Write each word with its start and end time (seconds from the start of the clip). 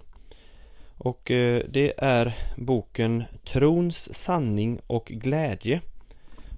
Och 1.03 1.31
eh, 1.31 1.63
det 1.69 1.93
är 1.97 2.37
boken 2.57 3.23
Trons 3.45 4.15
sanning 4.15 4.79
och 4.87 5.05
glädje 5.05 5.81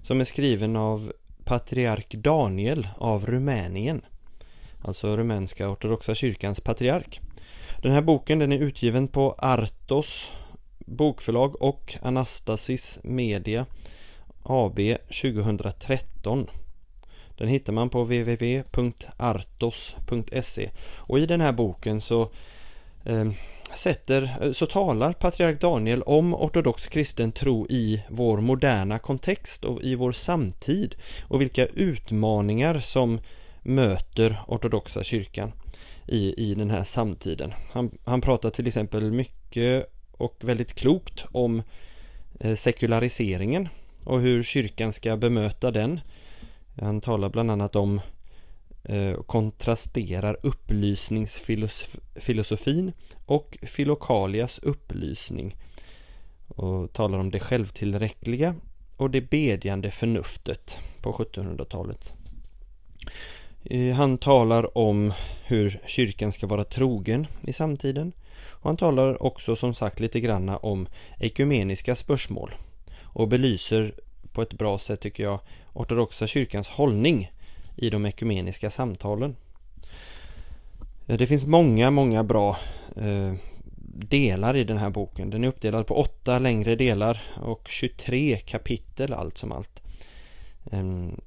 som 0.02 0.20
är 0.20 0.24
skriven 0.24 0.76
av 0.76 1.12
patriark 1.44 2.14
Daniel 2.14 2.88
av 2.98 3.26
Rumänien. 3.26 4.02
Alltså 4.82 5.16
rumänska 5.16 5.68
ortodoxa 5.68 6.14
kyrkans 6.14 6.60
patriark. 6.60 7.20
Den 7.82 7.92
här 7.92 8.00
boken 8.00 8.38
den 8.38 8.52
är 8.52 8.58
utgiven 8.58 9.08
på 9.08 9.34
Artos 9.38 10.32
bokförlag 10.78 11.62
och 11.62 11.96
Anastasis 12.02 12.98
Media 13.02 13.66
AB 14.42 14.78
2013. 15.22 16.50
Den 17.36 17.48
hittar 17.48 17.72
man 17.72 17.90
på 17.90 18.02
www.artos.se 18.02 18.70
och 20.96 21.18
i 21.18 21.26
den 21.26 21.40
här 21.40 21.52
boken 21.52 22.00
så 22.00 22.30
eh, 23.04 23.30
sätter, 23.74 24.36
eh, 24.40 24.52
så 24.52 24.66
talar 24.66 25.12
patriark 25.12 25.60
Daniel 25.60 26.02
om 26.02 26.34
ortodox 26.34 26.88
kristen 26.88 27.32
tro 27.32 27.66
i 27.70 28.02
vår 28.08 28.40
moderna 28.40 28.98
kontext 28.98 29.64
och 29.64 29.82
i 29.82 29.94
vår 29.94 30.12
samtid 30.12 30.94
och 31.28 31.40
vilka 31.40 31.66
utmaningar 31.66 32.78
som 32.78 33.20
möter 33.62 34.40
ortodoxa 34.46 35.04
kyrkan 35.04 35.52
i, 36.06 36.50
i 36.50 36.54
den 36.54 36.70
här 36.70 36.84
samtiden. 36.84 37.54
Han, 37.72 37.98
han 38.04 38.20
pratar 38.20 38.50
till 38.50 38.66
exempel 38.66 39.12
mycket 39.12 39.92
och 40.12 40.36
väldigt 40.40 40.74
klokt 40.74 41.24
om 41.32 41.62
eh, 42.40 42.54
sekulariseringen 42.54 43.68
och 44.04 44.20
hur 44.20 44.42
kyrkan 44.42 44.92
ska 44.92 45.16
bemöta 45.16 45.70
den. 45.70 46.00
Han 46.80 47.00
talar 47.00 47.28
bland 47.28 47.50
annat 47.50 47.76
om 47.76 48.00
Eh, 48.88 49.22
kontrasterar 49.22 50.36
upplysningsfilosofin 50.42 52.92
och 53.26 53.58
Filokalias 53.62 54.58
upplysning 54.58 55.56
och 56.48 56.92
talar 56.92 57.18
om 57.18 57.30
det 57.30 57.40
självtillräckliga 57.40 58.54
och 58.96 59.10
det 59.10 59.20
bedjande 59.20 59.90
förnuftet 59.90 60.78
på 61.00 61.12
1700-talet. 61.12 62.12
Eh, 63.64 63.94
han 63.94 64.18
talar 64.18 64.78
om 64.78 65.12
hur 65.44 65.80
kyrkan 65.86 66.32
ska 66.32 66.46
vara 66.46 66.64
trogen 66.64 67.26
i 67.42 67.52
samtiden 67.52 68.12
och 68.48 68.64
han 68.64 68.76
talar 68.76 69.22
också 69.22 69.56
som 69.56 69.74
sagt 69.74 70.00
lite 70.00 70.20
granna 70.20 70.56
om 70.56 70.88
ekumeniska 71.20 71.96
spörsmål 71.96 72.54
och 73.02 73.28
belyser 73.28 73.94
på 74.32 74.42
ett 74.42 74.54
bra 74.54 74.78
sätt 74.78 75.00
tycker 75.00 75.22
jag 75.22 75.40
ortodoxa 75.72 76.26
kyrkans 76.26 76.68
hållning 76.68 77.30
i 77.76 77.90
de 77.90 78.06
ekumeniska 78.06 78.70
samtalen. 78.70 79.36
Eh, 81.06 81.16
det 81.16 81.26
finns 81.26 81.46
många, 81.46 81.90
många 81.90 82.24
bra 82.24 82.56
eh, 82.96 83.32
delar 83.98 84.56
i 84.56 84.64
den 84.64 84.78
här 84.78 84.90
boken. 84.90 85.30
Den 85.30 85.44
är 85.44 85.48
uppdelad 85.48 85.86
på 85.86 86.00
åtta 86.00 86.38
längre 86.38 86.76
delar 86.76 87.22
och 87.36 87.68
23 87.68 88.36
kapitel 88.36 89.12
allt 89.12 89.38
som 89.38 89.52
allt. 89.52 89.82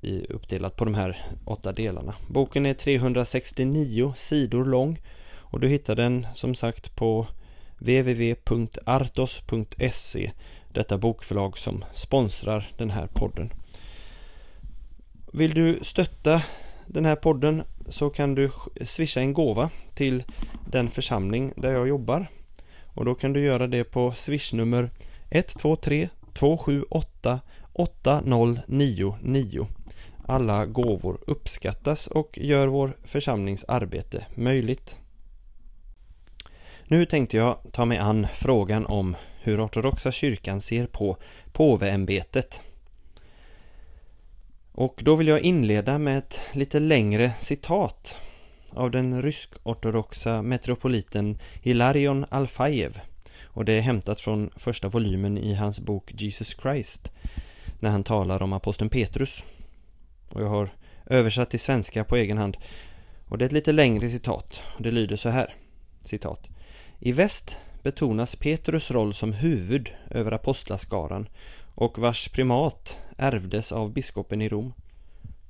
I, 0.02 0.26
uppdelat 0.30 0.76
på 0.76 0.86
de 0.86 0.94
här 0.94 1.26
åtta 1.46 1.72
delarna. 1.72 2.16
Boken 2.28 2.66
är 2.66 2.74
369 2.74 4.14
sidor 4.18 4.66
lång 4.66 5.00
och 5.38 5.60
du 5.60 5.68
hittar 5.68 5.96
den 5.96 6.28
som 6.36 6.56
sagt 6.56 6.96
på 6.96 7.28
www.artos.se 7.78 8.32
Detta 10.74 10.98
bokförlag 10.98 11.58
som 11.58 11.86
sponsrar 11.94 12.72
den 12.78 12.90
här 12.90 13.08
podden. 13.08 13.52
Vill 15.34 15.54
du 15.54 15.80
stötta 15.82 16.42
den 16.88 17.06
här 17.06 17.16
podden 17.16 17.64
så 17.88 18.10
kan 18.10 18.36
du 18.36 18.52
swisha 18.86 19.20
en 19.20 19.34
gåva 19.34 19.70
till 19.96 20.24
den 20.68 20.90
församling 20.90 21.54
där 21.56 21.72
jag 21.72 21.88
jobbar. 21.88 22.28
Och 22.86 23.06
då 23.06 23.16
kan 23.16 23.34
du 23.34 23.44
göra 23.44 23.68
det 23.68 23.84
på 23.84 24.14
swishnummer 24.16 24.92
123 25.30 26.10
278 26.34 27.40
8099. 27.74 29.68
Alla 30.26 30.66
gåvor 30.66 31.20
uppskattas 31.28 32.08
och 32.08 32.38
gör 32.38 32.68
vår 32.68 32.98
församlings 33.04 33.64
arbete 33.68 34.26
möjligt. 34.36 34.98
Nu 36.88 37.06
tänkte 37.06 37.38
jag 37.38 37.58
ta 37.72 37.86
mig 37.86 37.98
an 37.98 38.28
frågan 38.34 38.86
om 38.86 39.16
hur 39.42 39.66
ortodoxa 39.66 40.12
kyrkan 40.12 40.62
ser 40.62 40.86
på 40.86 41.18
påveämbetet. 41.52 42.62
Och 44.80 45.02
då 45.04 45.16
vill 45.16 45.28
jag 45.28 45.40
inleda 45.40 45.98
med 45.98 46.18
ett 46.18 46.40
lite 46.54 46.80
längre 46.80 47.32
citat 47.40 48.16
av 48.70 48.92
den 48.92 49.22
rysk-ortodoxa 49.22 50.42
metropoliten 50.42 51.38
Hilarion 51.62 52.26
Alfajev 52.30 53.00
och 53.44 53.66
det 53.66 53.74
är 53.74 53.82
hämtat 53.82 54.22
från 54.22 54.50
första 54.56 54.88
volymen 54.88 55.38
i 55.38 55.54
hans 55.54 55.80
bok 55.80 56.12
Jesus 56.14 56.58
Christ 56.62 57.12
när 57.80 57.90
han 57.90 58.04
talar 58.04 58.42
om 58.42 58.54
aposteln 58.54 58.90
Petrus. 58.90 59.44
Och 60.30 60.42
jag 60.42 60.50
har 60.50 60.70
översatt 61.06 61.50
till 61.50 61.60
svenska 61.60 62.04
på 62.04 62.16
egen 62.16 62.38
hand. 62.38 62.58
Och 63.28 63.38
det 63.38 63.44
är 63.44 63.48
ett 63.48 63.52
lite 63.52 63.72
längre 63.72 64.10
citat. 64.10 64.62
Och 64.76 64.82
det 64.82 64.92
lyder 64.92 65.16
så 65.16 65.30
här 65.30 65.56
citat. 66.04 66.48
I 67.00 67.12
väst 67.12 67.58
betonas 67.84 68.36
Petrus 68.36 68.92
roll 68.92 69.14
som 69.14 69.34
huvud 69.34 69.92
över 70.10 70.32
apostlaskaran 70.32 71.28
och 71.80 72.00
vars 72.00 72.30
primat 72.30 72.98
ärvdes 73.18 73.72
av 73.72 73.94
biskopen 73.94 74.42
i 74.42 74.50
Rom. 74.50 74.74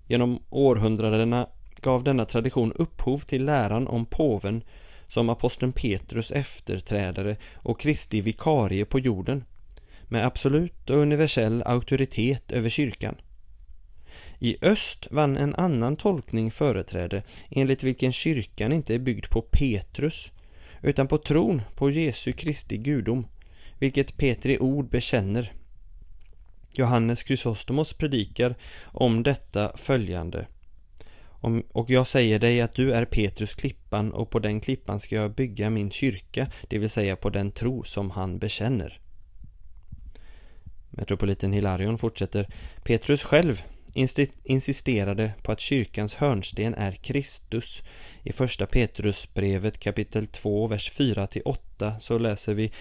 Genom 0.07 0.43
århundradena 0.49 1.47
gav 1.81 2.03
denna 2.03 2.25
tradition 2.25 2.73
upphov 2.73 3.19
till 3.19 3.45
läran 3.45 3.87
om 3.87 4.05
påven 4.05 4.63
som 5.07 5.29
aposteln 5.29 5.71
Petrus 5.71 6.31
efterträdare 6.31 7.37
och 7.55 7.79
Kristi 7.79 8.21
vikarie 8.21 8.85
på 8.85 8.99
jorden 8.99 9.43
med 10.03 10.25
absolut 10.25 10.89
och 10.89 10.97
universell 10.97 11.63
auktoritet 11.65 12.51
över 12.51 12.69
kyrkan. 12.69 13.15
I 14.39 14.57
öst 14.61 15.07
vann 15.11 15.37
en 15.37 15.55
annan 15.55 15.95
tolkning 15.95 16.51
företräde 16.51 17.23
enligt 17.49 17.83
vilken 17.83 18.13
kyrkan 18.13 18.73
inte 18.73 18.95
är 18.95 18.99
byggd 18.99 19.29
på 19.29 19.41
Petrus 19.41 20.31
utan 20.81 21.07
på 21.07 21.17
tron 21.17 21.61
på 21.75 21.89
Jesu 21.91 22.31
Kristi 22.31 22.77
gudom, 22.77 23.27
vilket 23.79 24.17
Petri 24.17 24.59
ord 24.59 24.89
bekänner 24.89 25.53
Johannes 26.73 27.23
Chrysostomos 27.23 27.93
predikar 27.93 28.55
om 28.83 29.23
detta 29.23 29.77
följande. 29.77 30.47
Om, 31.41 31.63
och 31.71 31.89
jag 31.89 32.07
säger 32.07 32.39
dig 32.39 32.61
att 32.61 32.73
du 32.73 32.93
är 32.93 33.05
Petrus 33.05 33.53
klippan 33.53 34.13
och 34.13 34.29
på 34.29 34.39
den 34.39 34.61
klippan 34.61 34.99
ska 34.99 35.15
jag 35.15 35.31
bygga 35.31 35.69
min 35.69 35.91
kyrka, 35.91 36.51
det 36.67 36.77
vill 36.77 36.89
säga 36.89 37.15
på 37.15 37.29
den 37.29 37.51
tro 37.51 37.83
som 37.83 38.11
han 38.11 38.39
bekänner. 38.39 38.99
Metropoliten 40.89 41.53
Hilarion 41.53 41.97
fortsätter. 41.97 42.47
Petrus 42.83 43.23
själv 43.23 43.63
insisterade 44.43 45.31
på 45.43 45.51
att 45.51 45.59
kyrkans 45.59 46.13
hörnsten 46.15 46.73
är 46.73 46.91
Kristus. 46.91 47.81
I 48.23 48.33
första 48.33 48.65
Petrusbrevet 48.65 49.79
kapitel 49.79 50.27
2, 50.27 50.67
vers 50.67 50.91
4-8 50.91 51.99
så 51.99 52.17
läser 52.17 52.53
vi 52.53 52.71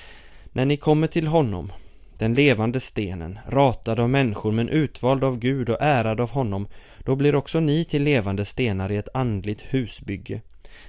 När 0.53 0.65
ni 0.65 0.77
kommer 0.77 1.07
till 1.07 1.27
honom 1.27 1.73
den 2.19 2.35
levande 2.35 2.81
stenen, 2.81 3.39
ratad 3.49 4.01
av 4.01 4.11
människor 4.11 4.53
men 4.53 4.69
utvald 4.69 5.25
av 5.25 5.39
Gud 5.39 5.69
och 5.69 5.81
ärad 5.81 6.21
av 6.21 6.31
honom, 6.31 6.69
då 6.99 7.17
blir 7.17 7.35
också 7.35 7.61
ni 7.61 7.85
till 7.85 8.03
levande 8.03 8.45
stenar 8.45 8.93
i 8.93 8.97
ett 8.97 9.09
andligt 9.15 9.61
husbygge. 9.61 10.41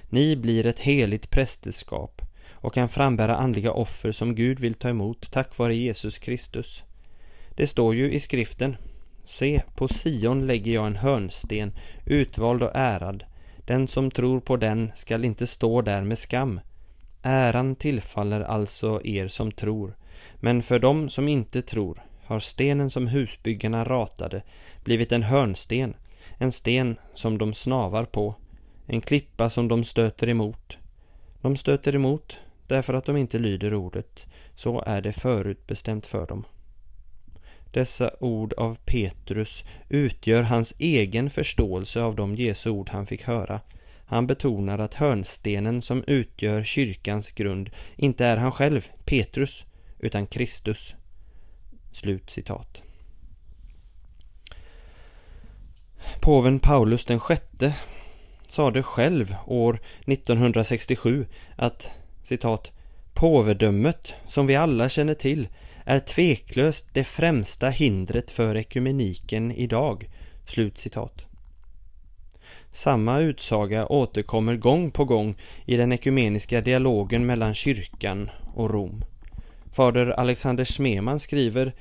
Ni 0.08 0.36
blir 0.36 0.66
ett 0.66 0.78
heligt 0.78 1.30
prästerskap 1.30 2.22
och 2.52 2.74
kan 2.74 2.88
frambära 2.88 3.36
andliga 3.36 3.72
offer 3.72 4.12
som 4.12 4.34
Gud 4.34 4.60
vill 4.60 4.74
ta 4.74 4.88
emot 4.88 5.32
tack 5.32 5.58
vare 5.58 5.74
Jesus 5.74 6.18
Kristus. 6.18 6.82
Det 7.56 7.66
står 7.66 7.94
ju 7.94 8.12
i 8.12 8.20
skriften 8.20 8.76
Se, 9.24 9.62
på 9.74 9.88
Sion 9.88 10.46
lägger 10.46 10.74
jag 10.74 10.86
en 10.86 10.96
hörnsten, 10.96 11.72
utvald 12.06 12.62
och 12.62 12.70
ärad. 12.74 13.24
Den 13.66 13.88
som 13.88 14.10
tror 14.10 14.40
på 14.40 14.56
den 14.56 14.92
skall 14.94 15.24
inte 15.24 15.46
stå 15.46 15.82
där 15.82 16.02
med 16.02 16.18
skam. 16.18 16.60
Äran 17.22 17.74
tillfaller 17.74 18.40
alltså 18.40 19.00
er 19.04 19.28
som 19.28 19.52
tror. 19.52 19.96
Men 20.40 20.62
för 20.62 20.78
dem 20.78 21.10
som 21.10 21.28
inte 21.28 21.62
tror 21.62 22.02
har 22.24 22.40
stenen 22.40 22.90
som 22.90 23.06
husbyggarna 23.06 23.84
ratade 23.84 24.42
blivit 24.84 25.12
en 25.12 25.22
hörnsten, 25.22 25.94
en 26.38 26.52
sten 26.52 26.96
som 27.14 27.38
de 27.38 27.54
snavar 27.54 28.04
på, 28.04 28.34
en 28.86 29.00
klippa 29.00 29.50
som 29.50 29.68
de 29.68 29.84
stöter 29.84 30.28
emot. 30.28 30.78
De 31.40 31.56
stöter 31.56 31.94
emot 31.94 32.38
därför 32.66 32.94
att 32.94 33.04
de 33.04 33.16
inte 33.16 33.38
lyder 33.38 33.74
ordet. 33.74 34.20
Så 34.54 34.82
är 34.86 35.00
det 35.00 35.12
förutbestämt 35.12 36.06
för 36.06 36.26
dem. 36.26 36.44
Dessa 37.70 38.10
ord 38.20 38.52
av 38.52 38.78
Petrus 38.84 39.64
utgör 39.88 40.42
hans 40.42 40.74
egen 40.78 41.30
förståelse 41.30 42.02
av 42.02 42.16
de 42.16 42.34
Jesu 42.34 42.70
ord 42.70 42.88
han 42.88 43.06
fick 43.06 43.22
höra. 43.22 43.60
Han 44.04 44.26
betonar 44.26 44.78
att 44.78 44.94
hörnstenen 44.94 45.82
som 45.82 46.04
utgör 46.06 46.64
kyrkans 46.64 47.32
grund 47.32 47.70
inte 47.96 48.26
är 48.26 48.36
han 48.36 48.52
själv, 48.52 48.88
Petrus, 49.04 49.64
utan 50.00 50.26
Kristus. 50.26 50.94
Slut 51.92 52.30
citat. 52.30 52.82
Påven 56.20 56.60
Paulus 56.60 57.04
den 57.04 57.20
sjätte 57.20 57.74
sade 58.48 58.82
själv 58.82 59.34
år 59.46 59.80
1967 60.06 61.26
att 61.56 61.90
citat 62.22 62.70
Påvedömet, 63.14 64.14
som 64.26 64.46
vi 64.46 64.56
alla 64.56 64.88
känner 64.88 65.14
till, 65.14 65.48
är 65.84 65.98
tveklöst 65.98 66.86
det 66.92 67.04
främsta 67.04 67.68
hindret 67.68 68.30
för 68.30 68.56
ekumeniken 68.56 69.52
idag. 69.52 70.08
Slut 70.46 70.78
citat. 70.78 71.22
Samma 72.72 73.18
utsaga 73.18 73.86
återkommer 73.86 74.56
gång 74.56 74.90
på 74.90 75.04
gång 75.04 75.34
i 75.64 75.76
den 75.76 75.92
ekumeniska 75.92 76.60
dialogen 76.60 77.26
mellan 77.26 77.54
kyrkan 77.54 78.30
och 78.54 78.70
Rom. 78.70 79.04
Fader 79.72 80.06
Alexander 80.06 80.64
Smeman 80.64 81.20
skriver 81.20 81.72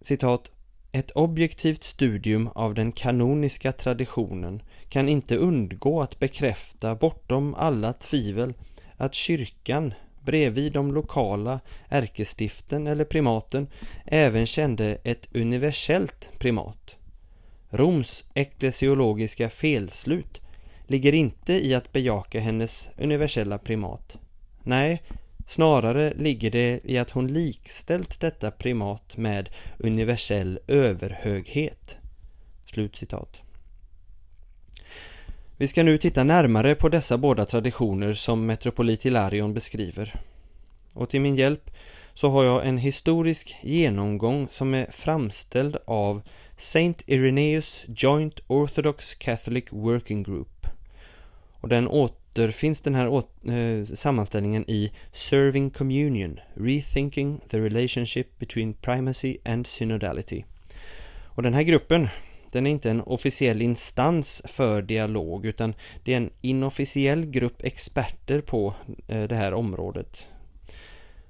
citat 0.00 0.50
ett 0.92 1.10
objektivt 1.10 1.84
studium 1.84 2.48
av 2.54 2.74
den 2.74 2.92
kanoniska 2.92 3.72
traditionen 3.72 4.62
kan 4.88 5.08
inte 5.08 5.36
undgå 5.36 6.02
att 6.02 6.18
bekräfta 6.18 6.94
bortom 6.94 7.54
alla 7.54 7.92
tvivel 7.92 8.54
att 8.96 9.14
kyrkan 9.14 9.94
bredvid 10.24 10.72
de 10.72 10.94
lokala 10.94 11.60
ärkestiften 11.88 12.86
eller 12.86 13.04
primaten 13.04 13.66
även 14.04 14.46
kände 14.46 14.98
ett 15.04 15.28
universellt 15.34 16.30
primat. 16.38 16.96
Roms 17.70 18.24
eklesiologiska 18.34 19.50
felslut 19.50 20.40
ligger 20.86 21.14
inte 21.14 21.66
i 21.66 21.74
att 21.74 21.92
bejaka 21.92 22.40
hennes 22.40 22.90
universella 22.98 23.58
primat. 23.58 24.16
Nej, 24.62 25.02
snarare 25.46 26.14
ligger 26.16 26.50
det 26.50 26.80
i 26.84 26.98
att 26.98 27.10
hon 27.10 27.26
likställt 27.26 28.20
detta 28.20 28.50
primat 28.50 29.16
med 29.16 29.48
universell 29.78 30.58
överhöghet. 30.66 31.96
Slutcitat. 32.66 33.36
Vi 35.56 35.68
ska 35.68 35.82
nu 35.82 35.98
titta 35.98 36.24
närmare 36.24 36.74
på 36.74 36.88
dessa 36.88 37.18
båda 37.18 37.44
traditioner 37.44 38.14
som 38.14 38.46
Metropolit 38.46 39.02
Hilarion 39.02 39.54
beskriver. 39.54 40.20
Och 40.92 41.10
till 41.10 41.20
min 41.20 41.36
hjälp 41.36 41.70
så 42.14 42.30
har 42.30 42.44
jag 42.44 42.66
en 42.66 42.78
historisk 42.78 43.56
genomgång 43.62 44.48
som 44.50 44.74
är 44.74 44.90
framställd 44.90 45.76
av 45.84 46.22
Saint 46.56 47.02
Irenaeus 47.06 47.84
Joint 47.88 48.40
Orthodox 48.46 49.14
Catholic 49.14 49.64
Working 49.70 50.22
Group. 50.22 50.66
Och 51.60 51.68
den 51.68 51.88
återfinns 52.34 52.80
den 52.80 52.94
här 52.94 53.16
äh, 53.16 53.84
sammanställningen 53.84 54.70
i 54.70 54.92
Serving 55.12 55.70
Communion, 55.70 56.40
Rethinking 56.54 57.40
the 57.50 57.60
Relationship 57.60 58.38
Between 58.38 58.74
Primacy 58.74 59.36
and 59.44 59.66
Synodality. 59.66 60.44
Och 61.24 61.42
den 61.42 61.54
här 61.54 61.62
gruppen 61.62 62.08
den 62.50 62.66
är 62.66 62.70
inte 62.70 62.90
en 62.90 63.00
officiell 63.00 63.62
instans 63.62 64.42
för 64.44 64.82
dialog 64.82 65.46
utan 65.46 65.74
det 66.04 66.12
är 66.12 66.16
en 66.16 66.30
inofficiell 66.40 67.26
grupp 67.26 67.64
experter 67.64 68.40
på 68.40 68.74
eh, 69.06 69.22
det 69.22 69.36
här 69.36 69.54
området. 69.54 70.26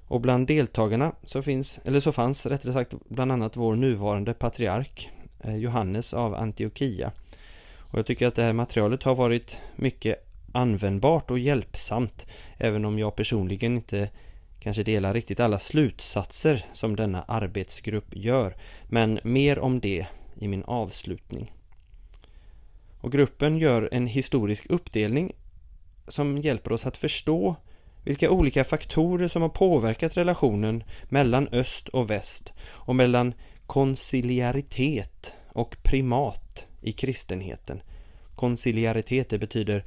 Och 0.07 0.21
bland 0.21 0.47
deltagarna 0.47 1.11
så 1.23 1.41
finns, 1.41 1.79
eller 1.83 1.99
så 1.99 2.11
fanns 2.11 2.45
rättare 2.45 2.73
sagt 2.73 2.93
bland 3.09 3.31
annat 3.31 3.57
vår 3.57 3.75
nuvarande 3.75 4.33
patriark 4.33 5.09
eh, 5.43 5.55
Johannes 5.55 6.13
av 6.13 6.35
Antiochia. 6.35 7.11
Och 7.77 7.99
jag 7.99 8.05
tycker 8.05 8.27
att 8.27 8.35
det 8.35 8.43
här 8.43 8.53
materialet 8.53 9.03
har 9.03 9.15
varit 9.15 9.57
mycket 9.75 10.24
användbart 10.55 11.31
och 11.31 11.39
hjälpsamt 11.39 12.25
även 12.57 12.85
om 12.85 12.99
jag 12.99 13.15
personligen 13.15 13.75
inte 13.75 14.09
kanske 14.59 14.83
delar 14.83 15.13
riktigt 15.13 15.39
alla 15.39 15.59
slutsatser 15.59 16.65
som 16.73 16.95
denna 16.95 17.21
arbetsgrupp 17.21 18.15
gör. 18.15 18.55
Men 18.83 19.19
mer 19.23 19.59
om 19.59 19.79
det 19.79 20.07
i 20.39 20.47
min 20.47 20.63
avslutning. 20.63 21.51
Och 23.01 23.11
gruppen 23.11 23.57
gör 23.57 23.89
en 23.91 24.07
historisk 24.07 24.65
uppdelning 24.69 25.31
som 26.07 26.37
hjälper 26.37 26.71
oss 26.71 26.85
att 26.85 26.97
förstå 26.97 27.55
vilka 28.03 28.29
olika 28.29 28.63
faktorer 28.63 29.27
som 29.27 29.41
har 29.41 29.49
påverkat 29.49 30.17
relationen 30.17 30.83
mellan 31.03 31.47
öst 31.47 31.87
och 31.87 32.09
väst 32.09 32.53
och 32.63 32.95
mellan 32.95 33.33
konciliaritet 33.65 35.33
och 35.47 35.75
primat 35.83 36.65
i 36.81 36.91
kristenheten. 36.91 37.81
Konciliaritet 38.35 39.29
det 39.29 39.37
betyder 39.37 39.85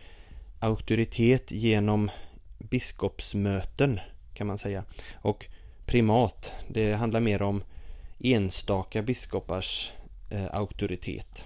auktoritet 0.60 1.50
genom 1.50 2.10
biskopsmöten 2.58 4.00
kan 4.34 4.46
man 4.46 4.58
säga. 4.58 4.84
Och 5.14 5.46
primat, 5.86 6.52
det 6.68 6.92
handlar 6.92 7.20
mer 7.20 7.42
om 7.42 7.62
enstaka 8.20 9.02
biskopars 9.02 9.92
eh, 10.30 10.46
auktoritet. 10.52 11.44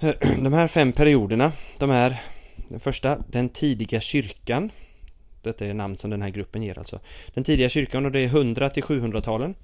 De 0.42 0.52
här 0.52 0.68
fem 0.68 0.92
perioderna, 0.92 1.52
de 1.78 1.90
är 1.90 2.22
den 2.68 2.80
första, 2.80 3.18
den 3.30 3.48
tidiga 3.48 4.00
kyrkan. 4.00 4.70
Detta 5.42 5.66
är 5.66 5.74
namn 5.74 5.96
som 5.96 6.10
den 6.10 6.22
här 6.22 6.30
gruppen 6.30 6.62
ger 6.62 6.78
alltså. 6.78 7.00
Den 7.34 7.44
tidiga 7.44 7.68
kyrkan 7.68 8.06
och 8.06 8.12
det 8.12 8.20
är 8.20 8.26
100 8.26 8.70
till 8.70 8.82
700-talen. 8.82 9.54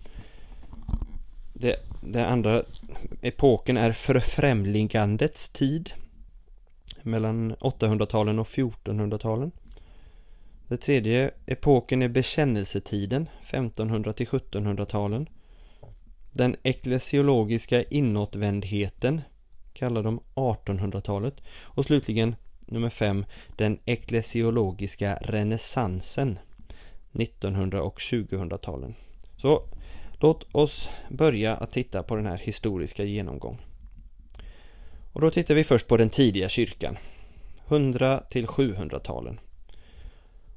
Det, 1.52 1.76
den 2.00 2.25
andra 2.25 2.62
epoken 3.22 3.76
är 3.76 3.92
förfrämligandets 3.92 5.48
tid. 5.48 5.92
Mellan 7.02 7.54
800-talen 7.54 8.38
och 8.38 8.47
1400-talen. 8.47 9.52
Den 10.68 10.78
tredje 10.78 11.30
epoken 11.47 12.02
är 12.02 12.09
bekännelsetiden, 12.09 13.28
1500 13.42 14.12
till 14.12 14.26
1700-talen. 14.26 15.28
Den 16.32 16.56
eklesiologiska 16.62 17.82
inåtvändheten 17.82 19.21
kallar 19.73 20.02
de 20.02 20.21
1800-talet 20.35 21.35
och 21.62 21.85
slutligen 21.85 22.37
nummer 22.66 22.90
fem, 22.90 23.25
den 23.56 23.78
eklesiologiska 23.85 25.14
renässansen 25.14 26.38
1900 27.12 27.82
och 27.82 27.99
2000-talen. 27.99 28.94
Så 29.37 29.62
låt 30.12 30.54
oss 30.54 30.88
börja 31.09 31.56
att 31.56 31.71
titta 31.71 32.02
på 32.02 32.16
den 32.16 32.26
här 32.26 32.38
historiska 32.38 33.04
genomgången. 33.04 33.71
Och 35.12 35.21
då 35.21 35.31
tittar 35.31 35.54
vi 35.54 35.64
först 35.64 35.88
på 35.88 35.97
den 35.97 36.11
tidiga 36.11 36.49
kyrkan 36.49 36.99
100 37.69 38.23
till 38.31 38.47
700-talen. 38.47 39.40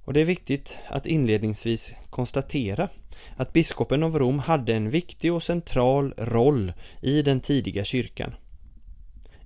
Och 0.03 0.13
det 0.13 0.21
är 0.21 0.25
viktigt 0.25 0.77
att 0.87 1.05
inledningsvis 1.05 1.93
konstatera 2.09 2.89
att 3.35 3.53
biskopen 3.53 4.03
av 4.03 4.19
Rom 4.19 4.39
hade 4.39 4.73
en 4.73 4.89
viktig 4.89 5.33
och 5.33 5.43
central 5.43 6.13
roll 6.17 6.73
i 7.01 7.21
den 7.21 7.39
tidiga 7.39 7.85
kyrkan. 7.85 8.35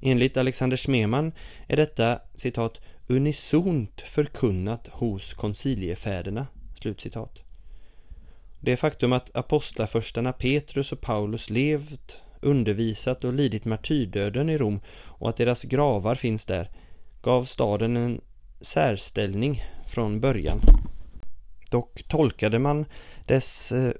Enligt 0.01 0.37
Alexander 0.37 0.77
Smeman 0.77 1.31
är 1.67 1.77
detta 1.77 2.19
citat 2.35 2.77
unisont 3.07 4.01
förkunnat 4.01 4.87
hos 4.87 5.33
konciliefäderna. 5.33 6.47
Slutcitat. 6.81 7.39
Det 8.59 8.77
faktum 8.77 9.13
att 9.13 9.35
apostlafurstarna 9.35 10.33
Petrus 10.33 10.91
och 10.91 11.01
Paulus 11.01 11.49
levt, 11.49 12.17
undervisat 12.41 13.23
och 13.23 13.33
lidit 13.33 13.65
martyrdöden 13.65 14.49
i 14.49 14.57
Rom 14.57 14.79
och 15.05 15.29
att 15.29 15.37
deras 15.37 15.63
gravar 15.63 16.15
finns 16.15 16.45
där 16.45 16.69
gav 17.21 17.43
staden 17.43 17.97
en 17.97 18.21
särställning 18.61 19.63
från 19.87 20.19
början. 20.19 20.61
Dock 21.71 22.03
tolkade 22.07 22.59
man 22.59 22.85
dess, 23.25 23.71
eh, 23.71 23.91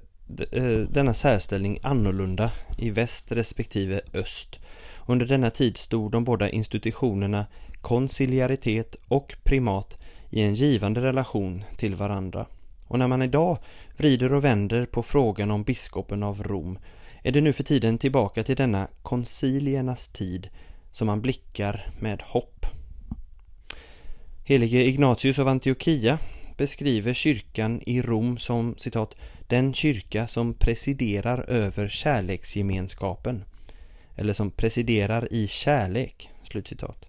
eh, 0.52 0.78
denna 0.78 1.14
särställning 1.14 1.78
annorlunda 1.82 2.50
i 2.78 2.90
väst 2.90 3.32
respektive 3.32 4.00
öst. 4.14 4.58
Under 5.06 5.26
denna 5.26 5.50
tid 5.50 5.76
stod 5.76 6.12
de 6.12 6.24
båda 6.24 6.50
institutionerna 6.50 7.46
konciliaritet 7.80 8.96
och 9.08 9.34
primat 9.42 9.98
i 10.30 10.42
en 10.42 10.54
givande 10.54 11.02
relation 11.02 11.64
till 11.76 11.94
varandra. 11.94 12.46
Och 12.86 12.98
när 12.98 13.06
man 13.06 13.22
idag 13.22 13.58
vrider 13.96 14.32
och 14.32 14.44
vänder 14.44 14.86
på 14.86 15.02
frågan 15.02 15.50
om 15.50 15.62
biskopen 15.62 16.22
av 16.22 16.42
Rom 16.42 16.78
är 17.22 17.32
det 17.32 17.40
nu 17.40 17.52
för 17.52 17.62
tiden 17.62 17.98
tillbaka 17.98 18.42
till 18.42 18.56
denna 18.56 18.88
konciliernas 19.02 20.08
tid 20.08 20.48
som 20.90 21.06
man 21.06 21.20
blickar 21.20 21.90
med 22.00 22.22
hopp. 22.22 22.66
Helige 24.44 24.84
Ignatius 24.84 25.38
av 25.38 25.48
Antiochia 25.48 26.18
beskriver 26.56 27.14
kyrkan 27.14 27.82
i 27.86 28.02
Rom 28.02 28.38
som 28.38 28.74
citat 28.78 29.14
den 29.48 29.74
kyrka 29.74 30.28
som 30.28 30.54
presiderar 30.54 31.50
över 31.50 31.88
kärleksgemenskapen 31.88 33.44
eller 34.16 34.32
som 34.32 34.50
presiderar 34.50 35.32
i 35.32 35.48
kärlek. 35.48 36.30
Slutcitat. 36.42 37.06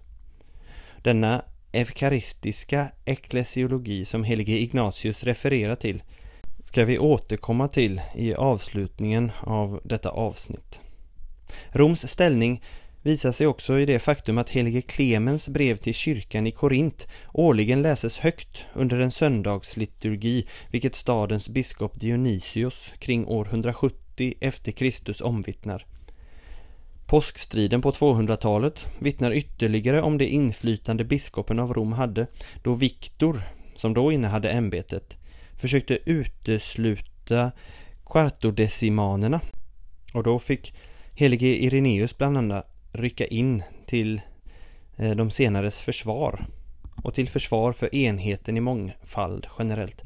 Denna 1.02 1.44
eukaristiska 1.72 2.88
eklesiologi 3.04 4.04
som 4.04 4.24
helige 4.24 4.58
Ignatius 4.58 5.22
refererar 5.22 5.76
till 5.76 6.02
ska 6.72 6.84
vi 6.84 6.98
återkomma 6.98 7.68
till 7.68 8.00
i 8.14 8.34
avslutningen 8.34 9.32
av 9.40 9.80
detta 9.84 10.10
avsnitt. 10.10 10.80
Roms 11.70 12.08
ställning 12.08 12.62
visar 13.02 13.32
sig 13.32 13.46
också 13.46 13.78
i 13.78 13.86
det 13.86 13.98
faktum 13.98 14.38
att 14.38 14.50
helige 14.50 14.82
Klemens 14.82 15.48
brev 15.48 15.76
till 15.76 15.94
kyrkan 15.94 16.46
i 16.46 16.52
Korint 16.52 17.06
årligen 17.32 17.82
läses 17.82 18.18
högt 18.18 18.64
under 18.74 19.00
en 19.00 19.10
söndagsliturgi 19.10 20.46
vilket 20.70 20.94
stadens 20.94 21.48
biskop 21.48 22.00
Dionysios 22.00 22.92
kring 22.98 23.26
år 23.26 23.46
170 23.46 24.34
efter 24.40 24.72
Kristus 24.72 25.20
omvittnar. 25.20 25.86
Påskstriden 27.06 27.82
på 27.82 27.90
200-talet 27.90 28.86
vittnar 28.98 29.32
ytterligare 29.32 30.02
om 30.02 30.18
det 30.18 30.26
inflytande 30.26 31.04
biskopen 31.04 31.58
av 31.58 31.74
Rom 31.74 31.92
hade 31.92 32.26
då 32.62 32.74
Viktor, 32.74 33.42
som 33.74 33.94
då 33.94 34.12
innehade 34.12 34.50
ämbetet, 34.50 35.18
försökte 35.62 35.98
utesluta 36.04 37.52
kvartodecimanerna 38.06 39.40
och 40.14 40.22
då 40.22 40.38
fick 40.38 40.74
helige 41.14 41.46
Ireneus 41.46 42.18
bland 42.18 42.38
annat 42.38 42.66
rycka 42.92 43.26
in 43.26 43.62
till 43.86 44.20
eh, 44.96 45.10
de 45.10 45.30
senares 45.30 45.80
försvar 45.80 46.46
och 47.02 47.14
till 47.14 47.28
försvar 47.28 47.72
för 47.72 47.94
enheten 47.94 48.56
i 48.56 48.60
mångfald 48.60 49.46
generellt. 49.58 50.02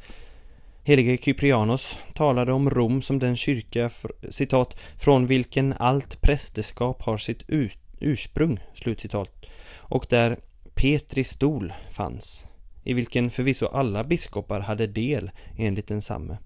Helige 0.83 1.19
Kyprianos 1.19 1.99
talade 2.15 2.53
om 2.53 2.71
Rom 2.71 3.03
som 3.03 3.19
den 3.19 3.37
kyrka, 3.37 3.91
citat, 4.31 4.77
från 4.99 5.27
vilken 5.27 5.73
allt 5.79 6.21
prästerskap 6.21 7.03
har 7.03 7.19
sitt 7.19 7.43
ursprung, 8.01 8.61
slutcitat, 8.75 9.47
och 9.77 10.07
där 10.09 10.39
Petri 10.75 11.25
stol 11.25 11.73
fanns, 11.91 12.47
i 12.87 12.95
vilken 12.95 13.31
förvisso 13.31 13.67
alla 13.67 14.05
biskopar 14.05 14.61
hade 14.61 14.87
del 14.87 15.31
enligt 15.57 15.89
densamme 15.89 16.39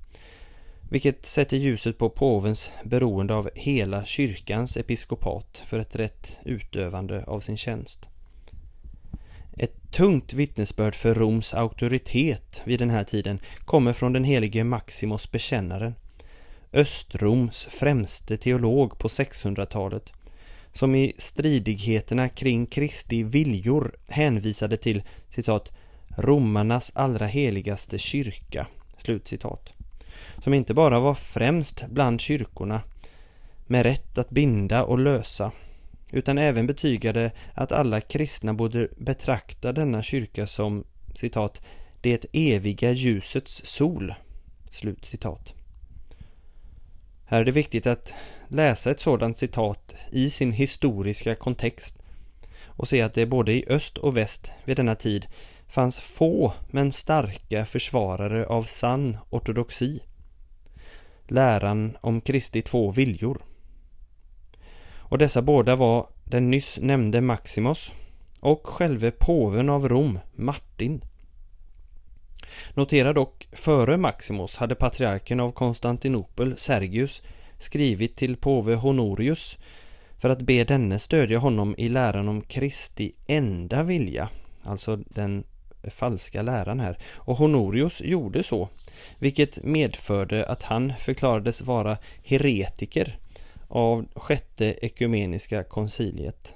vilket 0.90 1.26
sätter 1.26 1.56
ljuset 1.56 1.98
på 1.98 2.10
påvens 2.10 2.70
beroende 2.84 3.34
av 3.34 3.50
hela 3.54 4.04
kyrkans 4.04 4.76
episkopat 4.76 5.62
för 5.66 5.78
ett 5.78 5.96
rätt 5.96 6.38
utövande 6.44 7.24
av 7.24 7.40
sin 7.40 7.56
tjänst. 7.56 8.08
Ett 9.56 9.92
tungt 9.92 10.32
vittnesbörd 10.32 10.94
för 10.94 11.14
Roms 11.14 11.54
auktoritet 11.54 12.62
vid 12.64 12.78
den 12.78 12.90
här 12.90 13.04
tiden 13.04 13.40
kommer 13.64 13.92
från 13.92 14.12
den 14.12 14.24
helige 14.24 14.64
Maximus 14.64 15.30
bekännaren, 15.30 15.94
Östroms 16.72 17.64
främste 17.70 18.36
teolog 18.36 18.98
på 18.98 19.08
600-talet, 19.08 20.12
som 20.72 20.94
i 20.94 21.12
stridigheterna 21.18 22.28
kring 22.28 22.66
Kristi 22.66 23.22
viljor 23.22 23.96
hänvisade 24.08 24.76
till 24.76 25.02
citat 25.28 25.70
romarnas 26.16 26.92
allra 26.94 27.26
heligaste 27.26 27.98
kyrka, 27.98 28.66
slutcitat 28.98 29.72
som 30.44 30.54
inte 30.54 30.74
bara 30.74 31.00
var 31.00 31.14
främst 31.14 31.86
bland 31.88 32.20
kyrkorna 32.20 32.82
med 33.66 33.82
rätt 33.82 34.18
att 34.18 34.30
binda 34.30 34.84
och 34.84 34.98
lösa 34.98 35.52
utan 36.12 36.38
även 36.38 36.66
betygade 36.66 37.32
att 37.54 37.72
alla 37.72 38.00
kristna 38.00 38.54
borde 38.54 38.88
betrakta 38.96 39.72
denna 39.72 40.02
kyrka 40.02 40.46
som 40.46 40.84
citat 41.14 41.60
det 42.00 42.26
eviga 42.32 42.92
ljusets 42.92 43.62
sol. 43.64 44.14
Slut 44.70 45.06
citat. 45.06 45.54
Här 47.24 47.40
är 47.40 47.44
det 47.44 47.52
viktigt 47.52 47.86
att 47.86 48.14
läsa 48.48 48.90
ett 48.90 49.00
sådant 49.00 49.38
citat 49.38 49.94
i 50.12 50.30
sin 50.30 50.52
historiska 50.52 51.34
kontext 51.34 51.98
och 52.64 52.88
se 52.88 53.02
att 53.02 53.14
det 53.14 53.26
både 53.26 53.52
i 53.52 53.64
öst 53.68 53.98
och 53.98 54.16
väst 54.16 54.52
vid 54.64 54.76
denna 54.76 54.94
tid 54.94 55.26
fanns 55.70 56.00
få 56.00 56.52
men 56.70 56.92
starka 56.92 57.66
försvarare 57.66 58.46
av 58.46 58.62
sann 58.62 59.16
ortodoxi 59.30 60.00
läran 61.30 61.96
om 62.00 62.20
Kristi 62.20 62.62
två 62.62 62.90
viljor. 62.90 63.42
Och 64.96 65.18
dessa 65.18 65.42
båda 65.42 65.76
var 65.76 66.06
den 66.24 66.50
nyss 66.50 66.78
nämnde 66.80 67.20
Maximus 67.20 67.92
och 68.40 68.66
själve 68.66 69.10
påven 69.10 69.68
av 69.68 69.88
Rom, 69.88 70.18
Martin. 70.34 71.04
Notera 72.74 73.12
dock, 73.12 73.48
före 73.52 73.96
Maximus 73.96 74.56
hade 74.56 74.74
patriarken 74.74 75.40
av 75.40 75.52
Konstantinopel, 75.52 76.54
Sergius, 76.58 77.22
skrivit 77.58 78.16
till 78.16 78.36
påve 78.36 78.74
Honorius 78.74 79.58
för 80.18 80.30
att 80.30 80.42
be 80.42 80.64
denne 80.64 80.98
stödja 80.98 81.38
honom 81.38 81.74
i 81.78 81.88
läran 81.88 82.28
om 82.28 82.42
Kristi 82.42 83.12
enda 83.26 83.82
vilja, 83.82 84.28
alltså 84.62 84.96
den 84.96 85.44
falska 85.84 86.42
läran 86.42 86.80
här. 86.80 86.98
Och 87.14 87.36
Honorius 87.36 88.00
gjorde 88.00 88.42
så 88.42 88.68
vilket 89.18 89.64
medförde 89.64 90.46
att 90.46 90.62
han 90.62 90.92
förklarades 90.98 91.60
vara 91.60 91.98
heretiker 92.22 93.18
av 93.68 94.06
sjätte 94.14 94.74
ekumeniska 94.82 95.64
konciliet. 95.64 96.54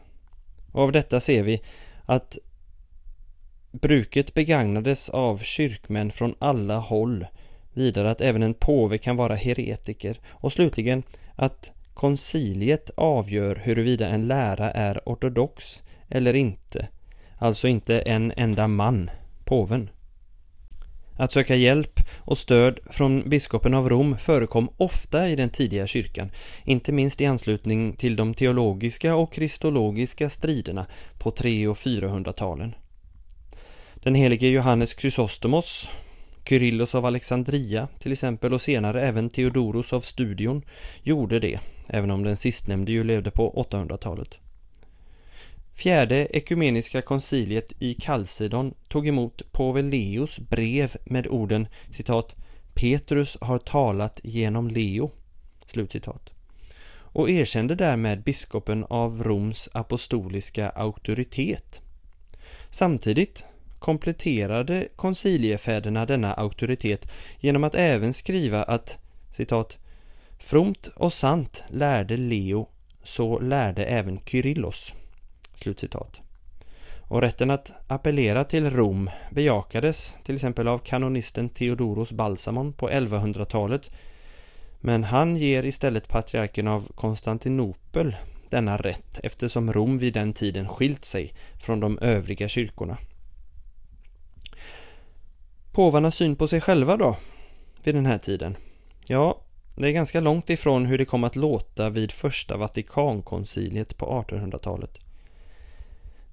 Och 0.72 0.82
av 0.82 0.92
detta 0.92 1.20
ser 1.20 1.42
vi 1.42 1.62
att 2.04 2.38
bruket 3.72 4.34
begagnades 4.34 5.08
av 5.08 5.38
kyrkmän 5.38 6.12
från 6.12 6.34
alla 6.38 6.78
håll, 6.78 7.26
vidare 7.72 8.10
att 8.10 8.20
även 8.20 8.42
en 8.42 8.54
påve 8.54 8.98
kan 8.98 9.16
vara 9.16 9.34
heretiker 9.34 10.20
och 10.28 10.52
slutligen 10.52 11.02
att 11.36 11.72
konciliet 11.94 12.90
avgör 12.96 13.56
huruvida 13.56 14.08
en 14.08 14.26
lära 14.26 14.70
är 14.70 15.00
ortodox 15.06 15.82
eller 16.08 16.34
inte, 16.34 16.88
alltså 17.38 17.68
inte 17.68 18.00
en 18.00 18.32
enda 18.36 18.68
man, 18.68 19.10
påven. 19.44 19.90
Att 21.16 21.32
söka 21.32 21.54
hjälp 21.54 22.00
och 22.16 22.38
stöd 22.38 22.78
från 22.90 23.28
biskopen 23.28 23.74
av 23.74 23.88
Rom 23.88 24.18
förekom 24.18 24.68
ofta 24.76 25.28
i 25.28 25.36
den 25.36 25.50
tidiga 25.50 25.86
kyrkan, 25.86 26.30
inte 26.64 26.92
minst 26.92 27.20
i 27.20 27.26
anslutning 27.26 27.92
till 27.92 28.16
de 28.16 28.34
teologiska 28.34 29.14
och 29.14 29.32
kristologiska 29.32 30.30
striderna 30.30 30.86
på 31.18 31.30
300 31.30 31.70
och 31.70 31.76
400-talen. 31.76 32.74
Den 33.94 34.14
helige 34.14 34.48
Johannes 34.48 34.94
Chrysostomos, 35.00 35.90
Kyrillos 36.48 36.94
av 36.94 37.06
Alexandria 37.06 37.88
till 37.98 38.12
exempel 38.12 38.54
och 38.54 38.62
senare 38.62 39.02
även 39.02 39.30
Theodoros 39.30 39.92
av 39.92 40.00
Studion 40.00 40.62
gjorde 41.02 41.40
det, 41.40 41.60
även 41.86 42.10
om 42.10 42.22
den 42.24 42.36
sistnämnde 42.36 42.92
ju 42.92 43.04
levde 43.04 43.30
på 43.30 43.66
800-talet. 43.70 44.34
Fjärde 45.74 46.28
ekumeniska 46.30 47.02
konciliet 47.02 47.72
i 47.78 47.94
Kalsidon 47.94 48.74
tog 48.88 49.08
emot 49.08 49.52
påve 49.52 49.82
Leos 49.82 50.38
brev 50.38 50.96
med 51.04 51.26
orden 51.26 51.68
citat 51.90 52.34
Petrus 52.74 53.36
har 53.40 53.58
talat 53.58 54.20
genom 54.22 54.68
Leo 54.68 55.10
slutcitat 55.66 56.30
och 57.14 57.30
erkände 57.30 57.74
därmed 57.74 58.22
biskopen 58.22 58.84
av 58.84 59.24
Roms 59.24 59.68
apostoliska 59.72 60.70
auktoritet. 60.70 61.80
Samtidigt 62.70 63.44
kompletterade 63.78 64.88
konciliefäderna 64.96 66.06
denna 66.06 66.34
auktoritet 66.34 67.10
genom 67.40 67.64
att 67.64 67.74
även 67.74 68.14
skriva 68.14 68.62
att 68.62 68.98
citat 69.30 69.78
Fromt 70.38 70.88
och 70.96 71.12
sant 71.12 71.64
lärde 71.68 72.16
Leo, 72.16 72.68
så 73.02 73.38
lärde 73.38 73.84
även 73.84 74.20
Kyrillos. 74.26 74.94
Slutcitat. 75.64 76.16
Och 77.00 77.20
rätten 77.20 77.50
att 77.50 77.72
appellera 77.86 78.44
till 78.44 78.70
Rom 78.70 79.10
bejakades 79.30 80.16
till 80.24 80.34
exempel 80.34 80.68
av 80.68 80.78
kanonisten 80.78 81.48
Theodoros 81.48 82.12
Balsamon 82.12 82.72
på 82.72 82.88
1100-talet. 82.90 83.90
Men 84.80 85.04
han 85.04 85.36
ger 85.36 85.62
istället 85.62 86.08
patriarken 86.08 86.68
av 86.68 86.92
Konstantinopel 86.94 88.16
denna 88.50 88.76
rätt 88.76 89.20
eftersom 89.22 89.72
Rom 89.72 89.98
vid 89.98 90.14
den 90.14 90.32
tiden 90.32 90.68
skilt 90.68 91.04
sig 91.04 91.32
från 91.64 91.80
de 91.80 91.98
övriga 91.98 92.48
kyrkorna. 92.48 92.96
Påvarnas 95.72 96.16
syn 96.16 96.36
på 96.36 96.48
sig 96.48 96.60
själva 96.60 96.96
då, 96.96 97.16
vid 97.82 97.94
den 97.94 98.06
här 98.06 98.18
tiden? 98.18 98.56
Ja, 99.06 99.40
det 99.76 99.88
är 99.88 99.92
ganska 99.92 100.20
långt 100.20 100.50
ifrån 100.50 100.86
hur 100.86 100.98
det 100.98 101.04
kom 101.04 101.24
att 101.24 101.36
låta 101.36 101.90
vid 101.90 102.12
första 102.12 102.56
Vatikankonciliet 102.56 103.96
på 103.96 104.06
1800-talet. 104.06 105.03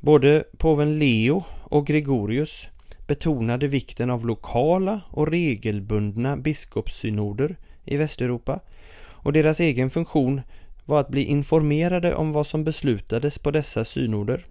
Både 0.03 0.43
påven 0.57 0.99
Leo 0.99 1.43
och 1.63 1.87
Gregorius 1.87 2.67
betonade 3.07 3.67
vikten 3.67 4.09
av 4.09 4.25
lokala 4.25 5.01
och 5.09 5.27
regelbundna 5.27 6.37
biskopssynoder 6.37 7.55
i 7.85 7.97
Västeuropa 7.97 8.59
och 8.99 9.33
deras 9.33 9.59
egen 9.59 9.89
funktion 9.89 10.41
var 10.85 10.99
att 10.99 11.09
bli 11.09 11.23
informerade 11.23 12.15
om 12.15 12.31
vad 12.31 12.47
som 12.47 12.63
beslutades 12.63 13.39
på 13.39 13.51
dessa 13.51 13.85
synoder, 13.85 14.45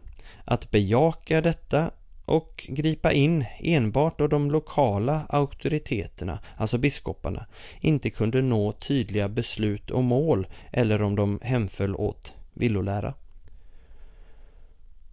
att 0.44 0.70
bejaka 0.70 1.40
detta 1.40 1.90
och 2.24 2.66
gripa 2.68 3.12
in 3.12 3.44
enbart 3.58 4.18
då 4.18 4.26
de 4.26 4.50
lokala 4.50 5.20
auktoriteterna, 5.28 6.38
alltså 6.56 6.78
biskoparna, 6.78 7.46
inte 7.80 8.10
kunde 8.10 8.42
nå 8.42 8.72
tydliga 8.72 9.28
beslut 9.28 9.90
och 9.90 10.04
mål 10.04 10.46
eller 10.72 11.02
om 11.02 11.16
de 11.16 11.38
hemföll 11.42 11.94
åt 11.94 12.32
villolära. 12.54 13.14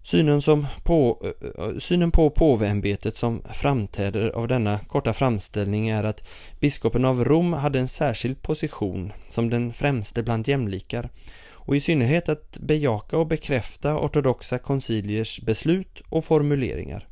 Synen, 0.08 0.42
som 0.42 0.68
på, 0.84 1.22
eh, 1.24 1.64
eh, 1.66 1.78
synen 1.78 2.12
på 2.12 2.30
påveämbetet 2.30 3.18
som 3.18 3.42
framträder 3.54 4.30
av 4.30 4.48
denna 4.48 4.80
korta 4.80 5.14
framställning 5.14 5.90
är 5.90 6.04
att 6.04 6.28
biskopen 6.60 7.06
av 7.06 7.26
Rom 7.26 7.54
hade 7.54 7.80
en 7.80 7.88
särskild 7.88 8.42
position 8.42 9.14
som 9.30 9.50
den 9.50 9.74
främste 9.74 10.24
bland 10.24 10.48
jämlikar 10.48 11.10
och 11.52 11.76
i 11.76 11.80
synnerhet 11.80 12.30
att 12.30 12.58
bejaka 12.58 13.18
och 13.18 13.28
bekräfta 13.28 14.00
ortodoxa 14.00 14.58
konciliers 14.58 15.42
beslut 15.42 16.02
och 16.10 16.26
formuleringar. 16.26 17.08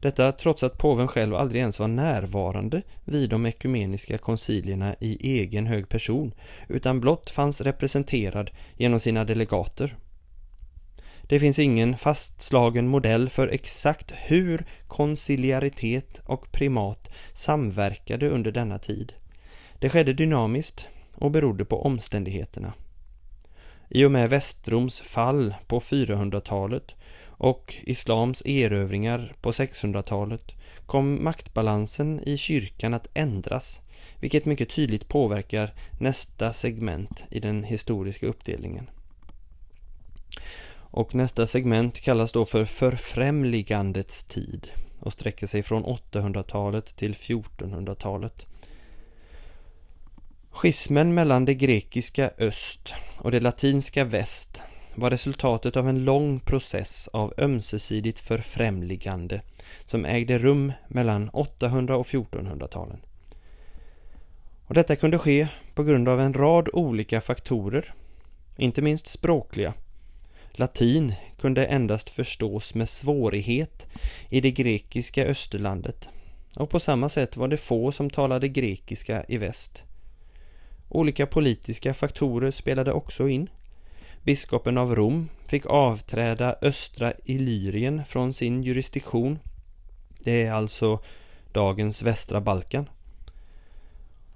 Detta 0.00 0.32
trots 0.32 0.62
att 0.62 0.78
påven 0.78 1.08
själv 1.08 1.34
aldrig 1.34 1.60
ens 1.60 1.78
var 1.78 1.88
närvarande 1.88 2.82
vid 3.04 3.30
de 3.30 3.46
ekumeniska 3.46 4.18
koncilierna 4.18 4.94
i 5.00 5.38
egen 5.40 5.66
hög 5.66 5.88
person 5.88 6.34
utan 6.68 7.00
blott 7.00 7.30
fanns 7.30 7.60
representerad 7.60 8.50
genom 8.76 9.00
sina 9.00 9.24
delegater. 9.24 9.96
Det 11.28 11.40
finns 11.40 11.58
ingen 11.58 11.98
fastslagen 11.98 12.88
modell 12.88 13.30
för 13.30 13.48
exakt 13.48 14.12
hur 14.16 14.66
konciliaritet 14.86 16.20
och 16.24 16.52
primat 16.52 17.10
samverkade 17.32 18.28
under 18.28 18.52
denna 18.52 18.78
tid. 18.78 19.12
Det 19.78 19.88
skedde 19.88 20.12
dynamiskt 20.12 20.86
och 21.14 21.30
berodde 21.30 21.64
på 21.64 21.82
omständigheterna. 21.82 22.72
I 23.88 24.04
och 24.04 24.10
med 24.10 24.30
Västroms 24.30 25.00
fall 25.00 25.54
på 25.66 25.80
400-talet 25.80 26.94
och 27.26 27.74
islams 27.82 28.42
erövringar 28.46 29.34
på 29.40 29.52
600-talet 29.52 30.52
kom 30.86 31.24
maktbalansen 31.24 32.20
i 32.28 32.36
kyrkan 32.36 32.94
att 32.94 33.08
ändras, 33.14 33.80
vilket 34.20 34.44
mycket 34.44 34.70
tydligt 34.70 35.08
påverkar 35.08 35.74
nästa 35.98 36.52
segment 36.52 37.24
i 37.30 37.40
den 37.40 37.64
historiska 37.64 38.26
uppdelningen. 38.26 38.90
Och 40.96 41.14
nästa 41.14 41.46
segment 41.46 42.00
kallas 42.00 42.32
då 42.32 42.44
för 42.44 42.64
förfrämligandets 42.64 44.24
tid 44.24 44.70
och 45.00 45.12
sträcker 45.12 45.46
sig 45.46 45.62
från 45.62 45.84
800-talet 45.84 46.96
till 46.96 47.14
1400-talet. 47.14 48.46
Schismen 50.50 51.14
mellan 51.14 51.44
det 51.44 51.54
grekiska 51.54 52.30
öst 52.38 52.92
och 53.18 53.30
det 53.30 53.40
latinska 53.40 54.04
väst 54.04 54.62
var 54.94 55.10
resultatet 55.10 55.76
av 55.76 55.88
en 55.88 56.04
lång 56.04 56.40
process 56.40 57.08
av 57.08 57.34
ömsesidigt 57.38 58.20
förfrämligande 58.20 59.40
som 59.84 60.04
ägde 60.04 60.38
rum 60.38 60.72
mellan 60.88 61.28
800 61.28 61.96
och 61.96 62.06
1400-talen. 62.06 62.98
Och 64.66 64.74
detta 64.74 64.96
kunde 64.96 65.18
ske 65.18 65.48
på 65.74 65.84
grund 65.84 66.08
av 66.08 66.20
en 66.20 66.34
rad 66.34 66.68
olika 66.72 67.20
faktorer, 67.20 67.94
inte 68.56 68.82
minst 68.82 69.06
språkliga. 69.06 69.74
Latin 70.58 71.14
kunde 71.40 71.66
endast 71.66 72.10
förstås 72.10 72.74
med 72.74 72.88
svårighet 72.88 73.86
i 74.30 74.40
det 74.40 74.50
grekiska 74.50 75.24
österlandet 75.24 76.08
och 76.56 76.70
på 76.70 76.80
samma 76.80 77.08
sätt 77.08 77.36
var 77.36 77.48
det 77.48 77.56
få 77.56 77.92
som 77.92 78.10
talade 78.10 78.48
grekiska 78.48 79.24
i 79.28 79.36
väst. 79.36 79.82
Olika 80.88 81.26
politiska 81.26 81.94
faktorer 81.94 82.50
spelade 82.50 82.92
också 82.92 83.28
in. 83.28 83.50
Biskopen 84.22 84.78
av 84.78 84.94
Rom 84.94 85.28
fick 85.46 85.66
avträda 85.66 86.56
östra 86.62 87.12
Illyrien 87.24 88.04
från 88.04 88.34
sin 88.34 88.62
jurisdiktion. 88.62 89.38
Det 90.20 90.42
är 90.42 90.52
alltså 90.52 91.00
dagens 91.52 92.02
västra 92.02 92.40
Balkan. 92.40 92.88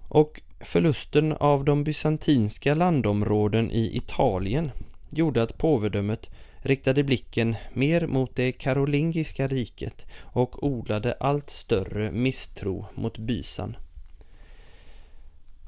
Och 0.09 0.41
förlusten 0.61 1.33
av 1.33 1.65
de 1.65 1.85
bysantinska 1.85 2.75
landområden 2.75 3.71
i 3.71 3.97
Italien 3.97 4.71
gjorde 5.11 5.43
att 5.43 5.59
påvedömet 5.59 6.31
riktade 6.59 7.05
blicken 7.05 7.57
mer 7.73 8.07
mot 8.07 8.37
det 8.37 8.53
karolingiska 8.53 9.49
riket 9.49 10.07
och 10.21 10.65
odlade 10.65 11.17
allt 11.21 11.51
större 11.51 12.11
misstro 12.11 12.87
mot 12.95 13.19
Bysan. 13.19 13.77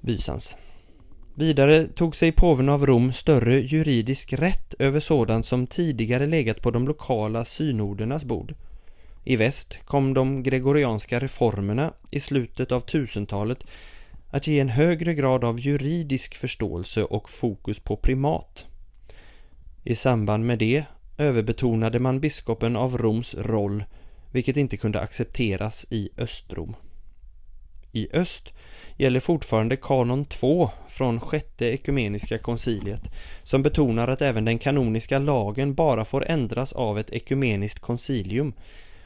Bysans. 0.01 0.57
Vidare 1.35 1.87
tog 1.87 2.17
sig 2.17 2.33
påven 2.33 2.69
av 2.69 2.87
Rom 2.87 3.13
större 3.13 3.61
juridisk 3.61 4.33
rätt 4.33 4.75
över 4.79 5.01
sådant 5.01 5.47
som 5.47 5.67
tidigare 5.67 6.27
legat 6.27 6.63
på 6.63 6.71
de 6.71 6.89
lokala 6.89 7.45
synordernas 7.45 8.25
bord. 8.25 8.55
I 9.25 9.37
väst 9.37 9.79
kom 9.85 10.15
de 10.15 10.43
gregorianska 10.43 11.21
reformerna 11.21 11.93
i 12.11 12.21
slutet 12.21 12.73
av 12.73 12.85
1000-talet 12.85 13.65
att 14.31 14.47
ge 14.47 14.61
en 14.61 14.69
högre 14.69 15.15
grad 15.15 15.45
av 15.45 15.61
juridisk 15.61 16.35
förståelse 16.35 17.05
och 17.05 17.31
fokus 17.31 17.79
på 17.79 17.97
primat. 17.97 18.67
I 19.85 19.95
samband 19.95 20.47
med 20.47 20.59
det 20.59 20.85
överbetonade 21.19 21.99
man 21.99 22.21
biskopen 22.21 22.77
av 22.77 22.99
Roms 22.99 23.35
roll, 23.35 23.85
vilket 24.31 24.57
inte 24.57 24.77
kunde 24.77 25.01
accepteras 25.01 25.87
i 25.91 26.11
Östrom. 26.19 26.77
I 27.93 28.09
öst 28.13 28.53
gäller 28.97 29.21
fortfarande 29.21 29.77
kanon 29.77 30.25
2 30.25 30.71
från 30.89 31.21
sjätte 31.21 31.67
ekumeniska 31.67 32.39
konciliet 32.39 33.11
som 33.43 33.63
betonar 33.63 34.09
att 34.09 34.23
även 34.23 34.45
den 34.45 34.59
kanoniska 34.59 35.19
lagen 35.19 35.75
bara 35.75 36.05
får 36.05 36.27
ändras 36.27 36.73
av 36.73 36.99
ett 36.99 37.13
ekumeniskt 37.13 37.79
koncilium 37.79 38.53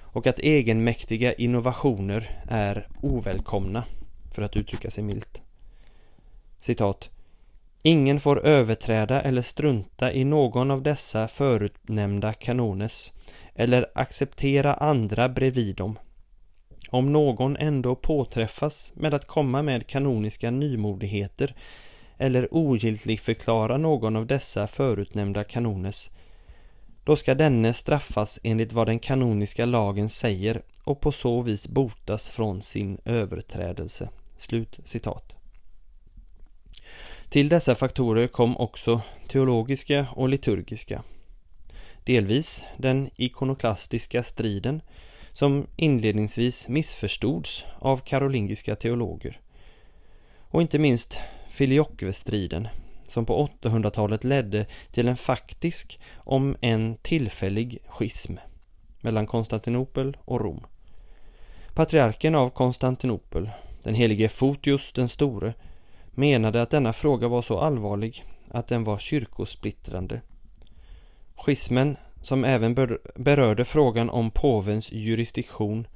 och 0.00 0.26
att 0.26 0.38
egenmäktiga 0.38 1.32
innovationer 1.32 2.40
är 2.48 2.88
ovälkomna, 3.02 3.84
för 4.34 4.42
att 4.42 4.56
uttrycka 4.56 4.90
sig 4.90 5.04
milt. 5.04 5.40
Citat 6.60 7.10
Ingen 7.86 8.20
får 8.20 8.46
överträda 8.46 9.22
eller 9.22 9.42
strunta 9.42 10.12
i 10.12 10.24
någon 10.24 10.70
av 10.70 10.82
dessa 10.82 11.28
förutnämnda 11.28 12.32
kanones 12.32 13.12
eller 13.54 13.86
acceptera 13.94 14.74
andra 14.74 15.28
bredvid 15.28 15.76
dem 15.76 15.98
om 16.90 17.12
någon 17.12 17.56
ändå 17.56 17.94
påträffas 17.94 18.92
med 18.96 19.14
att 19.14 19.26
komma 19.26 19.62
med 19.62 19.86
kanoniska 19.86 20.50
nymodigheter 20.50 21.54
eller 22.18 22.54
ogiltig 22.54 23.20
förklara 23.20 23.76
någon 23.76 24.16
av 24.16 24.26
dessa 24.26 24.66
förutnämnda 24.66 25.44
kanones, 25.44 26.10
då 27.04 27.16
ska 27.16 27.34
denne 27.34 27.72
straffas 27.72 28.38
enligt 28.42 28.72
vad 28.72 28.86
den 28.86 28.98
kanoniska 28.98 29.64
lagen 29.64 30.08
säger 30.08 30.62
och 30.84 31.00
på 31.00 31.12
så 31.12 31.40
vis 31.40 31.68
botas 31.68 32.28
från 32.28 32.62
sin 32.62 32.98
överträdelse. 33.04 34.08
Slut 34.38 34.80
citat. 34.84 35.35
Till 37.28 37.48
dessa 37.48 37.74
faktorer 37.74 38.26
kom 38.26 38.56
också 38.56 39.00
teologiska 39.28 40.06
och 40.14 40.28
liturgiska. 40.28 41.02
Delvis 42.04 42.64
den 42.76 43.10
ikonoklastiska 43.16 44.22
striden 44.22 44.82
som 45.32 45.66
inledningsvis 45.76 46.68
missförstods 46.68 47.64
av 47.78 47.96
karolingiska 47.98 48.76
teologer. 48.76 49.40
Och 50.38 50.62
inte 50.62 50.78
minst 50.78 51.20
filioquestriden 51.48 52.68
som 53.08 53.26
på 53.26 53.48
800-talet 53.62 54.24
ledde 54.24 54.66
till 54.90 55.08
en 55.08 55.16
faktisk, 55.16 56.00
om 56.16 56.56
en 56.60 56.96
tillfällig, 56.96 57.78
schism 57.86 58.36
mellan 59.00 59.26
Konstantinopel 59.26 60.16
och 60.24 60.40
Rom. 60.40 60.66
Patriarken 61.74 62.34
av 62.34 62.50
Konstantinopel, 62.50 63.50
den 63.82 63.94
helige 63.94 64.28
Fotius 64.28 64.92
den 64.92 65.08
store, 65.08 65.54
menade 66.16 66.62
att 66.62 66.70
denna 66.70 66.92
fråga 66.92 67.28
var 67.28 67.42
så 67.42 67.58
allvarlig 67.58 68.24
att 68.50 68.68
den 68.68 68.84
var 68.84 68.98
kyrkosplittrande. 68.98 70.20
Schismen 71.34 71.96
som 72.22 72.44
även 72.44 72.74
berörde 73.14 73.64
frågan 73.64 74.10
om 74.10 74.30
påvens 74.30 74.92
jurisdiktion 74.92 75.86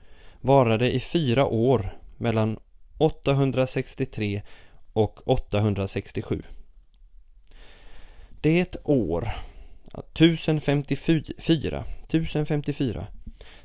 varade 0.40 0.94
i 0.94 1.00
fyra 1.00 1.46
år 1.46 1.98
mellan 2.16 2.59
863 2.98 4.42
och 4.92 5.28
867. 5.28 6.42
Det 8.40 8.76
år 8.85 9.30
1054, 10.14 11.85
1054 12.06 13.06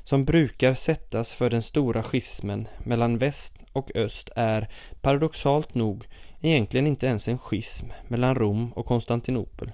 som 0.04 0.24
brukar 0.24 0.74
sättas 0.74 1.34
för 1.34 1.50
den 1.50 1.62
stora 1.62 2.02
schismen 2.02 2.68
mellan 2.84 3.18
väst 3.18 3.54
och 3.72 3.96
öst 3.96 4.30
är 4.36 4.68
paradoxalt 5.00 5.74
nog 5.74 6.06
egentligen 6.46 6.86
inte 6.86 7.06
ens 7.06 7.28
en 7.28 7.38
schism 7.38 7.86
mellan 8.08 8.34
Rom 8.34 8.72
och 8.72 8.86
Konstantinopel 8.86 9.72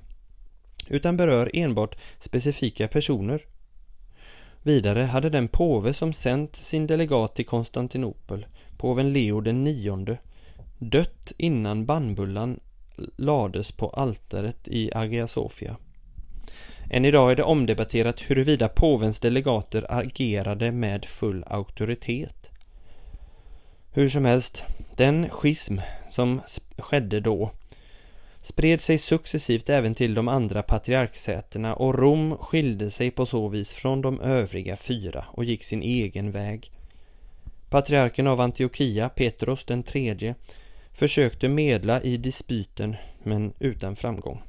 utan 0.88 1.16
berör 1.16 1.50
enbart 1.54 1.96
specifika 2.18 2.88
personer. 2.88 3.44
Vidare 4.62 5.02
hade 5.02 5.30
den 5.30 5.48
påve 5.48 5.94
som 5.94 6.12
sänt 6.12 6.56
sin 6.56 6.86
delegat 6.86 7.34
till 7.34 7.46
Konstantinopel, 7.46 8.46
påven 8.76 9.12
Leo 9.12 9.40
den 9.40 9.64
nionde, 9.64 10.18
dött 10.78 11.32
innan 11.36 11.86
bannbullan 11.86 12.60
lades 13.16 13.72
på 13.72 13.88
altaret 13.88 14.68
i 14.68 14.90
Hagia 14.94 15.26
Sofia. 15.26 15.76
Än 16.90 17.04
idag 17.04 17.30
är 17.30 17.36
det 17.36 17.42
omdebatterat 17.42 18.20
huruvida 18.20 18.68
påvens 18.68 19.20
delegater 19.20 19.86
agerade 19.88 20.72
med 20.72 21.04
full 21.04 21.44
auktoritet. 21.46 22.41
Hur 23.94 24.08
som 24.08 24.24
helst, 24.24 24.64
den 24.96 25.28
schism 25.28 25.78
som 26.10 26.40
skedde 26.78 27.20
då 27.20 27.50
spred 28.42 28.80
sig 28.80 28.98
successivt 28.98 29.68
även 29.68 29.94
till 29.94 30.14
de 30.14 30.28
andra 30.28 30.62
patriarksätena 30.62 31.74
och 31.74 31.98
Rom 31.98 32.36
skilde 32.38 32.90
sig 32.90 33.10
på 33.10 33.26
så 33.26 33.48
vis 33.48 33.72
från 33.72 34.00
de 34.00 34.20
övriga 34.20 34.76
fyra 34.76 35.24
och 35.28 35.44
gick 35.44 35.64
sin 35.64 35.82
egen 35.82 36.30
väg. 36.30 36.70
Patriarken 37.70 38.26
av 38.26 38.40
Antiochia, 38.40 39.08
Petrus 39.08 39.64
den 39.64 39.82
tredje, 39.82 40.34
försökte 40.92 41.48
medla 41.48 42.02
i 42.02 42.16
dispyten 42.16 42.96
men 43.22 43.52
utan 43.58 43.96
framgång. 43.96 44.42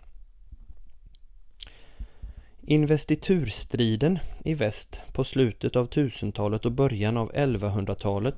Investiturstriden 2.61 4.19
i 4.45 4.53
väst 4.53 4.99
på 5.13 5.23
slutet 5.23 5.75
av 5.75 5.89
1000-talet 5.89 6.65
och 6.65 6.71
början 6.71 7.17
av 7.17 7.31
1100-talet 7.31 8.35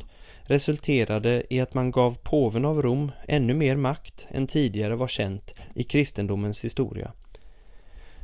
resulterade 0.47 1.43
i 1.49 1.59
att 1.59 1.73
man 1.73 1.91
gav 1.91 2.17
påven 2.23 2.65
av 2.65 2.81
Rom 2.81 3.11
ännu 3.27 3.53
mer 3.53 3.75
makt 3.75 4.27
än 4.29 4.47
tidigare 4.47 4.95
var 4.95 5.07
känt 5.07 5.53
i 5.75 5.83
kristendomens 5.83 6.65
historia. 6.65 7.11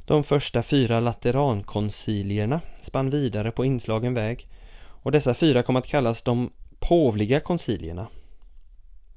De 0.05 0.23
första 0.23 0.63
fyra 0.63 0.99
laterankoncilierna 0.99 2.61
spann 2.81 3.09
vidare 3.09 3.51
på 3.51 3.65
inslagen 3.65 4.13
väg 4.13 4.47
och 5.03 5.11
dessa 5.11 5.33
fyra 5.33 5.63
kom 5.63 5.75
att 5.75 5.87
kallas 5.87 6.21
de 6.21 6.51
påvliga 6.79 7.39
koncilierna. 7.39 8.07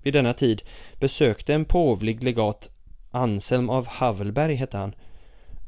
Vid 0.03 0.13
denna 0.13 0.33
tid 0.33 0.63
besökte 1.01 1.55
en 1.55 1.65
påvlig 1.65 2.23
legat, 2.23 2.71
Anselm 3.11 3.71
av 3.71 3.87
Havelberg 3.87 4.55
hette 4.55 4.77
han, 4.77 4.95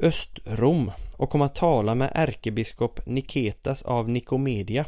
Östrom 0.00 0.92
och 1.16 1.30
kom 1.30 1.42
att 1.42 1.54
tala 1.54 1.94
med 1.94 2.10
ärkebiskop 2.14 3.06
Niketas 3.06 3.82
av 3.82 4.08
Nikomedia, 4.08 4.84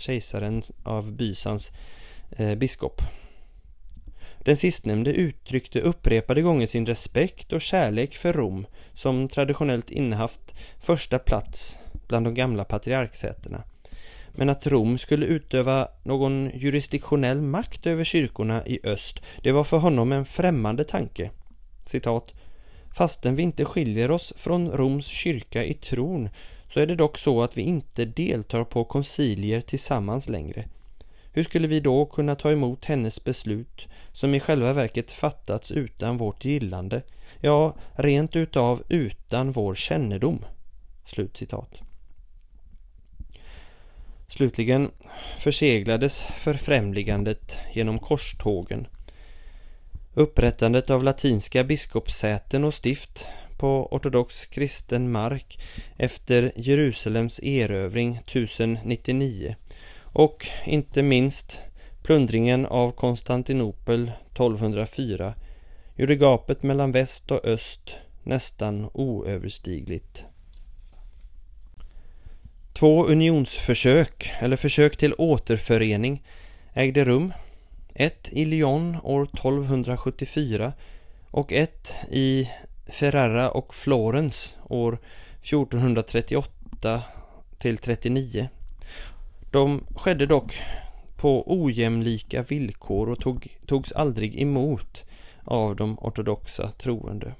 kejsaren 0.00 0.62
av 0.82 1.12
Bysans 1.12 1.72
eh, 2.30 2.54
biskop. 2.54 3.02
Den 4.38 4.56
sistnämnde 4.56 5.12
uttryckte 5.12 5.80
upprepade 5.80 6.42
gånger 6.42 6.66
sin 6.66 6.86
respekt 6.86 7.52
och 7.52 7.60
kärlek 7.60 8.14
för 8.16 8.32
Rom 8.32 8.66
som 8.94 9.28
traditionellt 9.28 9.90
innehaft 9.90 10.54
första 10.80 11.18
plats 11.18 11.78
bland 12.08 12.26
de 12.26 12.34
gamla 12.34 12.64
patriarksätena. 12.64 13.62
Men 14.32 14.48
att 14.48 14.66
Rom 14.66 14.98
skulle 14.98 15.26
utöva 15.26 15.88
någon 16.02 16.50
jurisdiktionell 16.54 17.40
makt 17.40 17.86
över 17.86 18.04
kyrkorna 18.04 18.66
i 18.66 18.80
öst, 18.84 19.22
det 19.42 19.52
var 19.52 19.64
för 19.64 19.78
honom 19.78 20.12
en 20.12 20.24
främmande 20.24 20.84
tanke. 20.84 21.30
Citat 21.86 22.32
Fastän 22.96 23.36
vi 23.36 23.42
inte 23.42 23.64
skiljer 23.64 24.10
oss 24.10 24.32
från 24.36 24.70
Roms 24.70 25.06
kyrka 25.06 25.64
i 25.64 25.74
tron 25.74 26.28
så 26.72 26.80
är 26.80 26.86
det 26.86 26.94
dock 26.94 27.18
så 27.18 27.42
att 27.42 27.56
vi 27.56 27.62
inte 27.62 28.04
deltar 28.04 28.64
på 28.64 28.84
koncilier 28.84 29.60
tillsammans 29.60 30.28
längre. 30.28 30.64
Hur 31.32 31.44
skulle 31.44 31.68
vi 31.68 31.80
då 31.80 32.06
kunna 32.06 32.36
ta 32.36 32.52
emot 32.52 32.84
hennes 32.84 33.24
beslut 33.24 33.88
som 34.12 34.34
i 34.34 34.40
själva 34.40 34.72
verket 34.72 35.12
fattats 35.12 35.72
utan 35.72 36.16
vårt 36.16 36.44
gillande, 36.44 37.02
ja, 37.40 37.74
rent 37.92 38.36
utav 38.36 38.82
utan 38.88 39.52
vår 39.52 39.74
kännedom?” 39.74 40.44
Slutcitat. 41.06 41.80
Slutligen 44.28 44.90
förseglades 45.38 46.22
förfrämligandet 46.22 47.56
genom 47.72 47.98
korstågen 47.98 48.86
Upprättandet 50.14 50.90
av 50.90 51.04
latinska 51.04 51.64
biskopssäten 51.64 52.64
och 52.64 52.74
stift 52.74 53.26
på 53.60 53.88
ortodox 53.90 54.46
kristen 54.46 55.10
mark 55.10 55.58
efter 55.96 56.52
Jerusalems 56.56 57.40
erövring 57.42 58.16
1099 58.26 59.56
och 60.02 60.46
inte 60.66 61.02
minst 61.02 61.60
plundringen 62.02 62.66
av 62.66 62.90
Konstantinopel 62.92 64.12
1204 64.32 65.34
gjorde 65.96 66.16
gapet 66.16 66.62
mellan 66.62 66.92
väst 66.92 67.30
och 67.30 67.46
öst 67.46 67.96
nästan 68.22 68.90
oöverstigligt. 68.94 70.24
Två 72.72 73.06
unionsförsök, 73.06 74.32
eller 74.40 74.56
försök 74.56 74.96
till 74.96 75.14
återförening, 75.18 76.22
ägde 76.74 77.04
rum 77.04 77.32
ett 77.94 78.28
i 78.32 78.44
Lyon 78.44 78.96
år 79.02 79.22
1274 79.22 80.72
och 81.30 81.52
ett 81.52 81.94
i 82.10 82.48
Ferrara 82.90 83.50
och 83.50 83.74
Florens 83.74 84.56
år 84.68 84.98
1438 85.42 87.02
till 87.58 87.78
39. 87.78 88.48
De 89.50 89.84
skedde 89.96 90.26
dock 90.26 90.62
på 91.16 91.44
ojämlika 91.62 92.42
villkor 92.42 93.10
och 93.10 93.20
tog, 93.20 93.58
togs 93.66 93.92
aldrig 93.92 94.42
emot 94.42 95.04
av 95.44 95.76
de 95.76 95.98
ortodoxa 95.98 96.72
troende. 96.78 97.34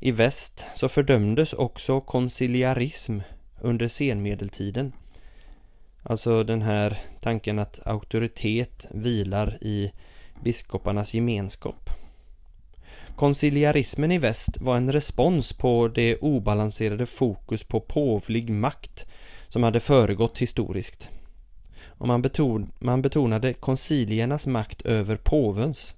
I 0.00 0.12
väst 0.12 0.66
så 0.74 0.88
fördömdes 0.88 1.52
också 1.52 2.00
konciliarism 2.00 3.20
under 3.60 3.88
senmedeltiden 3.88 4.92
Alltså 6.02 6.44
den 6.44 6.62
här 6.62 6.98
tanken 7.20 7.58
att 7.58 7.86
auktoritet 7.86 8.86
vilar 8.90 9.58
i 9.60 9.92
biskoparnas 10.42 11.14
gemenskap. 11.14 11.90
Konciliarismen 13.16 14.12
i 14.12 14.18
väst 14.18 14.60
var 14.60 14.76
en 14.76 14.92
respons 14.92 15.52
på 15.52 15.88
det 15.88 16.16
obalanserade 16.16 17.06
fokus 17.06 17.64
på 17.64 17.80
påvlig 17.80 18.50
makt 18.50 19.06
som 19.48 19.62
hade 19.62 19.80
föregått 19.80 20.38
historiskt. 20.38 21.08
Och 21.86 22.08
man, 22.08 22.22
beton, 22.22 22.72
man 22.78 23.02
betonade 23.02 23.52
konciliernas 23.52 24.46
makt 24.46 24.82
över 24.82 25.16
påvens. 25.16 25.94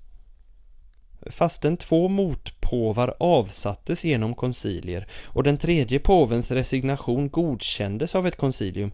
Fastän 1.27 1.77
två 1.77 2.09
motpåvar 2.09 3.14
avsattes 3.18 4.05
genom 4.05 4.35
koncilier 4.35 5.07
och 5.22 5.42
den 5.42 5.59
tredje 5.59 5.98
påvens 5.98 6.50
resignation 6.50 7.29
godkändes 7.29 8.14
av 8.14 8.27
ett 8.27 8.37
koncilium 8.37 8.92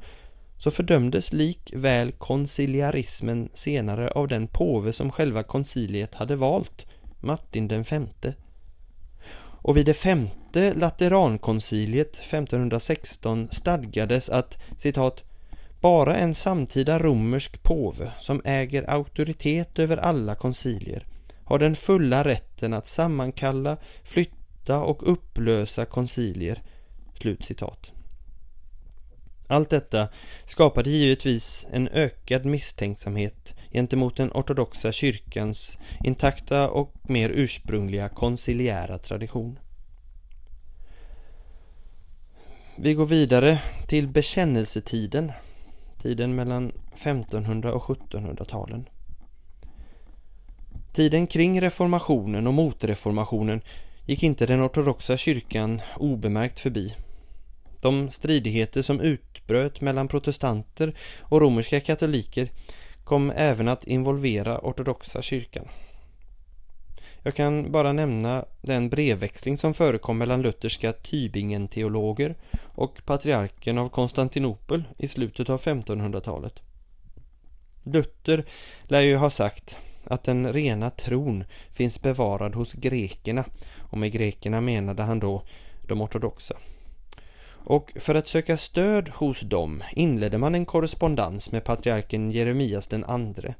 så 0.58 0.70
fördömdes 0.70 1.32
likväl 1.32 2.12
konciliarismen 2.12 3.48
senare 3.54 4.10
av 4.10 4.28
den 4.28 4.46
påve 4.46 4.92
som 4.92 5.12
själva 5.12 5.42
konciliet 5.42 6.14
hade 6.14 6.36
valt, 6.36 6.86
Martin 7.20 7.68
den 7.68 7.84
femte. 7.84 8.34
Och 9.62 9.76
vid 9.76 9.86
det 9.86 9.94
femte 9.94 10.74
Laterankonciliet 10.74 12.16
1516 12.16 13.48
stadgades 13.50 14.30
att 14.30 14.58
citat 14.76 15.24
bara 15.80 16.16
en 16.16 16.34
samtida 16.34 16.98
romersk 16.98 17.62
påve 17.62 18.12
som 18.20 18.42
äger 18.44 18.90
auktoritet 18.90 19.78
över 19.78 19.96
alla 19.96 20.34
koncilier 20.34 21.06
har 21.50 21.58
den 21.58 21.76
fulla 21.76 22.24
rätten 22.24 22.74
att 22.74 22.88
sammankalla, 22.88 23.76
flytta 24.04 24.78
och 24.78 25.12
upplösa 25.12 25.84
koncilier. 25.84 26.62
Slutcitat. 27.20 27.90
Allt 29.46 29.70
detta 29.70 30.08
skapade 30.46 30.90
givetvis 30.90 31.66
en 31.70 31.88
ökad 31.88 32.44
misstänksamhet 32.44 33.54
gentemot 33.72 34.16
den 34.16 34.30
ortodoxa 34.30 34.92
kyrkans 34.92 35.78
intakta 36.04 36.68
och 36.70 36.92
mer 37.02 37.30
ursprungliga 37.30 38.08
konciliära 38.08 38.98
tradition. 38.98 39.58
Vi 42.76 42.94
går 42.94 43.06
vidare 43.06 43.62
till 43.88 44.08
bekännelsetiden, 44.08 45.32
tiden 46.02 46.34
mellan 46.34 46.72
1500 46.94 47.72
och 47.72 47.82
1700-talen. 47.82 48.88
Tiden 50.92 51.26
kring 51.26 51.60
reformationen 51.60 52.46
och 52.46 52.54
motreformationen 52.54 53.60
gick 54.06 54.22
inte 54.22 54.46
den 54.46 54.66
ortodoxa 54.66 55.16
kyrkan 55.16 55.82
obemärkt 55.96 56.60
förbi. 56.60 56.96
De 57.80 58.10
stridigheter 58.10 58.82
som 58.82 59.00
utbröt 59.00 59.80
mellan 59.80 60.08
protestanter 60.08 60.94
och 61.20 61.40
romerska 61.40 61.80
katoliker 61.80 62.50
kom 63.04 63.30
även 63.30 63.68
att 63.68 63.84
involvera 63.84 64.58
ortodoxa 64.58 65.22
kyrkan. 65.22 65.68
Jag 67.22 67.34
kan 67.34 67.72
bara 67.72 67.92
nämna 67.92 68.44
den 68.60 68.88
brevväxling 68.88 69.58
som 69.58 69.74
förekom 69.74 70.18
mellan 70.18 70.42
lutherska 70.42 70.92
Tübingen-teologer 70.92 72.34
och 72.74 73.04
patriarken 73.04 73.78
av 73.78 73.88
Konstantinopel 73.88 74.84
i 74.98 75.08
slutet 75.08 75.50
av 75.50 75.60
1500-talet. 75.60 76.60
Luther 77.82 78.44
lär 78.82 79.00
ju 79.00 79.16
ha 79.16 79.30
sagt 79.30 79.78
att 80.04 80.24
den 80.24 80.52
rena 80.52 80.90
tron 80.90 81.44
finns 81.72 82.02
bevarad 82.02 82.54
hos 82.54 82.72
grekerna 82.72 83.44
och 83.76 83.98
med 83.98 84.12
grekerna 84.12 84.60
menade 84.60 85.02
han 85.02 85.18
då 85.20 85.42
de 85.82 86.00
ortodoxa. 86.00 86.56
Och 87.64 87.92
för 87.96 88.14
att 88.14 88.28
söka 88.28 88.56
stöd 88.56 89.08
hos 89.08 89.40
dem 89.40 89.84
inledde 89.92 90.38
man 90.38 90.54
en 90.54 90.66
korrespondens 90.66 91.52
med 91.52 91.64
patriarken 91.64 92.30
Jeremias 92.30 92.86
den 92.86 93.04
andre. 93.04 93.54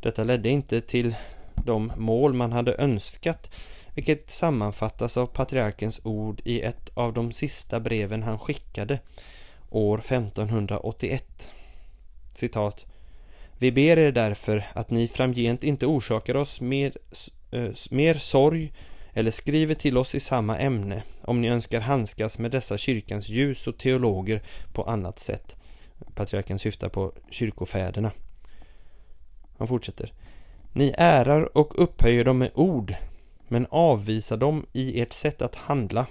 Detta 0.00 0.24
ledde 0.24 0.48
inte 0.48 0.80
till 0.80 1.14
de 1.64 1.92
mål 1.96 2.32
man 2.32 2.52
hade 2.52 2.74
önskat 2.74 3.50
vilket 3.94 4.30
sammanfattas 4.30 5.16
av 5.16 5.26
patriarkens 5.26 6.00
ord 6.04 6.40
i 6.44 6.60
ett 6.60 6.90
av 6.94 7.12
de 7.12 7.32
sista 7.32 7.80
breven 7.80 8.22
han 8.22 8.38
skickade 8.38 8.98
år 9.70 9.98
1581. 9.98 11.52
Citat. 12.34 12.84
Vi 13.58 13.72
ber 13.72 13.98
er 13.98 14.12
därför 14.12 14.66
att 14.72 14.90
ni 14.90 15.08
framgent 15.08 15.64
inte 15.64 15.86
orsakar 15.86 16.34
oss 16.34 16.60
mer, 16.60 16.92
äh, 17.50 17.70
mer 17.90 18.14
sorg 18.14 18.72
eller 19.16 19.30
skriver 19.30 19.74
till 19.74 19.98
oss 19.98 20.14
i 20.14 20.20
samma 20.20 20.58
ämne 20.58 21.02
om 21.22 21.40
ni 21.40 21.48
önskar 21.48 21.80
handskas 21.80 22.38
med 22.38 22.50
dessa 22.50 22.78
kyrkans 22.78 23.28
ljus 23.28 23.66
och 23.66 23.78
teologer 23.78 24.42
på 24.72 24.82
annat 24.82 25.18
sätt. 25.18 25.56
Patriarken 26.14 26.58
syftar 26.58 26.88
på 26.88 27.12
kyrkofäderna. 27.30 28.10
Han 29.58 29.68
fortsätter. 29.68 30.12
Ni 30.72 30.94
ärar 30.98 31.58
och 31.58 31.82
upphöjer 31.82 32.24
dem 32.24 32.38
med 32.38 32.50
ord, 32.54 32.94
men 33.48 33.66
avvisar 33.70 34.36
dem 34.36 34.66
i 34.72 35.00
ert 35.00 35.12
sätt 35.12 35.42
att 35.42 35.54
handla. 35.54 36.06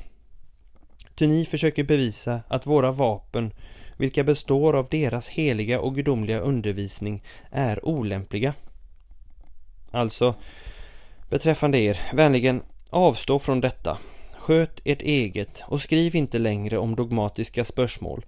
Ty 1.16 1.28
ni 1.28 1.46
försöker 1.46 1.84
bevisa 1.84 2.42
att 2.48 2.66
våra 2.66 2.92
vapen, 2.92 3.52
vilka 3.98 4.24
består 4.24 4.76
av 4.76 4.88
deras 4.90 5.28
heliga 5.28 5.80
och 5.80 5.96
gudomliga 5.96 6.40
undervisning, 6.40 7.24
är 7.52 7.86
olämpliga. 7.86 8.54
Alltså, 9.92 10.36
beträffande 11.30 11.78
er, 11.78 12.00
vänligen 12.14 12.62
avstå 12.96 13.40
från 13.40 13.62
detta. 13.62 13.98
Sköt 14.40 14.82
ert 14.84 15.02
eget 15.02 15.64
och 15.68 15.82
skriv 15.82 16.16
inte 16.16 16.40
längre 16.40 16.78
om 16.78 16.96
dogmatiska 16.96 17.66
spörsmål. 17.66 18.26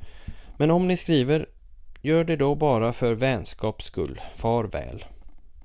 Men 0.57 0.71
om 0.71 0.87
ni 0.87 0.97
skriver, 0.97 1.45
gör 2.01 2.23
det 2.23 2.35
då 2.35 2.55
bara 2.55 2.93
för 2.93 3.13
vänskaps 3.13 3.85
skull. 3.85 4.21
Far 4.35 4.63
väl. 4.63 5.05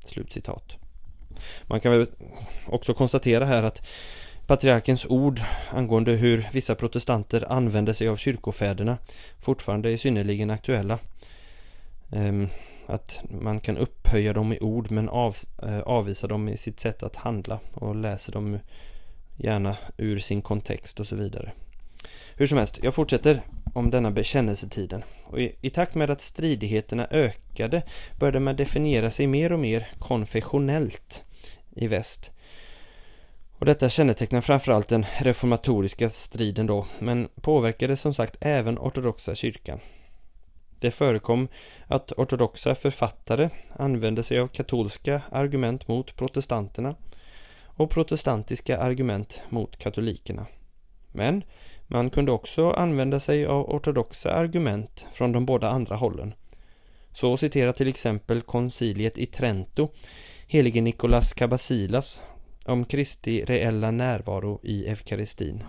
Slutcitat. 0.05 0.73
Man 1.63 1.81
kan 1.81 1.93
väl 1.93 2.07
också 2.67 2.95
konstatera 2.95 3.45
här 3.45 3.63
att 3.63 3.83
patriarkens 4.47 5.07
ord 5.07 5.41
angående 5.71 6.13
hur 6.13 6.49
vissa 6.53 6.75
protestanter 6.75 7.53
använder 7.53 7.93
sig 7.93 8.09
av 8.09 8.17
kyrkofäderna 8.17 8.99
fortfarande 9.41 9.91
är 9.91 9.97
synnerligen 9.97 10.51
aktuella. 10.51 10.99
Ehm, 12.13 12.49
att 12.87 13.21
man 13.31 13.61
kan 13.61 13.77
upphöja 13.77 14.33
dem 14.33 14.53
i 14.53 14.61
ord 14.61 14.91
men 14.91 15.09
eh, 15.09 15.81
avvisa 15.85 16.27
dem 16.27 16.49
i 16.49 16.57
sitt 16.57 16.81
sätt 16.81 17.03
att 17.03 17.17
handla 17.17 17.61
och 17.75 17.97
läser 17.97 18.33
dem 18.33 18.59
gärna 19.37 19.77
ur 19.97 20.19
sin 20.19 20.43
kontext 20.43 21.01
och 21.01 21.07
så 21.07 21.17
vidare. 21.17 21.53
Hur 22.37 22.47
som 22.47 22.59
helst, 22.59 22.79
jag 22.83 22.95
fortsätter 22.95 23.43
om 23.75 23.91
denna 23.91 24.11
bekännelsetiden. 24.11 25.05
Och 25.25 25.41
i, 25.41 25.57
i, 25.61 25.71
takt 25.71 25.95
med 25.95 26.11
att 26.11 26.21
stridigheterna 26.21 27.09
ökade 27.11 27.83
började 28.19 28.41
man 28.41 28.57
definiera 28.57 29.11
sig 29.11 29.27
mer 29.27 29.53
och 29.53 29.59
mer 29.59 29.89
konfessionellt 29.99 31.25
i 31.77 31.87
väst. 31.87 32.31
Och 33.59 33.67
detta 33.67 33.91
kännetecknar 33.91 34.41
framförallt 34.41 34.89
den 34.89 35.07
reformatoriska 35.19 36.11
striden 36.11 36.67
då, 36.67 36.87
men 36.99 37.29
påverkade 37.41 37.97
som 37.97 38.15
sagt 38.15 38.37
även 38.41 38.79
ortodoxa 38.79 39.35
kyrkan. 39.35 39.81
Det 40.81 40.91
förekom 40.91 41.49
att 41.87 42.13
ortodoxa 42.13 42.75
författare 42.75 43.51
använde 43.77 44.23
sig 44.23 44.39
av 44.39 44.49
katolska 44.49 45.23
argument 45.31 45.89
mot 45.89 46.17
protestanterna 46.17 46.95
och 47.77 47.91
protestantiska 47.91 48.79
argument 48.79 49.41
mot 49.49 49.79
katolikerna. 49.79 50.47
Men 51.13 51.45
man 51.87 52.11
kunde 52.11 52.33
också 52.33 52.71
använda 52.71 53.21
sig 53.21 53.47
av 53.47 53.71
ortodoxa 53.71 54.31
argument 54.31 55.07
från 55.13 55.33
de 55.33 55.47
båda 55.47 55.69
andra 55.69 55.97
hållen. 55.97 56.35
Så 57.13 57.37
citerar 57.37 57.73
till 57.73 57.89
exempel 57.89 58.43
konciliet 58.43 59.19
i 59.19 59.27
Trento 59.27 59.89
helige 60.47 60.81
Nikolas 60.81 61.33
Kabasilas 61.33 62.23
om 62.67 62.85
Kristi 62.85 63.45
reella 63.45 63.91
närvaro 63.91 64.61
i 64.63 64.87
eukaristin. 64.87 65.65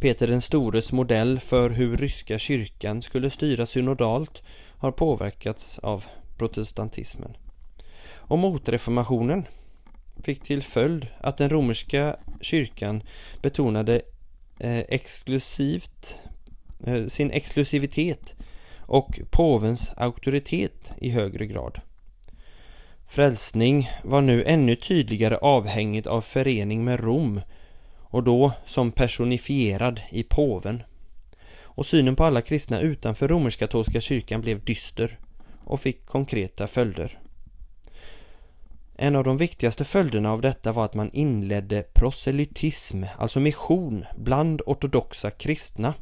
Peter 0.00 0.26
den 0.26 0.40
stores 0.40 0.92
modell 0.92 1.40
för 1.40 1.70
hur 1.70 1.96
ryska 1.96 2.38
kyrkan 2.38 3.02
skulle 3.02 3.30
styras 3.30 3.70
synodalt 3.70 4.42
har 4.78 4.92
påverkats 4.92 5.78
av 5.78 6.04
protestantismen. 6.38 7.36
Och 8.12 8.38
motreformationen 8.38 9.46
fick 10.22 10.42
till 10.42 10.62
följd 10.62 11.06
att 11.20 11.36
den 11.36 11.50
romerska 11.50 12.16
kyrkan 12.40 13.02
betonade 13.42 14.02
eh, 14.60 14.78
exklusivt, 14.78 16.18
eh, 16.86 17.06
sin 17.06 17.30
exklusivitet 17.30 18.34
och 18.80 19.20
påvens 19.30 19.90
auktoritet 19.96 20.92
i 21.00 21.10
högre 21.10 21.46
grad. 21.46 21.80
Frälsning 23.08 23.90
var 24.04 24.20
nu 24.20 24.44
ännu 24.44 24.76
tydligare 24.76 25.36
avhängigt 25.36 26.06
av 26.06 26.20
förening 26.20 26.84
med 26.84 27.00
Rom 27.00 27.40
och 27.98 28.22
då 28.22 28.52
som 28.66 28.92
personifierad 28.92 30.00
i 30.10 30.22
påven. 30.22 30.82
Och 31.62 31.86
synen 31.86 32.16
på 32.16 32.24
alla 32.24 32.42
kristna 32.42 32.80
utanför 32.80 33.28
romersk-katolska 33.28 34.00
kyrkan 34.00 34.40
blev 34.40 34.64
dyster 34.64 35.18
och 35.64 35.80
fick 35.80 36.06
konkreta 36.06 36.66
följder. 36.66 37.18
En 39.02 39.16
av 39.16 39.24
de 39.24 39.36
viktigaste 39.36 39.84
följderna 39.84 40.32
av 40.32 40.40
detta 40.40 40.72
var 40.72 40.84
att 40.84 40.94
man 40.94 41.10
inledde 41.12 41.82
proselytism, 41.82 43.04
alltså 43.18 43.40
mission, 43.40 44.04
bland 44.16 44.62
ortodoxa 44.66 45.30
kristna. 45.30 45.94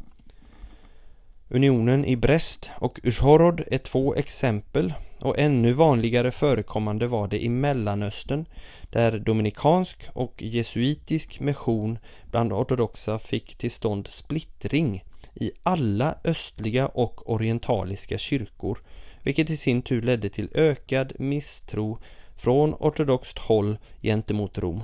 Unionen 1.48 2.04
i 2.04 2.16
Brest 2.16 2.70
och 2.76 3.00
Ushorod 3.02 3.62
är 3.70 3.78
två 3.78 4.14
exempel 4.14 4.94
och 5.20 5.38
ännu 5.38 5.72
vanligare 5.72 6.30
förekommande 6.30 7.06
var 7.06 7.28
det 7.28 7.44
i 7.44 7.48
Mellanöstern 7.48 8.44
där 8.90 9.18
dominikansk 9.18 10.08
och 10.12 10.42
jesuitisk 10.42 11.40
mission 11.40 11.98
bland 12.30 12.52
ortodoxa 12.52 13.18
fick 13.18 13.54
till 13.54 13.70
stånd 13.70 14.06
splittring 14.06 15.04
i 15.34 15.50
alla 15.62 16.14
östliga 16.24 16.88
och 16.88 17.30
orientaliska 17.30 18.18
kyrkor 18.18 18.78
vilket 19.22 19.50
i 19.50 19.56
sin 19.56 19.82
tur 19.82 20.02
ledde 20.02 20.28
till 20.28 20.48
ökad 20.54 21.12
misstro 21.18 21.98
från 22.38 22.74
ortodoxt 22.74 23.38
håll 23.38 23.78
gentemot 24.02 24.58
Rom. 24.58 24.82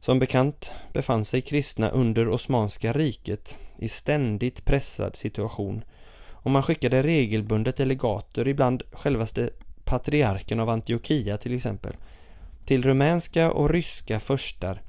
Som 0.00 0.18
bekant 0.18 0.70
befann 0.92 1.24
sig 1.24 1.40
kristna 1.40 1.90
under 1.90 2.28
Osmanska 2.28 2.92
riket 2.92 3.58
i 3.78 3.88
ständigt 3.88 4.64
pressad 4.64 5.16
situation 5.16 5.84
och 6.28 6.50
man 6.50 6.62
skickade 6.62 7.02
regelbundet 7.02 7.76
delegater, 7.76 8.48
ibland 8.48 8.82
självaste 8.92 9.50
patriarken 9.84 10.60
av 10.60 10.68
Antiochia 10.68 11.36
till 11.36 11.54
exempel, 11.54 11.96
till 12.64 12.82
rumänska 12.82 13.52
och 13.52 13.70
ryska 13.70 14.20
förstar 14.20 14.82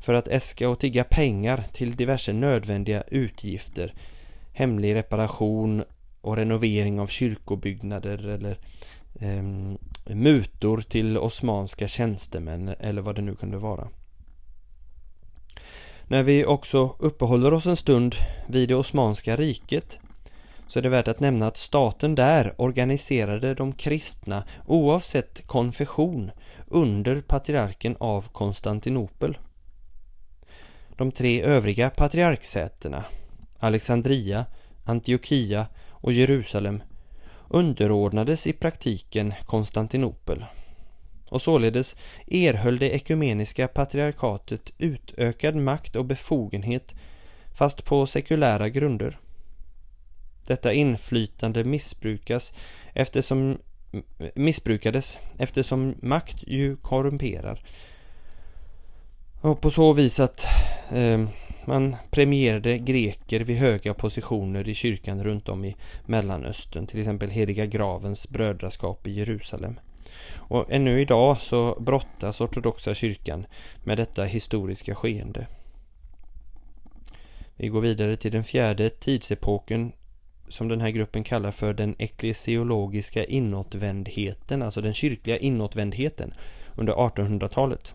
för 0.00 0.14
att 0.14 0.28
äska 0.28 0.68
och 0.68 0.80
tigga 0.80 1.04
pengar 1.04 1.64
till 1.72 1.96
diverse 1.96 2.32
nödvändiga 2.32 3.02
utgifter, 3.02 3.94
hemlig 4.52 4.94
reparation 4.94 5.84
och 6.20 6.36
renovering 6.36 7.00
av 7.00 7.06
kyrkobyggnader 7.06 8.28
eller 8.28 8.58
eh, 9.20 9.42
mutor 10.14 10.84
till 10.88 11.18
osmanska 11.18 11.88
tjänstemän 11.88 12.74
eller 12.80 13.02
vad 13.02 13.14
det 13.14 13.22
nu 13.22 13.34
kunde 13.34 13.56
vara. 13.56 13.88
När 16.06 16.22
vi 16.22 16.44
också 16.44 16.96
uppehåller 16.98 17.52
oss 17.52 17.66
en 17.66 17.76
stund 17.76 18.14
vid 18.48 18.68
det 18.68 18.74
Osmanska 18.74 19.36
riket 19.36 19.98
så 20.66 20.78
är 20.78 20.82
det 20.82 20.88
värt 20.88 21.08
att 21.08 21.20
nämna 21.20 21.46
att 21.46 21.56
staten 21.56 22.14
där 22.14 22.54
organiserade 22.60 23.54
de 23.54 23.72
kristna 23.72 24.44
oavsett 24.66 25.46
konfession 25.46 26.30
under 26.68 27.20
patriarken 27.20 27.96
av 28.00 28.28
Konstantinopel. 28.32 29.38
De 30.96 31.12
tre 31.12 31.42
övriga 31.42 31.90
patriarksätena, 31.90 33.04
Alexandria, 33.58 34.46
Antiochia 34.84 35.66
och 35.88 36.12
Jerusalem, 36.12 36.82
underordnades 37.54 38.46
i 38.46 38.52
praktiken 38.52 39.34
Konstantinopel 39.46 40.44
och 41.28 41.42
således 41.42 41.96
erhöll 42.26 42.78
det 42.78 42.90
ekumeniska 42.90 43.68
patriarkatet 43.68 44.70
utökad 44.78 45.56
makt 45.56 45.96
och 45.96 46.04
befogenhet 46.04 46.94
fast 47.54 47.84
på 47.84 48.06
sekulära 48.06 48.68
grunder. 48.68 49.18
Detta 50.46 50.72
inflytande 50.72 51.64
missbrukas 51.64 52.52
eftersom, 52.92 53.58
missbrukades 54.34 55.18
eftersom 55.38 55.94
makt 56.02 56.36
ju 56.46 56.76
korrumperar. 56.76 57.62
Och 59.40 59.60
på 59.60 59.70
så 59.70 59.92
vis 59.92 60.20
att 60.20 60.46
eh, 60.90 61.28
man 61.66 61.96
premierade 62.10 62.78
greker 62.78 63.40
vid 63.40 63.56
höga 63.56 63.94
positioner 63.94 64.68
i 64.68 64.74
kyrkan 64.74 65.24
runt 65.24 65.48
om 65.48 65.64
i 65.64 65.76
Mellanöstern, 66.06 66.86
till 66.86 67.00
exempel 67.00 67.30
Heliga 67.30 67.66
gravens 67.66 68.28
brödraskap 68.28 69.06
i 69.06 69.10
Jerusalem. 69.10 69.80
Och 70.34 70.72
ännu 70.72 71.00
idag 71.00 71.40
så 71.40 71.76
brottas 71.80 72.40
ortodoxa 72.40 72.94
kyrkan 72.94 73.46
med 73.84 73.98
detta 73.98 74.24
historiska 74.24 74.94
skeende. 74.94 75.46
Vi 77.56 77.68
går 77.68 77.80
vidare 77.80 78.16
till 78.16 78.32
den 78.32 78.44
fjärde 78.44 78.90
tidsepoken 78.90 79.92
som 80.48 80.68
den 80.68 80.80
här 80.80 80.90
gruppen 80.90 81.24
kallar 81.24 81.50
för 81.50 81.74
den 81.74 81.94
eklesiologiska 81.98 83.24
inåtvändheten, 83.24 84.62
alltså 84.62 84.80
den 84.80 84.94
kyrkliga 84.94 85.38
inåtvändheten 85.38 86.34
under 86.76 86.92
1800-talet. 86.92 87.94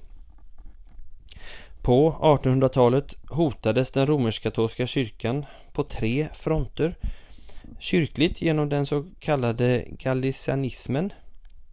På 1.82 2.12
1800-talet 2.22 3.16
hotades 3.30 3.92
den 3.92 4.08
romersk-katolska 4.08 4.88
kyrkan 4.88 5.46
på 5.74 5.84
tre 5.84 6.28
fronter. 6.34 6.96
Kyrkligt 7.80 8.42
genom 8.42 8.70
den 8.70 8.86
så 8.86 9.06
kallade 9.20 9.86
gallicianismen, 9.90 11.14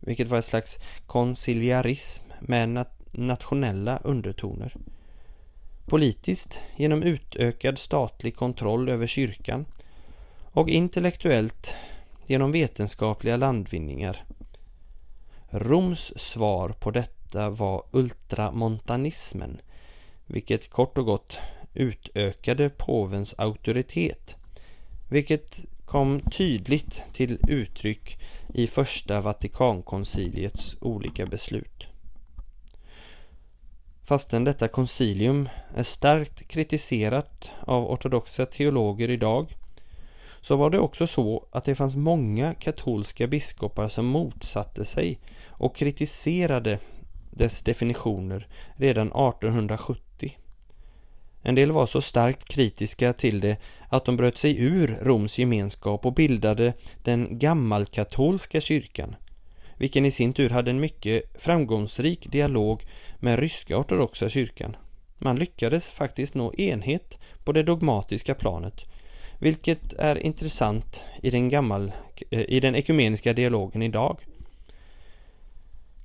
vilket 0.01 0.29
var 0.29 0.39
ett 0.39 0.45
slags 0.45 0.79
konciliarism 1.07 2.23
med 2.41 2.87
nationella 3.13 3.99
undertoner. 4.05 4.77
Politiskt 5.87 6.59
genom 6.77 7.03
utökad 7.03 7.79
statlig 7.79 8.37
kontroll 8.37 8.89
över 8.89 9.07
kyrkan 9.07 9.67
och 10.53 10.69
intellektuellt 10.69 11.75
genom 12.27 12.53
vetenskapliga 12.53 13.37
landvinningar. 13.37 14.25
Roms 15.51 16.13
svar 16.17 16.69
på 16.69 16.91
detta 16.91 17.51
var 17.51 17.83
ultramontanismen, 17.91 19.61
vilket 20.27 20.71
kort 20.71 20.99
och 20.99 21.07
gott 21.07 21.39
utökade 21.75 22.71
påvens 22.71 23.35
auktoritet, 23.39 24.37
vilket 25.09 25.65
kom 25.85 26.21
tydligt 26.21 27.03
till 27.13 27.39
uttryck 27.49 28.19
i 28.55 28.67
första 28.67 29.21
Vatikankonciliets 29.21 30.77
olika 30.81 31.27
beslut. 31.27 31.87
Fastän 34.05 34.45
detta 34.45 34.69
koncilium 34.69 35.49
är 35.75 35.83
starkt 35.83 36.49
kritiserat 36.49 37.51
av 37.61 37.91
ortodoxa 37.91 38.47
teologer 38.47 39.11
idag 39.11 39.57
så 40.41 40.57
var 40.57 40.71
det 40.71 40.79
också 40.79 41.07
så 41.07 41.47
att 41.51 41.65
det 41.65 41.75
fanns 41.75 41.97
många 41.97 42.55
katolska 42.55 43.27
biskopar 43.27 43.89
som 43.89 44.07
motsatte 44.07 44.85
sig 44.85 45.19
och 45.49 45.77
kritiserade 45.77 46.79
dess 47.37 47.63
definitioner 47.63 48.47
redan 48.77 49.07
1870. 49.07 50.37
En 51.43 51.55
del 51.55 51.73
var 51.73 51.87
så 51.87 52.01
starkt 52.03 52.49
kritiska 52.49 53.13
till 53.13 53.41
det 53.41 53.57
att 53.89 54.05
de 54.05 54.17
bröt 54.17 54.39
sig 54.39 54.59
ur 54.59 54.99
Roms 55.03 55.39
gemenskap 55.39 56.07
och 56.07 56.15
bildade 56.15 56.73
den 57.03 57.39
gammalkatolska 57.39 58.61
kyrkan, 58.61 59.17
vilken 59.77 60.05
i 60.05 60.11
sin 60.11 60.33
tur 60.33 60.51
hade 60.51 60.71
en 60.71 60.81
mycket 60.81 61.43
framgångsrik 61.43 62.33
dialog 62.33 62.83
med 63.19 63.39
ryska 63.39 63.79
ortodoxa 63.79 64.29
kyrkan. 64.29 64.77
Man 65.19 65.37
lyckades 65.37 65.89
faktiskt 65.89 66.35
nå 66.35 66.53
enhet 66.55 67.19
på 67.45 67.53
det 67.53 67.63
dogmatiska 67.63 68.35
planet 68.35 68.87
vilket 69.39 69.93
är 69.93 70.19
intressant 70.19 71.05
i 71.23 71.31
den, 71.31 71.49
gammal, 71.49 71.93
eh, 72.31 72.41
i 72.41 72.61
den 72.61 72.77
ekumeniska 72.77 73.33
dialogen 73.33 73.83
idag. 73.83 74.19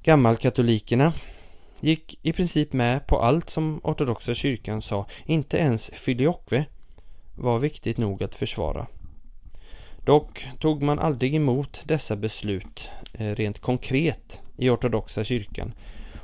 Gammalkatolikerna 0.03 1.13
gick 1.79 2.19
i 2.21 2.33
princip 2.33 2.73
med 2.73 3.07
på 3.07 3.19
allt 3.19 3.49
som 3.49 3.81
ortodoxa 3.83 4.33
kyrkan 4.33 4.81
sa, 4.81 5.05
inte 5.25 5.57
ens 5.57 5.91
filioque 5.93 6.65
var 7.35 7.59
viktigt 7.59 7.97
nog 7.97 8.23
att 8.23 8.35
försvara. 8.35 8.87
Dock 10.05 10.47
tog 10.59 10.81
man 10.81 10.99
aldrig 10.99 11.35
emot 11.35 11.81
dessa 11.85 12.15
beslut 12.15 12.89
eh, 13.13 13.35
rent 13.35 13.59
konkret 13.59 14.41
i 14.57 14.69
ortodoxa 14.69 15.23
kyrkan 15.23 15.73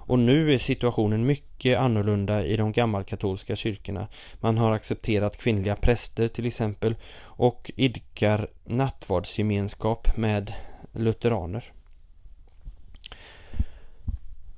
och 0.08 0.20
nu 0.20 0.54
är 0.54 0.60
situationen 0.60 1.26
mycket 1.26 1.78
annorlunda 1.78 2.46
i 2.46 2.58
de 2.58 2.72
gammalkatolska 2.72 3.56
kyrkorna. 3.56 4.08
Man 4.40 4.58
har 4.58 4.72
accepterat 4.72 5.38
kvinnliga 5.38 5.76
präster 5.76 6.28
till 6.28 6.46
exempel 6.46 6.96
och 7.20 7.72
idkar 7.76 8.48
nattvardsgemenskap 8.66 10.18
med 10.18 10.54
lutheraner. 10.92 11.74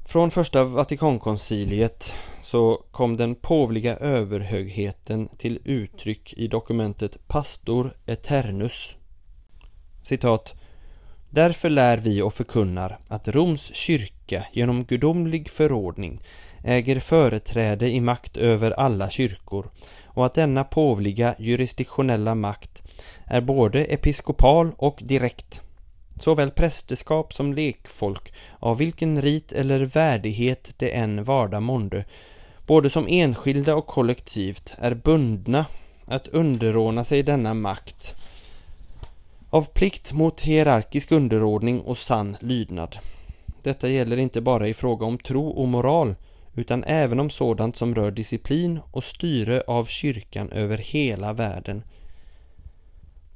Från 0.10 0.32
första 0.32 0.64
Vatikankonciliet 0.64 2.14
så 2.42 2.84
kom 2.92 3.18
den 3.18 3.36
påvliga 3.36 3.98
överhögheten 3.98 5.30
till 5.38 5.60
uttryck 5.66 6.34
i 6.38 6.48
dokumentet 6.48 7.28
Pastor 7.28 7.94
Eternus. 8.06 8.96
Citat 10.02 10.56
Därför 11.30 11.70
lär 11.70 11.98
vi 11.98 12.22
och 12.22 12.34
förkunnar 12.34 13.00
att 13.08 13.28
Roms 13.28 13.76
kyrka 13.76 14.46
genom 14.54 14.84
gudomlig 14.84 15.50
förordning 15.50 16.22
äger 16.64 17.00
företräde 17.00 17.90
i 17.90 18.02
makt 18.02 18.38
över 18.38 18.72
alla 18.72 19.10
kyrkor 19.10 19.70
och 20.06 20.26
att 20.26 20.34
denna 20.34 20.64
påvliga 20.64 21.36
jurisdiktionella 21.40 22.36
makt 22.36 22.82
är 23.26 23.42
både 23.42 23.84
episkopal 23.84 24.72
och 24.78 25.00
direkt. 25.02 25.62
Såväl 26.20 26.52
prästerskap 26.52 27.34
som 27.34 27.54
lekfolk, 27.54 28.34
av 28.60 28.78
vilken 28.78 29.22
rit 29.22 29.52
eller 29.52 29.80
värdighet 29.80 30.74
det 30.78 30.90
än 30.90 31.24
varda 31.24 31.60
månde, 31.60 32.06
både 32.68 32.90
som 32.90 33.08
enskilda 33.10 33.76
och 33.76 33.88
kollektivt, 33.88 34.74
är 34.78 34.94
bundna 34.94 35.66
att 36.06 36.28
underordna 36.28 37.04
sig 37.04 37.24
denna 37.24 37.54
makt 37.54 38.16
av 39.50 39.66
plikt 39.74 40.12
mot 40.12 40.42
hierarkisk 40.42 41.12
underordning 41.12 41.82
och 41.82 41.98
sann 41.98 42.38
lydnad. 42.40 42.98
Detta 43.64 43.90
gäller 43.90 44.18
inte 44.18 44.42
bara 44.42 44.68
i 44.68 44.74
fråga 44.74 45.06
om 45.06 45.18
tro 45.18 45.50
och 45.50 45.68
moral 45.68 46.16
utan 46.56 46.84
även 46.84 47.20
om 47.20 47.30
sådant 47.30 47.78
som 47.78 47.96
rör 47.96 48.12
disciplin 48.12 48.80
och 48.92 49.04
styre 49.04 49.64
av 49.68 49.86
kyrkan 49.86 50.52
över 50.52 50.78
hela 50.78 51.34
världen. 51.34 51.84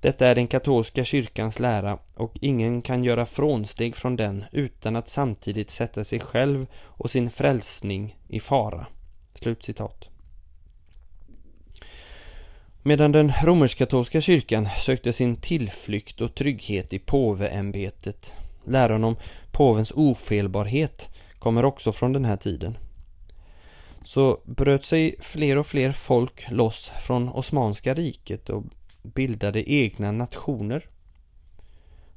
Detta 0.04 0.28
är 0.28 0.36
den 0.36 0.48
katolska 0.48 1.06
kyrkans 1.06 1.60
lära 1.60 1.98
och 2.14 2.34
ingen 2.42 2.82
kan 2.82 3.04
göra 3.04 3.26
frånsteg 3.26 3.96
från 3.96 4.16
den 4.16 4.46
utan 4.52 4.96
att 4.96 5.10
samtidigt 5.10 5.72
sätta 5.72 6.04
sig 6.04 6.20
själv 6.20 6.66
och 6.76 7.12
sin 7.12 7.32
frälsning 7.32 8.18
i 8.28 8.40
fara." 8.40 8.86
Slutcitat. 9.36 10.06
Medan 12.82 13.12
den 13.12 13.34
romersk-katolska 13.44 14.22
kyrkan 14.22 14.70
sökte 14.80 15.14
sin 15.14 15.36
tillflykt 15.36 16.22
och 16.22 16.36
trygghet 16.36 16.94
i 16.94 17.00
påveämbetet. 17.00 18.34
Läran 18.66 19.04
om 19.04 19.16
påvens 19.52 19.92
ofelbarhet 19.96 21.10
kommer 21.40 21.66
också 21.66 21.92
från 21.92 22.14
den 22.14 22.26
här 22.26 22.38
tiden. 22.38 22.78
Så 24.06 24.40
bröt 24.46 24.86
sig 24.86 25.16
fler 25.20 25.58
och 25.58 25.68
fler 25.68 25.92
folk 25.92 26.52
loss 26.52 26.92
från 27.02 27.30
Osmanska 27.30 27.94
riket 27.94 28.50
och 28.50 28.64
bildade 29.04 29.72
egna 29.72 30.12
nationer. 30.12 30.86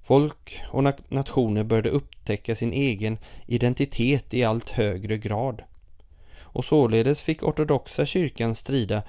Folk 0.03 0.63
och 0.71 0.85
nationer 1.09 1.65
började 1.65 1.91
upptäcka 1.91 2.55
sin 2.55 2.73
egen 2.73 3.19
identitet 3.47 4.35
i 4.35 4.45
allt 4.45 4.71
högre 4.71 5.19
grad. 5.19 5.63
Och 6.39 6.65
således 6.65 7.23
fick 7.23 7.43
ortodoxa 7.43 8.07
kyrkan 8.07 8.55
strida 8.55 9.03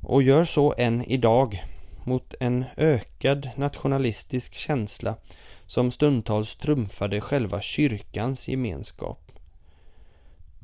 och 0.00 0.22
gör 0.22 0.44
så 0.44 0.74
än 0.78 1.04
idag 1.04 1.64
mot 2.04 2.34
en 2.40 2.64
ökad 2.76 3.50
nationalistisk 3.56 4.54
känsla 4.54 5.16
som 5.66 5.90
stundtals 5.90 6.56
trumfade 6.56 7.20
själva 7.20 7.60
kyrkans 7.60 8.48
gemenskap. 8.48 9.32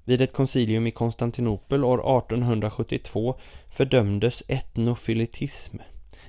Vid 0.04 0.20
ett 0.20 0.32
koncilium 0.32 0.86
i 0.86 0.90
Konstantinopel 0.90 1.84
år 1.84 2.18
1872 2.18 3.38
fördömdes 3.70 4.42
etnofilitism 4.48 5.76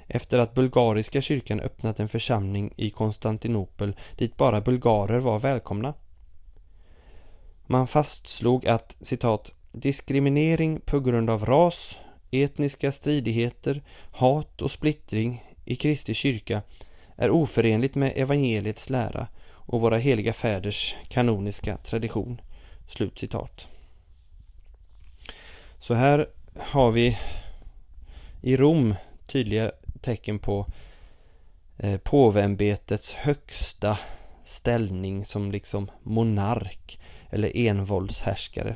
efter 0.07 0.39
att 0.39 0.53
bulgariska 0.53 1.21
kyrkan 1.21 1.59
öppnat 1.59 1.99
en 1.99 2.09
församling 2.09 2.73
i 2.77 2.89
Konstantinopel 2.89 3.95
dit 4.17 4.37
bara 4.37 4.61
bulgarer 4.61 5.19
var 5.19 5.39
välkomna. 5.39 5.93
Man 7.65 7.87
fastslog 7.87 8.67
att 8.67 8.95
citat 9.01 9.51
diskriminering 9.71 10.79
på 10.79 10.99
grund 10.99 11.29
av 11.29 11.45
ras, 11.45 11.97
etniska 12.31 12.91
stridigheter, 12.91 13.83
hat 14.11 14.61
och 14.61 14.71
splittring 14.71 15.43
i 15.65 15.75
Kristi 15.75 16.13
kyrka 16.13 16.61
är 17.15 17.29
oförenligt 17.29 17.95
med 17.95 18.13
evangeliets 18.15 18.89
lära 18.89 19.27
och 19.49 19.81
våra 19.81 19.97
heliga 19.97 20.33
fäders 20.33 20.95
kanoniska 21.09 21.77
tradition. 21.77 22.41
Slutcitat. 22.87 23.67
Så 25.79 25.93
här 25.93 26.29
har 26.57 26.91
vi 26.91 27.17
i 28.41 28.57
Rom 28.57 28.95
tydliga 29.27 29.71
tecken 30.03 30.39
på 30.39 30.65
eh, 31.77 31.97
påveämbetets 31.97 33.13
högsta 33.13 33.97
ställning 34.43 35.25
som 35.25 35.51
liksom 35.51 35.91
monark 36.03 36.99
eller 37.29 37.57
envåldshärskare. 37.57 38.75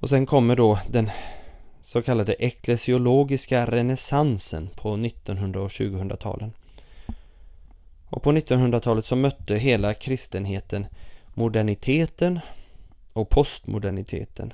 Och 0.00 0.08
sen 0.08 0.26
kommer 0.26 0.56
då 0.56 0.78
den 0.88 1.10
så 1.82 2.02
kallade 2.02 2.34
eklesiologiska 2.38 3.66
renässansen 3.66 4.68
på 4.76 4.94
1900 4.94 5.60
och 5.60 5.70
2000-talen. 5.70 6.52
Och 8.10 8.22
på 8.22 8.32
1900-talet 8.32 9.06
så 9.06 9.16
mötte 9.16 9.54
hela 9.54 9.94
kristenheten 9.94 10.86
moderniteten 11.34 12.40
och 13.12 13.28
postmoderniteten. 13.28 14.52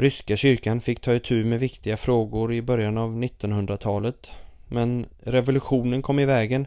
Ryska 0.00 0.36
kyrkan 0.36 0.80
fick 0.80 1.00
ta 1.00 1.14
itu 1.14 1.44
med 1.44 1.60
viktiga 1.60 1.96
frågor 1.96 2.54
i 2.54 2.62
början 2.62 2.98
av 2.98 3.16
1900-talet 3.16 4.30
men 4.68 5.06
revolutionen 5.20 6.02
kom 6.02 6.18
i 6.18 6.24
vägen 6.24 6.66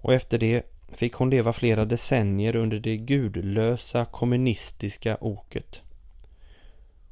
och 0.00 0.14
efter 0.14 0.38
det 0.38 0.62
fick 0.92 1.14
hon 1.14 1.30
leva 1.30 1.52
flera 1.52 1.84
decennier 1.84 2.56
under 2.56 2.78
det 2.78 2.96
gudlösa 2.96 4.04
kommunistiska 4.04 5.16
oket. 5.20 5.80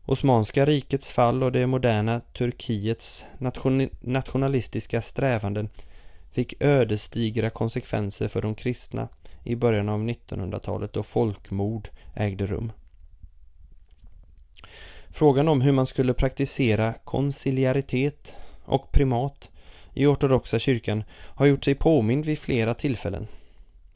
Osmanska 0.05 0.66
rikets 0.66 1.12
fall 1.12 1.42
och 1.42 1.53
det 1.53 1.66
moderna 1.66 2.20
Turkiets 2.20 3.26
nation 3.38 3.88
nationalistiska 4.01 5.03
strävanden 5.03 5.68
fick 6.32 6.62
ödesdigra 6.62 7.51
konsekvenser 7.51 8.28
för 8.28 8.42
de 8.42 8.55
kristna 8.55 9.09
i 9.44 9.57
början 9.57 9.88
av 9.88 10.01
1900-talet 10.01 10.92
då 10.92 11.03
folkmord 11.03 11.88
ägde 12.14 12.46
rum. 12.46 12.72
Frågan 15.11 15.48
om 15.48 15.61
hur 15.61 15.72
man 15.72 15.86
skulle 15.86 16.14
praktisera 16.14 16.94
konciliaritet 17.04 18.36
och 18.64 18.92
primat 18.92 19.50
i 19.94 20.06
ortodoxa 20.06 20.59
kyrkan 20.59 21.04
har 21.11 21.46
gjort 21.46 21.64
sig 21.64 21.74
påmind 21.74 22.24
vid 22.24 22.38
flera 22.38 22.74
tillfällen. 22.74 23.26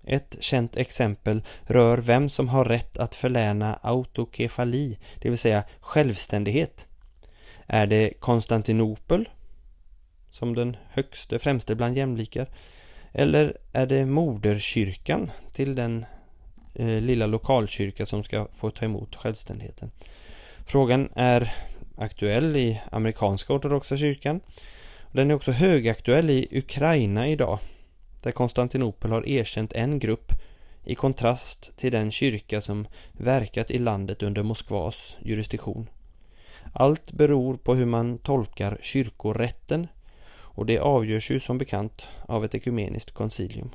Ett 0.04 0.36
känt 0.40 0.76
exempel 0.76 1.42
rör 1.62 1.98
vem 1.98 2.28
som 2.28 2.48
har 2.48 2.64
rätt 2.64 2.98
att 2.98 3.14
förläna 3.14 3.78
autokefali, 3.82 4.98
det 5.20 5.28
vill 5.28 5.38
säga 5.38 5.64
självständighet. 5.80 6.86
Är 7.66 7.86
det 7.86 8.12
Konstantinopel, 8.20 9.28
som 10.30 10.54
den 10.54 10.76
högste 10.90 11.38
främste 11.38 11.74
bland 11.74 11.96
jämlikar, 11.96 12.46
eller 13.12 13.56
är 13.72 13.86
det 13.86 14.06
moderkyrkan 14.06 15.30
till 15.52 15.74
den 15.74 16.06
eh, 16.74 16.86
lilla 17.00 17.26
lokalkyrka 17.26 18.06
som 18.06 18.22
ska 18.22 18.48
få 18.54 18.70
ta 18.70 18.84
emot 18.84 19.16
självständigheten? 19.16 19.90
Frågan 20.66 21.08
är 21.14 21.54
aktuell 21.96 22.56
i 22.56 22.80
amerikanska 22.90 23.52
ortodoxa 23.52 23.96
kyrkan. 23.96 24.40
Den 25.12 25.30
är 25.30 25.34
också 25.34 25.52
högaktuell 25.52 26.30
i 26.30 26.48
Ukraina 26.50 27.28
idag 27.28 27.58
där 28.22 28.32
Konstantinopel 28.32 29.10
har 29.10 29.28
erkänt 29.28 29.72
en 29.72 29.98
grupp 29.98 30.32
i 30.84 30.94
kontrast 30.94 31.76
till 31.76 31.92
den 31.92 32.10
kyrka 32.10 32.60
som 32.60 32.86
verkat 33.12 33.70
i 33.70 33.78
landet 33.78 34.22
under 34.22 34.42
Moskvas 34.42 35.16
jurisdiktion. 35.20 35.88
Allt 36.72 37.12
beror 37.12 37.56
på 37.56 37.74
hur 37.74 37.86
man 37.86 38.18
tolkar 38.18 38.78
kyrkorätten 38.82 39.86
och 40.34 40.66
det 40.66 40.78
avgörs 40.78 41.30
ju 41.30 41.40
som 41.40 41.58
bekant 41.58 42.08
av 42.26 42.44
ett 42.44 42.54
ekumeniskt 42.54 43.10
koncilium. 43.10 43.70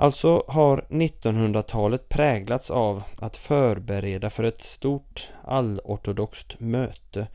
Alltså 0.00 0.44
har 0.48 0.86
1900-talet 0.88 2.08
präglats 2.08 2.70
av 2.70 3.02
att 3.18 3.36
förbereda 3.36 4.30
för 4.30 4.44
ett 4.44 4.62
stort 4.62 5.28
allortodoxt 5.44 6.60
möte 6.60 7.26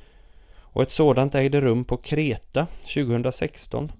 och 0.56 0.84
ett 0.84 0.92
sådant 0.92 1.36
ägde 1.36 1.62
rum 1.62 1.86
på 1.86 1.98
Kreta 1.98 2.68
2016 2.94 3.92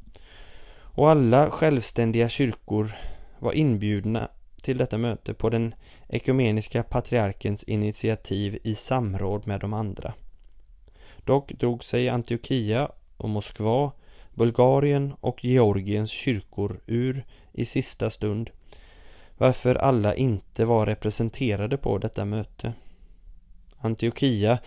och 0.82 1.10
alla 1.10 1.50
självständiga 1.50 2.30
kyrkor 2.30 2.96
var 3.40 3.52
inbjudna 3.52 4.28
till 4.62 4.78
detta 4.78 4.98
möte 4.98 5.34
på 5.34 5.50
den 5.50 5.76
ekumeniska 6.08 6.84
patriarkens 6.84 7.64
initiativ 7.64 8.60
i 8.64 8.76
samråd 8.76 9.48
med 9.48 9.60
de 9.60 9.74
andra. 9.74 10.14
Dock 11.18 11.54
drog 11.54 11.84
sig 11.84 12.10
Antiochia 12.10 12.92
och 13.18 13.30
Moskva, 13.30 13.92
Bulgarien 14.34 15.14
och 15.20 15.46
Georgiens 15.46 16.12
kyrkor 16.12 16.80
ur 16.86 17.26
i 17.52 17.66
sista 17.66 18.10
stund 18.10 18.50
varför 19.38 19.76
alla 19.76 20.16
inte 20.16 20.66
var 20.66 20.86
representerade 20.86 21.78
på 21.78 21.98
detta 21.98 22.26
möte. 22.26 22.74
Antiochia 23.78 24.60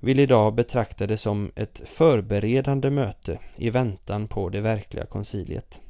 vill 0.00 0.20
idag 0.20 0.54
betrakta 0.54 1.06
det 1.06 1.16
som 1.16 1.52
ett 1.56 1.82
förberedande 1.84 2.90
möte 2.90 3.38
i 3.56 3.70
väntan 3.70 4.28
på 4.28 4.48
det 4.48 4.60
verkliga 4.60 5.06
konciliet. 5.06 5.80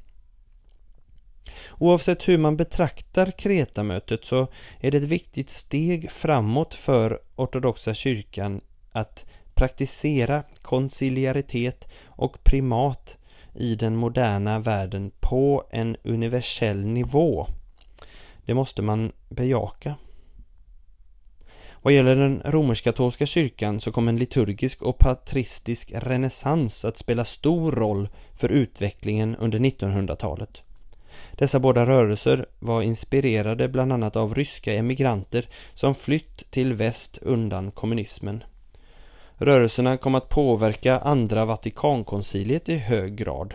Oavsett 1.79 2.29
hur 2.29 2.39
man 2.39 2.57
betraktar 2.57 3.31
Kretamötet 3.31 4.25
så 4.25 4.47
är 4.81 4.91
det 4.91 4.99
ett 4.99 5.05
viktigt 5.05 5.51
steg 5.51 6.11
framåt 6.11 6.75
för 6.75 7.21
ortodoxa 7.37 7.95
kyrkan 7.95 8.61
att 8.93 9.27
praktisera 9.55 10.43
konciliaritet 10.63 11.89
och 12.05 12.45
primat 12.45 13.19
i 13.55 13.75
den 13.75 13.97
moderna 13.97 14.59
världen 14.59 15.11
på 15.21 15.65
en 15.71 15.97
universell 16.03 16.87
nivå. 16.87 17.47
Det 18.45 18.55
måste 18.55 18.83
man 18.83 19.13
bejaka. 19.29 19.95
Vad 21.83 21.95
gäller 21.95 22.17
den 22.17 22.43
romersk-katolska 22.45 23.27
kyrkan 23.27 23.81
så 23.81 23.93
kom 23.93 24.09
en 24.09 24.17
liturgisk 24.17 24.83
och 24.83 24.99
patristisk 24.99 25.93
renässans 25.95 26.85
att 26.85 26.99
spela 26.99 27.25
stor 27.25 27.73
roll 27.73 28.09
för 28.35 28.49
utvecklingen 28.49 29.37
under 29.37 29.59
1900-talet. 29.59 30.63
Dessa 31.33 31.61
båda 31.61 31.87
rörelser 31.87 32.47
var 32.59 32.83
inspirerade 32.83 33.69
bland 33.69 33.93
annat 33.93 34.17
av 34.17 34.35
ryska 34.35 34.75
emigranter 34.75 35.49
som 35.75 35.95
flytt 35.95 36.51
till 36.51 36.73
väst 36.75 37.19
undan 37.23 37.71
kommunismen. 37.71 38.45
Rörelserna 39.43 39.97
kom 39.97 40.15
att 40.15 40.29
påverka 40.29 40.99
andra 40.99 41.45
Vatikankonciliet 41.45 42.69
i 42.69 42.77
hög 42.77 43.17
grad. 43.17 43.55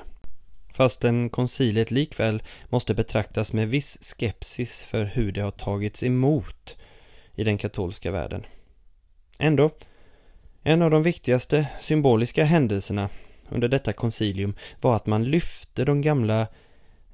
Fastän 0.73 1.29
konciliet 1.29 1.91
likväl 1.91 2.43
måste 2.69 2.93
betraktas 2.93 3.53
med 3.53 3.69
viss 3.69 3.97
skepsis 4.01 4.83
för 4.83 5.05
hur 5.05 5.31
det 5.31 5.41
har 5.41 5.51
tagits 5.51 6.03
emot 6.03 6.77
i 7.35 7.43
den 7.43 7.57
katolska 7.57 8.11
världen. 8.11 8.45
Ändå, 9.39 9.69
en 10.63 10.81
av 10.81 10.91
de 10.91 11.03
viktigaste 11.03 11.67
symboliska 11.81 12.43
händelserna 12.43 13.09
under 13.49 13.67
detta 13.67 13.93
koncilium 13.93 14.55
var 14.81 14.95
att 14.95 15.05
man 15.05 15.23
lyfte 15.23 15.85
de 15.85 16.01
gamla 16.01 16.47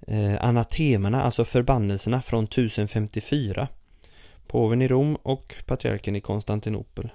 eh, 0.07 0.43
anatemerna, 0.43 1.23
alltså 1.23 1.45
förbannelserna 1.45 2.21
från 2.21 2.43
1054. 2.43 3.67
Påven 4.47 4.81
i 4.81 4.87
Rom 4.87 5.15
och 5.15 5.55
patriarken 5.65 6.15
i 6.15 6.21
Konstantinopel. 6.21 7.09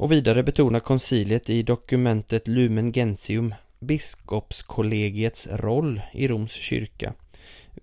Och 0.00 0.12
vidare 0.12 0.42
betonar 0.42 0.80
konciliet 0.80 1.50
i 1.50 1.62
dokumentet 1.62 2.48
Lumen 2.48 2.92
Gentium 2.92 3.54
biskopskollegiets 3.78 5.48
roll 5.50 6.00
i 6.12 6.28
Roms 6.28 6.52
kyrka, 6.52 7.14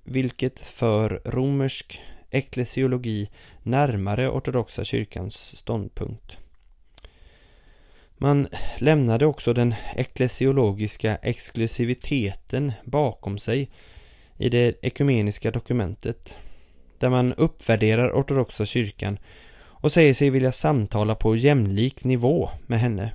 vilket 0.04 0.60
för 0.60 1.22
romersk 1.26 2.02
eklesiologi 2.30 3.30
närmare 3.64 4.30
ortodoxa 4.30 4.84
kyrkans 4.84 5.58
ståndpunkt. 5.58 6.38
Man 8.18 8.48
lämnade 8.78 9.26
också 9.26 9.54
den 9.54 9.76
eklesiologiska 9.96 11.16
exklusiviteten 11.16 12.72
bakom 12.84 13.38
sig 13.38 13.70
i 14.38 14.50
det 14.50 14.76
ekumeniska 14.82 15.52
dokumentet 15.52 16.36
där 17.00 17.10
man 17.10 17.34
uppvärderar 17.34 18.12
ortodoxa 18.12 18.66
kyrkan 18.66 19.20
och 19.82 19.92
säger 19.92 20.14
sig 20.14 20.30
vilja 20.30 20.52
samtala 20.52 21.16
på 21.16 21.36
jämlik 21.36 22.04
nivå 22.04 22.50
med 22.68 22.80
henne. 22.80 23.14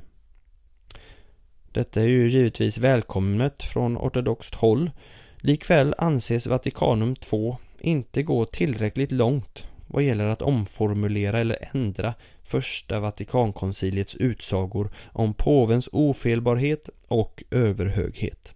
Detta 1.72 2.00
är 2.00 2.06
ju 2.06 2.28
givetvis 2.28 2.78
välkommet 2.78 3.62
från 3.62 3.96
ortodoxt 3.96 4.54
håll. 4.54 4.90
Likväl 5.36 5.94
anses 5.98 6.46
Vatikanum 6.46 7.16
II 7.32 7.56
inte 7.80 8.22
gå 8.22 8.44
tillräckligt 8.44 9.12
långt 9.12 9.64
vad 9.86 10.02
gäller 10.02 10.26
att 10.26 10.42
omformulera 10.42 11.40
eller 11.40 11.68
ändra 11.74 12.14
första 12.42 13.00
Vatikankonciliets 13.00 14.14
utsagor 14.14 14.90
om 15.12 15.34
påvens 15.34 15.88
ofelbarhet 15.92 16.88
och 17.08 17.42
överhöghet. 17.50 18.54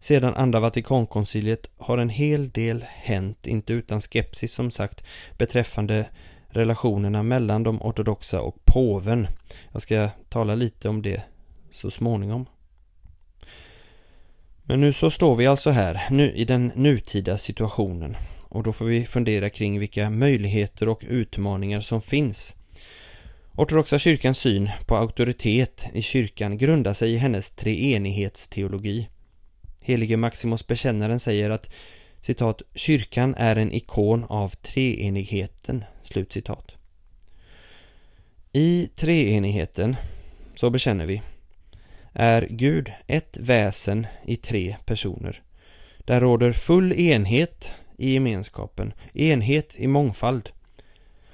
Sedan 0.00 0.34
andra 0.34 0.60
Vatikankonciliet 0.60 1.66
har 1.78 1.98
en 1.98 2.08
hel 2.08 2.50
del 2.50 2.84
hänt, 2.88 3.46
inte 3.46 3.72
utan 3.72 4.00
skepsis 4.00 4.52
som 4.52 4.70
sagt, 4.70 5.04
beträffande 5.38 6.06
relationerna 6.48 7.22
mellan 7.22 7.62
de 7.62 7.82
ortodoxa 7.82 8.40
och 8.40 8.64
påven. 8.64 9.26
Jag 9.72 9.82
ska 9.82 10.08
tala 10.28 10.54
lite 10.54 10.88
om 10.88 11.02
det 11.02 11.22
så 11.70 11.90
småningom. 11.90 12.46
Men 14.62 14.80
nu 14.80 14.92
så 14.92 15.10
står 15.10 15.36
vi 15.36 15.46
alltså 15.46 15.70
här, 15.70 16.06
nu 16.10 16.32
i 16.32 16.44
den 16.44 16.72
nutida 16.74 17.38
situationen. 17.38 18.16
Och 18.48 18.62
då 18.62 18.72
får 18.72 18.84
vi 18.84 19.06
fundera 19.06 19.50
kring 19.50 19.78
vilka 19.78 20.10
möjligheter 20.10 20.88
och 20.88 21.04
utmaningar 21.08 21.80
som 21.80 22.02
finns. 22.02 22.54
Ortodoxa 23.56 23.98
kyrkans 23.98 24.38
syn 24.38 24.70
på 24.86 24.96
auktoritet 24.96 25.84
i 25.94 26.02
kyrkan 26.02 26.58
grundar 26.58 26.94
sig 26.94 27.12
i 27.12 27.16
hennes 27.16 27.50
treenighetsteologi. 27.50 29.08
Helige 29.80 30.16
Maximus 30.16 30.66
bekännaren 30.66 31.20
säger 31.20 31.50
att 31.50 31.70
citat, 32.20 32.62
kyrkan 32.74 33.34
är 33.38 33.56
en 33.56 33.72
ikon 33.72 34.24
av 34.24 34.48
treenigheten, 34.48 35.84
slutcitat. 36.02 36.72
I 38.52 38.90
treenigheten, 38.96 39.96
så 40.54 40.70
bekänner 40.70 41.06
vi, 41.06 41.22
är 42.12 42.46
Gud 42.50 42.92
ett 43.06 43.36
väsen 43.40 44.06
i 44.26 44.36
tre 44.36 44.76
personer. 44.84 45.42
Där 45.98 46.20
råder 46.20 46.52
full 46.52 46.92
enhet 46.92 47.72
i 47.96 48.12
gemenskapen, 48.12 48.92
enhet 49.14 49.74
i 49.76 49.86
mångfald. 49.86 50.50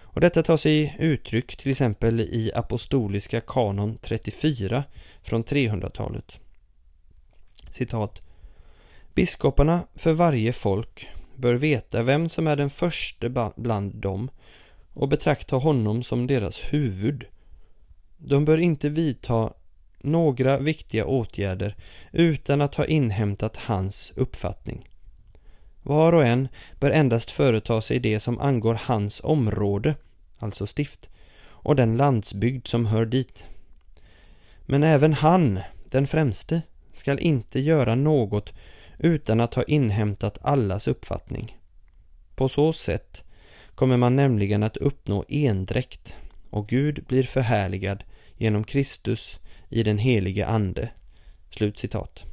Och 0.00 0.20
detta 0.20 0.42
tar 0.42 0.56
sig 0.56 0.96
uttryck 0.98 1.56
till 1.56 1.70
exempel 1.70 2.20
i 2.20 2.50
Apostoliska 2.54 3.40
kanon 3.40 3.98
34 4.02 4.84
från 5.22 5.44
300-talet. 5.44 6.32
Citat. 7.70 8.25
Biskoparna 9.16 9.86
för 9.94 10.12
varje 10.12 10.52
folk 10.52 11.08
bör 11.36 11.54
veta 11.54 12.02
vem 12.02 12.28
som 12.28 12.46
är 12.46 12.56
den 12.56 12.70
förste 12.70 13.50
bland 13.56 13.94
dem 13.94 14.30
och 14.92 15.08
betrakta 15.08 15.56
honom 15.56 16.02
som 16.02 16.26
deras 16.26 16.60
huvud. 16.60 17.24
De 18.16 18.44
bör 18.44 18.58
inte 18.58 18.88
vidta 18.88 19.52
några 19.98 20.58
viktiga 20.58 21.06
åtgärder 21.06 21.76
utan 22.12 22.60
att 22.60 22.74
ha 22.74 22.86
inhämtat 22.86 23.56
hans 23.56 24.12
uppfattning. 24.16 24.88
Var 25.82 26.12
och 26.12 26.26
en 26.26 26.48
bör 26.80 26.90
endast 26.90 27.30
företa 27.30 27.82
sig 27.82 27.98
det 27.98 28.20
som 28.20 28.38
angår 28.38 28.80
hans 28.82 29.20
område, 29.24 29.94
alltså 30.38 30.66
stift, 30.66 31.08
och 31.44 31.76
den 31.76 31.96
landsbygd 31.96 32.66
som 32.66 32.86
hör 32.86 33.06
dit. 33.06 33.44
Men 34.60 34.82
även 34.82 35.12
han, 35.12 35.60
den 35.90 36.06
främste, 36.06 36.62
skall 36.92 37.18
inte 37.18 37.60
göra 37.60 37.94
något 37.94 38.52
utan 38.98 39.40
att 39.40 39.54
ha 39.54 39.62
inhämtat 39.62 40.38
allas 40.42 40.88
uppfattning. 40.88 41.58
På 42.34 42.48
så 42.48 42.72
sätt 42.72 43.22
kommer 43.74 43.96
man 43.96 44.16
nämligen 44.16 44.62
att 44.62 44.76
uppnå 44.76 45.24
endräkt 45.28 46.16
och 46.50 46.68
Gud 46.68 47.04
blir 47.04 47.22
förhärligad 47.22 48.04
genom 48.36 48.64
Kristus 48.64 49.38
i 49.68 49.82
den 49.82 49.98
helige 49.98 50.46
Ande. 50.46 50.88
Slutcitat. 51.50 52.24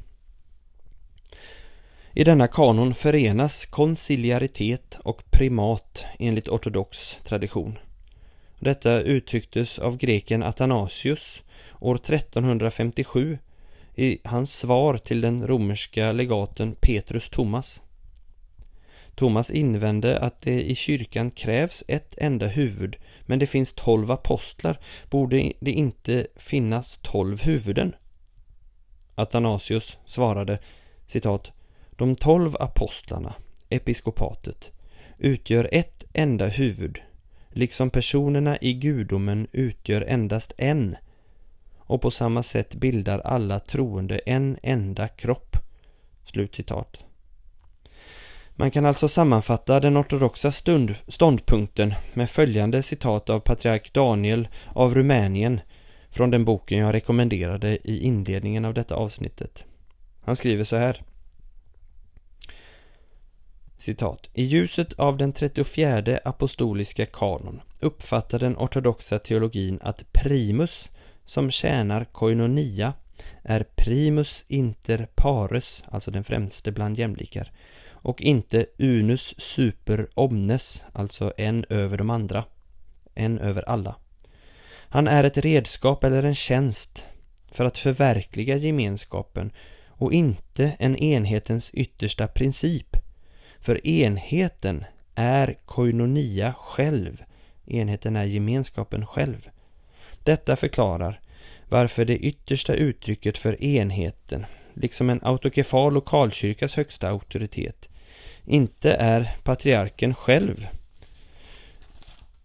I 2.16 2.24
denna 2.24 2.48
kanon 2.48 2.96
förenas 2.96 3.66
konciliaritet 3.66 5.00
och 5.04 5.32
primat 5.32 6.06
enligt 6.20 6.48
ortodox 6.48 7.18
tradition. 7.24 7.78
Detta 8.60 9.02
uttrycktes 9.02 9.80
av 9.80 9.98
greken 9.98 10.44
Athanasius 10.44 11.44
år 11.80 11.96
1357 11.96 13.38
i 13.96 14.20
hans 14.24 14.58
svar 14.58 14.98
till 14.98 15.22
den 15.22 15.48
romerska 15.48 16.12
legaten 16.12 16.76
Petrus 16.80 17.30
Thomas. 17.30 17.82
Thomas 19.16 19.52
invände 19.52 20.20
att 20.20 20.42
det 20.42 20.64
i 20.64 20.76
kyrkan 20.76 21.32
krävs 21.32 21.84
ett 21.88 22.18
enda 22.18 22.48
huvud, 22.48 22.96
men 23.22 23.40
det 23.40 23.48
finns 23.48 23.74
tolv 23.74 24.12
apostlar. 24.12 24.80
Borde 25.10 25.52
det 25.60 25.72
inte 25.72 26.28
finnas 26.36 27.00
tolv 27.02 27.42
huvuden? 27.42 27.96
Athanasius 29.16 29.98
svarade, 30.06 30.60
citat, 31.08 31.52
De 31.92 32.16
tolv 32.16 32.56
apostlarna, 32.60 33.34
episkopatet, 33.70 34.72
utgör 35.18 35.70
ett 35.72 36.06
enda 36.14 36.48
huvud, 36.48 37.00
liksom 37.50 37.90
personerna 37.90 38.58
i 38.62 38.74
gudomen 38.74 39.48
utgör 39.52 40.02
endast 40.02 40.54
en, 40.58 40.96
och 41.94 42.02
på 42.02 42.12
samma 42.12 42.44
sätt 42.44 42.76
bildar 42.76 43.20
alla 43.20 43.60
troende 43.60 44.18
en 44.18 44.58
enda 44.64 45.08
kropp. 45.08 45.58
Slutcitat. 46.26 46.98
Man 48.56 48.72
kan 48.72 48.86
alltså 48.86 49.08
sammanfatta 49.08 49.80
den 49.80 49.98
ortodoxa 49.98 50.52
stund, 50.52 50.96
ståndpunkten 51.08 51.94
med 52.14 52.30
följande 52.30 52.84
citat 52.84 53.30
av 53.30 53.40
patriark 53.40 53.94
Daniel 53.94 54.48
av 54.74 54.96
Rumänien 54.96 55.62
från 56.10 56.32
den 56.32 56.46
boken 56.46 56.78
jag 56.78 56.94
rekommenderade 56.94 57.78
i 57.84 58.04
inledningen 58.04 58.66
av 58.66 58.74
detta 58.74 58.96
avsnittet. 58.96 59.66
Han 60.22 60.36
skriver 60.36 60.64
så 60.64 60.76
här. 60.76 61.04
Citat. 63.78 64.30
I 64.34 64.44
ljuset 64.44 64.94
av 64.94 65.18
den 65.18 65.34
34 65.34 66.20
apostoliska 66.26 67.06
kanon 67.06 67.62
uppfattar 67.80 68.40
den 68.40 68.58
ortodoxa 68.58 69.20
teologin 69.20 69.80
att 69.82 70.14
primus 70.14 70.90
som 71.26 71.52
tjänar 71.52 72.06
koinonia 72.06 72.94
är 73.44 73.66
primus 73.76 74.46
inter 74.48 75.08
pares, 75.16 75.84
alltså 75.88 76.12
den 76.12 76.24
främste 76.24 76.72
bland 76.72 77.00
jämlikar, 77.00 77.52
och 77.92 78.22
inte 78.22 78.66
unus 78.78 79.36
super 79.38 80.08
omnes, 80.14 80.84
alltså 80.94 81.34
en 81.38 81.66
över 81.70 81.98
de 81.98 82.10
andra, 82.10 82.46
en 83.16 83.40
över 83.40 83.70
alla. 83.70 83.96
Han 84.90 85.08
är 85.08 85.24
ett 85.24 85.38
redskap 85.38 86.04
eller 86.04 86.24
en 86.24 86.36
tjänst 86.36 87.06
för 87.52 87.66
att 87.66 87.78
förverkliga 87.78 88.58
gemenskapen 88.58 89.52
och 89.88 90.14
inte 90.14 90.76
en 90.80 90.96
enhetens 90.96 91.72
yttersta 91.74 92.28
princip. 92.28 92.98
För 93.60 93.88
enheten 93.88 94.86
är 95.16 95.56
koinonia 95.66 96.54
själv. 96.54 97.24
Enheten 97.66 98.16
är 98.16 98.24
gemenskapen 98.24 99.06
själv. 99.06 99.50
Detta 100.24 100.56
förklarar 100.56 101.20
varför 101.70 102.06
det 102.06 102.18
yttersta 102.18 102.74
uttrycket 102.74 103.38
för 103.38 103.64
enheten, 103.64 104.46
liksom 104.74 105.10
en 105.10 105.20
autokefal 105.24 105.94
lokalkyrkas 105.94 106.76
högsta 106.76 107.10
auktoritet, 107.10 107.90
inte 108.46 108.94
är 108.94 109.38
patriarken 109.44 110.16
själv 110.16 110.68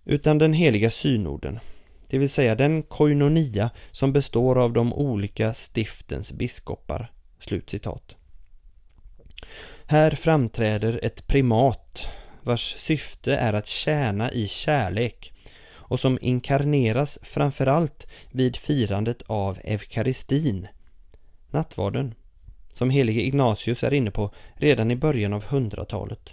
utan 0.04 0.38
den 0.38 0.52
heliga 0.52 0.90
synorden, 0.90 1.60
det 2.08 2.18
vill 2.18 2.30
säga 2.30 2.54
den 2.54 2.82
koinonia 2.82 3.70
som 3.92 4.12
består 4.12 4.58
av 4.58 4.72
de 4.72 4.92
olika 4.92 5.54
stiftens 5.54 6.32
biskopar. 6.32 7.12
Slutcitat. 7.38 8.16
Här 9.86 10.10
framträder 10.10 11.00
ett 11.02 11.26
primat 11.26 12.08
vars 12.42 12.74
syfte 12.76 13.36
är 13.36 13.52
att 13.52 13.66
tjäna 13.66 14.32
i 14.32 14.48
kärlek 14.48 15.32
och 15.88 16.00
som 16.00 16.18
inkarneras 16.20 17.18
framförallt 17.22 18.06
vid 18.30 18.56
firandet 18.56 19.22
av 19.26 19.58
eukaristin, 19.64 20.68
nattvarden, 21.50 22.14
som 22.72 22.90
helige 22.90 23.20
Ignatius 23.20 23.82
är 23.82 23.94
inne 23.94 24.10
på 24.10 24.30
redan 24.54 24.90
i 24.90 24.96
början 24.96 25.32
av 25.32 25.44
hundratalet. 25.44 26.30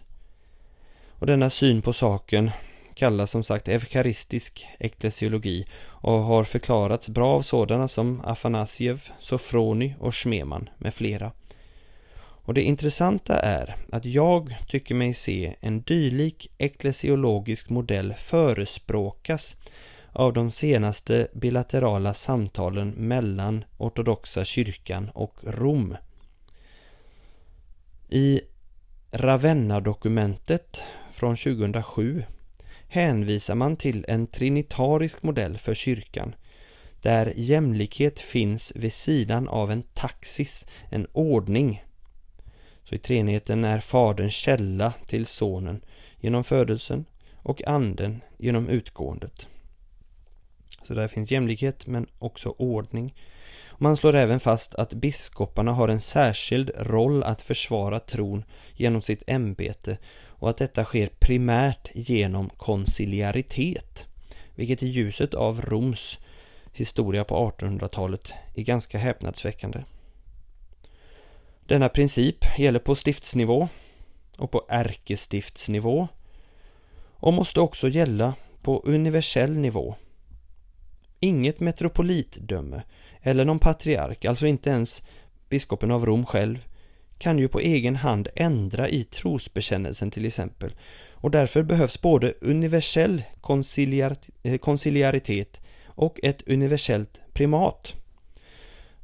Och 1.10 1.28
denna 1.28 1.50
syn 1.50 1.82
på 1.82 1.94
saken 1.94 2.52
kallas 2.94 3.32
som 3.32 3.44
sagt 3.44 3.68
eukaristisk 3.68 4.68
eklesiologi 4.80 5.66
och 5.86 6.20
har 6.24 6.44
förklarats 6.44 7.10
bra 7.10 7.36
av 7.36 7.42
sådana 7.42 7.88
som 7.88 8.22
Afanasiev, 8.26 9.10
Sofroni 9.20 9.96
och 10.00 10.16
Schmeman 10.16 10.70
med 10.78 10.94
flera. 10.94 11.32
Och 12.46 12.54
det 12.54 12.62
intressanta 12.62 13.40
är 13.40 13.76
att 13.92 14.06
jag 14.06 14.56
tycker 14.68 14.96
mig 14.96 15.14
se 15.14 15.56
en 15.60 15.82
dylik 15.82 16.52
eklesiologisk 16.58 17.70
modell 17.70 18.14
förespråkas 18.14 19.56
av 20.12 20.34
de 20.34 20.52
senaste 20.52 21.28
bilaterala 21.34 22.14
samtalen 22.14 22.90
mellan 22.90 23.64
ortodoxa 23.78 24.46
kyrkan 24.46 25.10
och 25.14 25.36
Rom. 25.44 25.98
I 28.10 28.42
Ravenna-dokumentet 29.12 30.82
från 31.12 31.36
2007 31.36 32.24
hänvisar 32.88 33.56
man 33.56 33.78
till 33.78 34.06
en 34.08 34.28
trinitarisk 34.28 35.24
modell 35.24 35.58
för 35.58 35.74
kyrkan 35.74 36.36
där 37.02 37.34
jämlikhet 37.36 38.20
finns 38.20 38.74
vid 38.76 38.94
sidan 38.94 39.48
av 39.48 39.72
en 39.72 39.84
taxis, 39.84 40.66
en 40.92 41.08
ordning. 41.12 41.85
Så 42.90 42.96
i 42.96 42.98
treenigheten 42.98 43.64
är 43.64 43.80
Fadern 43.80 44.32
källa 44.32 44.94
till 45.06 45.26
Sonen 45.26 45.82
genom 46.20 46.44
födelsen 46.44 47.06
och 47.36 47.68
Anden 47.68 48.22
genom 48.38 48.70
utgåendet. 48.70 49.48
Så 50.88 50.94
där 50.94 51.08
finns 51.08 51.32
jämlikhet 51.32 51.88
men 51.88 52.08
också 52.20 52.50
ordning. 52.58 53.14
Man 53.78 53.98
slår 53.98 54.16
även 54.16 54.40
fast 54.40 54.76
att 54.76 54.94
biskoparna 54.94 55.72
har 55.72 55.88
en 55.88 56.00
särskild 56.00 56.72
roll 56.78 57.24
att 57.24 57.42
försvara 57.42 58.00
tron 58.00 58.44
genom 58.74 59.02
sitt 59.02 59.24
ämbete 59.28 59.98
och 60.28 60.50
att 60.50 60.58
detta 60.58 60.84
sker 60.84 61.10
primärt 61.20 61.90
genom 61.94 62.50
konciliaritet, 62.50 64.06
vilket 64.56 64.84
i 64.84 64.88
ljuset 64.88 65.34
av 65.34 65.62
Roms 65.62 66.20
historia 66.74 67.24
på 67.24 67.52
1800-talet 67.52 68.34
är 68.56 68.64
ganska 68.64 68.98
häpnadsväckande. 68.98 69.84
Denna 71.68 71.90
princip 71.90 72.46
gäller 72.58 72.80
på 72.80 72.96
stiftsnivå 72.96 73.70
och 74.38 74.52
på 74.52 74.66
ärkestiftsnivå 74.70 76.08
och 77.14 77.34
måste 77.34 77.60
också 77.60 77.90
gälla 77.90 78.34
på 78.62 78.82
universell 78.86 79.58
nivå. 79.58 79.96
Inget 81.20 81.60
metropolitdöme 81.60 82.84
eller 83.22 83.46
någon 83.46 83.60
patriark, 83.60 84.26
alltså 84.26 84.48
inte 84.48 84.70
ens 84.70 85.02
biskopen 85.50 85.92
av 85.92 86.06
Rom 86.06 86.26
själv, 86.26 86.66
kan 87.18 87.40
ju 87.40 87.48
på 87.48 87.60
egen 87.60 87.96
hand 87.96 88.28
ändra 88.36 88.90
i 88.90 89.04
trosbekännelsen 89.04 90.12
till 90.12 90.26
exempel. 90.26 90.76
Och 91.12 91.32
därför 91.32 91.64
behövs 91.64 92.02
både 92.02 92.34
universell 92.42 93.24
konciliaritet 94.62 95.60
eh, 95.60 95.62
och 95.88 96.20
ett 96.24 96.48
universellt 96.48 97.22
primat. 97.34 97.94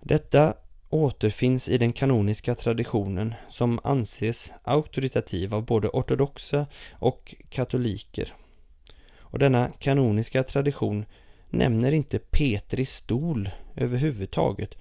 Detta 0.02 0.54
återfinns 0.92 1.70
i 1.70 1.78
den 1.78 1.94
kanoniska 1.94 2.56
traditionen 2.56 3.34
som 3.50 3.80
anses 3.84 4.52
auktoritativ 4.64 5.54
av 5.54 5.66
både 5.66 5.88
ortodoxa 5.88 6.66
och 6.92 7.36
katoliker. 7.50 8.34
Och 9.20 9.40
denna 9.40 9.72
kanoniska 9.80 10.44
tradition 10.44 11.06
nämner 11.50 11.92
inte 11.92 12.20
Petri 12.20 12.86
stol 12.86 13.50
överhuvudtaget 13.76 14.76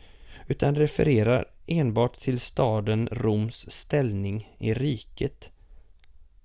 utan 0.46 0.74
refererar 0.74 1.44
enbart 1.66 2.20
till 2.20 2.40
staden 2.40 3.08
Roms 3.12 3.70
ställning 3.70 4.56
i 4.58 4.74
riket. 4.74 5.50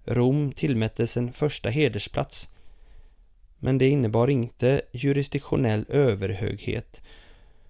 Rom 0.05 0.51
tillmättes 0.51 1.17
en 1.17 1.33
första 1.33 1.69
hedersplats 1.69 2.49
men 3.59 3.77
det 3.77 3.87
innebar 3.87 4.29
inte 4.29 4.81
jurisdiktionell 4.91 5.85
överhöghet 5.89 7.01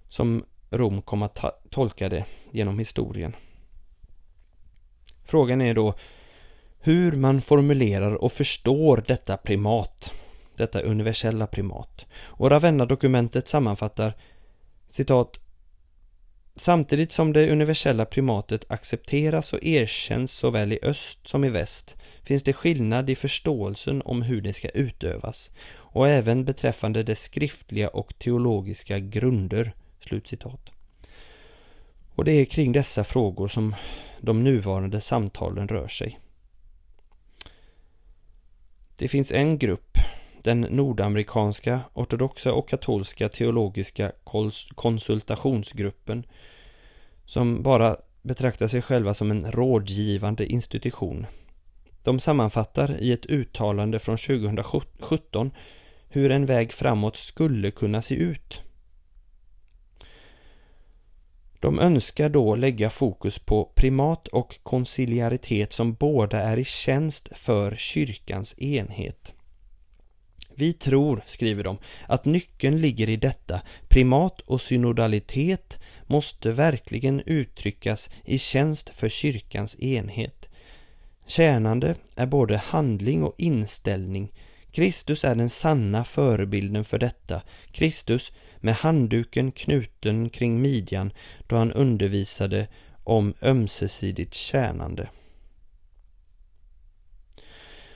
som 0.10 0.46
Rom 0.78 1.02
kom 1.02 1.24
att 1.24 1.70
tolka 1.70 2.10
det 2.10 2.26
genom 2.52 2.80
historien. 2.80 3.36
Frågan 5.24 5.62
är 5.62 5.74
då 5.74 5.94
hur 6.80 7.12
man 7.12 7.42
formulerar 7.42 8.12
och 8.12 8.32
förstår 8.32 9.04
detta 9.08 9.38
primat, 9.38 10.14
detta 10.56 10.82
universella 10.82 11.48
primat. 11.48 12.06
Och 12.16 12.52
Ravenna-dokumentet 12.52 13.48
sammanfattar 13.48 14.14
citat 14.90 15.40
Samtidigt 16.58 17.12
som 17.12 17.34
det 17.34 17.52
universella 17.52 18.06
primatet 18.06 18.72
accepteras 18.72 19.54
och 19.54 19.64
erkänns 19.64 20.34
såväl 20.34 20.74
i 20.74 20.80
öst 20.82 21.28
som 21.28 21.44
i 21.44 21.50
väst 21.50 21.96
finns 22.24 22.44
det 22.44 22.54
skillnad 22.54 23.10
i 23.10 23.16
förståelsen 23.16 24.02
om 24.06 24.22
hur 24.22 24.42
det 24.42 24.54
ska 24.54 24.70
utövas 24.70 25.52
och 25.74 26.08
även 26.08 26.46
beträffande 26.46 27.04
dess 27.04 27.24
skriftliga 27.24 27.88
och 27.88 28.20
teologiska 28.20 29.00
grunder. 29.00 29.74
Slutcitat. 30.08 30.70
Och 32.16 32.26
det 32.26 32.32
är 32.32 32.46
kring 32.46 32.72
dessa 32.72 33.04
frågor 33.04 33.48
som 33.48 33.76
de 34.22 34.44
nuvarande 34.44 35.02
samtalen 35.02 35.68
rör 35.68 35.88
sig. 35.88 36.20
Det 38.96 39.08
finns 39.08 39.32
en 39.32 39.58
grupp, 39.58 39.98
den 40.44 40.62
nordamerikanska 40.62 41.82
ortodoxa 41.94 42.54
och 42.54 42.70
katolska 42.70 43.30
teologiska 43.30 44.12
konsultationsgruppen, 44.76 46.24
som 47.26 47.64
bara 47.64 47.98
betraktar 48.22 48.68
sig 48.68 48.82
själva 48.82 49.14
som 49.14 49.32
en 49.32 49.52
rådgivande 49.52 50.46
institution. 50.46 51.26
De 52.04 52.20
sammanfattar 52.20 52.98
i 53.02 53.12
ett 53.12 53.26
uttalande 53.26 54.00
från 54.00 54.18
2017 54.18 55.52
hur 56.10 56.32
en 56.32 56.46
väg 56.46 56.74
framåt 56.74 57.16
skulle 57.16 57.72
kunna 57.72 58.02
se 58.02 58.16
ut. 58.16 58.62
De 61.66 61.80
önskar 61.80 62.30
då 62.30 62.56
lägga 62.56 62.90
fokus 62.90 63.40
på 63.40 63.72
primat 63.76 64.28
och 64.28 64.60
konciliaritet 64.64 65.74
som 65.74 65.94
båda 65.94 66.42
är 66.42 66.58
i 66.58 66.66
tjänst 66.66 67.30
för 67.32 67.76
kyrkans 67.76 68.60
enhet. 68.60 69.34
Vi 70.56 70.74
tror, 70.74 71.24
skriver 71.26 71.64
de, 71.64 71.78
att 72.08 72.26
nyckeln 72.26 72.82
ligger 72.82 73.10
i 73.10 73.18
detta. 73.18 73.62
Primat 73.88 74.42
och 74.42 74.62
synodalitet 74.62 75.80
måste 76.08 76.52
verkligen 76.52 77.20
uttryckas 77.26 78.10
i 78.24 78.40
tjänst 78.40 78.90
för 78.90 79.10
kyrkans 79.10 79.80
enhet. 79.80 80.50
Tjänande 81.28 81.96
är 82.16 82.26
både 82.26 82.58
handling 82.58 83.24
och 83.24 83.36
inställning. 83.38 84.32
Kristus 84.72 85.24
är 85.24 85.36
den 85.36 85.50
sanna 85.50 86.04
förebilden 86.04 86.86
för 86.86 86.98
detta. 86.98 87.42
Kristus 87.72 88.32
med 88.66 88.76
handduken 88.76 89.52
knuten 89.52 90.30
kring 90.30 90.62
midjan 90.62 91.12
då 91.48 91.56
han 91.56 91.72
undervisade 91.72 92.68
om 93.04 93.34
ömsesidigt 93.42 94.34
tjänande. 94.34 95.10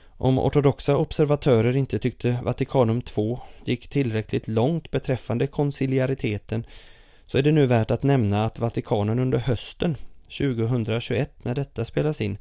Om 0.06 0.38
ortodoxa 0.38 0.96
observatörer 0.96 1.76
inte 1.76 1.98
tyckte 1.98 2.38
Vatikanum 2.42 3.02
II 3.16 3.36
gick 3.64 3.88
tillräckligt 3.88 4.48
långt 4.48 4.90
beträffande 4.90 5.46
konciliariteten 5.46 6.66
så 7.26 7.38
är 7.38 7.42
det 7.42 7.52
nu 7.52 7.66
värt 7.66 7.90
att 7.90 8.02
nämna 8.02 8.44
att 8.44 8.58
Vatikanen 8.58 9.18
under 9.18 9.38
hösten 9.38 9.96
2021 10.38 11.44
när 11.44 11.54
detta 11.54 11.84
spelas 11.84 12.20
in 12.20 12.38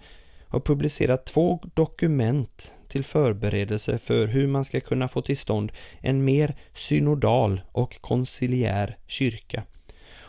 har 0.48 0.60
publicerat 0.60 1.26
två 1.26 1.60
dokument 1.74 2.72
till 2.90 3.04
förberedelse 3.04 3.98
för 3.98 4.28
hur 4.28 4.48
man 4.48 4.66
ska 4.66 4.80
kunna 4.80 5.08
få 5.08 5.22
till 5.22 5.38
stånd 5.38 5.72
en 6.00 6.26
mer 6.26 6.56
synodal 6.76 7.62
och 7.72 8.02
konciliär 8.02 8.98
kyrka. 9.08 9.64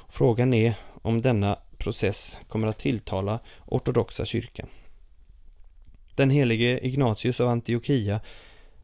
Frågan 0.09 0.55
är 0.55 0.75
om 1.03 1.23
denna 1.23 1.59
process 1.79 2.39
kommer 2.49 2.67
att 2.67 2.79
tilltala 2.79 3.41
ortodoxa 3.67 4.25
kyrkan. 4.25 4.69
Den 6.15 6.31
helige 6.31 6.87
Ignatius 6.87 7.41
av 7.41 7.49
Antiochia 7.49 8.21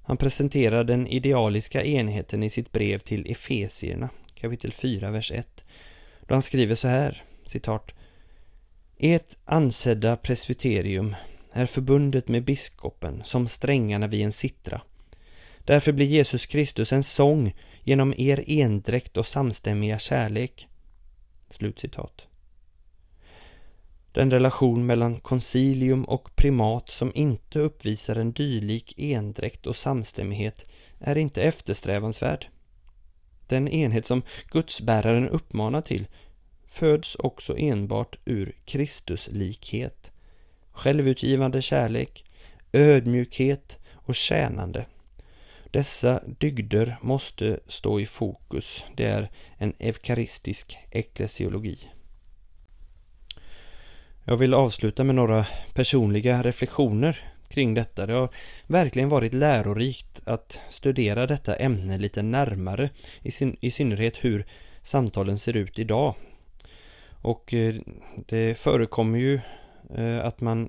han 0.02 0.16
presenterar 0.16 0.84
den 0.84 1.06
idealiska 1.06 1.84
enheten 1.84 2.42
i 2.42 2.50
sitt 2.50 2.72
brev 2.72 2.98
till 2.98 3.30
Efesierna, 3.30 4.08
kapitel 4.34 4.72
4, 4.72 5.10
vers 5.10 5.32
1. 5.32 5.64
Då 6.26 6.34
han 6.34 6.42
skriver 6.42 6.74
så 6.74 6.88
här, 6.88 7.24
citat. 7.46 7.92
Ert 8.98 9.36
ansedda 9.44 10.16
presbyterium 10.16 11.14
är 11.57 11.66
förbundet 11.66 12.28
med 12.28 12.44
biskopen 12.44 13.22
som 13.24 13.48
strängarna 13.48 14.07
vid 14.07 14.24
en 14.24 14.32
sittra. 14.32 14.80
Därför 15.64 15.92
blir 15.92 16.07
Jesus 16.07 16.46
Kristus 16.46 16.92
en 16.92 17.02
sång 17.02 17.54
genom 17.82 18.14
er 18.16 18.44
endräkt 18.46 19.16
och 19.16 19.26
samstämmiga 19.26 19.98
kärlek. 19.98 20.68
Slutcitat. 21.50 22.26
Den 24.12 24.30
relation 24.30 24.86
mellan 24.86 25.20
koncilium 25.20 26.04
och 26.04 26.36
primat 26.36 26.88
som 26.88 27.12
inte 27.14 27.59
uppvisar 27.59 28.16
en 28.16 28.32
dylik 28.32 28.94
endräkt 28.96 29.66
och 29.66 29.76
samstämmighet 29.76 30.66
är 30.98 31.18
inte 31.18 31.42
eftersträvansvärd. 31.42 32.46
Den 33.46 33.68
enhet 33.68 34.07
som 34.07 34.22
gudsbäraren 34.50 35.28
uppmanar 35.28 35.80
till 35.80 36.07
föds 36.66 37.14
också 37.14 37.59
enbart 37.59 38.18
ur 38.24 38.57
Kristuslikhet 38.64 40.12
självutgivande 40.76 41.62
kärlek, 41.62 42.24
ödmjukhet 42.72 43.78
och 43.94 44.14
tjänande. 44.14 44.86
Dessa 45.70 46.20
dygder 46.38 46.98
måste 47.02 47.60
stå 47.66 48.00
i 48.00 48.06
fokus. 48.06 48.84
Det 48.96 49.04
är 49.04 49.30
en 49.58 49.74
eukaristisk 49.78 50.78
eklesiologi. 50.90 51.78
Jag 54.24 54.36
vill 54.36 54.54
avsluta 54.54 55.04
med 55.04 55.14
några 55.14 55.46
personliga 55.74 56.42
reflektioner 56.42 57.32
kring 57.48 57.74
detta. 57.74 58.06
Det 58.06 58.12
har 58.12 58.28
verkligen 58.66 59.08
varit 59.08 59.34
lärorikt 59.34 60.20
att 60.24 60.60
studera 60.70 61.26
detta 61.26 61.56
ämne 61.56 61.98
lite 61.98 62.22
närmare, 62.22 62.90
i, 63.22 63.30
syn 63.30 63.56
i 63.60 63.70
synnerhet 63.70 64.24
hur 64.24 64.46
samtalen 64.82 65.38
ser 65.38 65.56
ut 65.56 65.78
idag. 65.78 66.14
Och 67.22 67.54
eh, 67.54 67.74
det 68.26 68.58
förekommer 68.58 69.18
ju 69.18 69.40
Eh, 69.95 70.24
att 70.24 70.41
man 70.41 70.68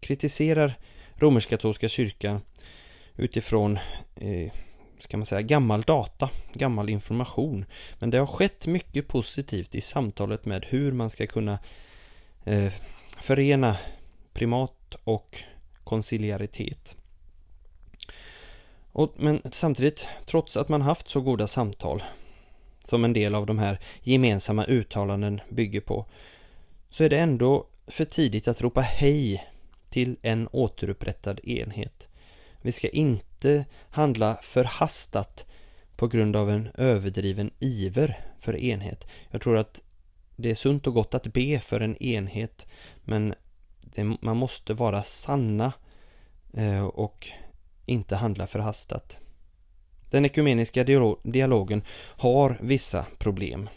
kritiserar 0.00 0.78
romersk-katolska 1.16 1.88
kyrkan 1.88 2.40
utifrån 3.16 3.78
eh, 4.16 4.52
ska 4.98 5.16
man 5.16 5.26
säga, 5.26 5.42
gammal 5.42 5.82
data, 5.82 6.30
gammal 6.52 6.88
information. 6.88 7.64
Men 7.98 8.10
det 8.10 8.18
har 8.18 8.26
skett 8.26 8.66
mycket 8.66 9.08
positivt 9.08 9.74
i 9.74 9.80
samtalet 9.80 10.44
med 10.44 10.66
hur 10.68 10.92
man 10.92 11.10
ska 11.10 11.26
kunna 11.26 11.58
eh, 12.44 12.72
förena 13.20 13.76
primat 14.32 14.96
och 15.04 15.42
konciliaritet. 15.84 16.96
Och, 18.92 19.14
men 19.16 19.42
samtidigt, 19.52 20.06
trots 20.26 20.56
att 20.56 20.68
man 20.68 20.82
haft 20.82 21.08
så 21.08 21.20
goda 21.20 21.46
samtal 21.46 22.02
som 22.84 23.04
en 23.04 23.12
del 23.12 23.34
av 23.34 23.46
de 23.46 23.58
här 23.58 23.80
gemensamma 24.02 24.64
uttalanden 24.64 25.40
bygger 25.48 25.80
på, 25.80 26.06
så 26.90 27.04
är 27.04 27.08
det 27.08 27.18
ändå 27.18 27.66
för 27.86 28.04
tidigt 28.04 28.48
att 28.48 28.60
ropa 28.60 28.80
hej 28.80 29.46
till 29.90 30.16
en 30.22 30.48
återupprättad 30.52 31.40
enhet. 31.42 32.08
Vi 32.62 32.72
ska 32.72 32.88
inte 32.88 33.64
handla 33.90 34.38
förhastat 34.42 35.44
på 35.96 36.08
grund 36.08 36.36
av 36.36 36.50
en 36.50 36.68
överdriven 36.74 37.50
iver 37.58 38.20
för 38.40 38.56
enhet. 38.56 39.06
Jag 39.30 39.42
tror 39.42 39.56
att 39.56 39.80
det 40.36 40.50
är 40.50 40.54
sunt 40.54 40.86
och 40.86 40.94
gott 40.94 41.14
att 41.14 41.26
be 41.26 41.60
för 41.60 41.80
en 41.80 42.02
enhet 42.02 42.66
men 43.04 43.34
det, 43.80 44.04
man 44.04 44.36
måste 44.36 44.74
vara 44.74 45.02
sanna 45.02 45.72
eh, 46.54 46.84
och 46.84 47.28
inte 47.86 48.16
handla 48.16 48.46
förhastat. 48.46 49.18
Den 50.10 50.24
ekumeniska 50.24 50.84
dialogen 51.22 51.82
har 51.98 52.58
vissa 52.60 53.06
problem. 53.18 53.68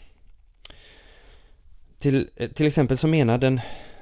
Till, 1.98 2.28
till 2.54 2.66
exempel 2.66 2.98
så 2.98 3.08
menar 3.08 3.38
den 3.38 3.60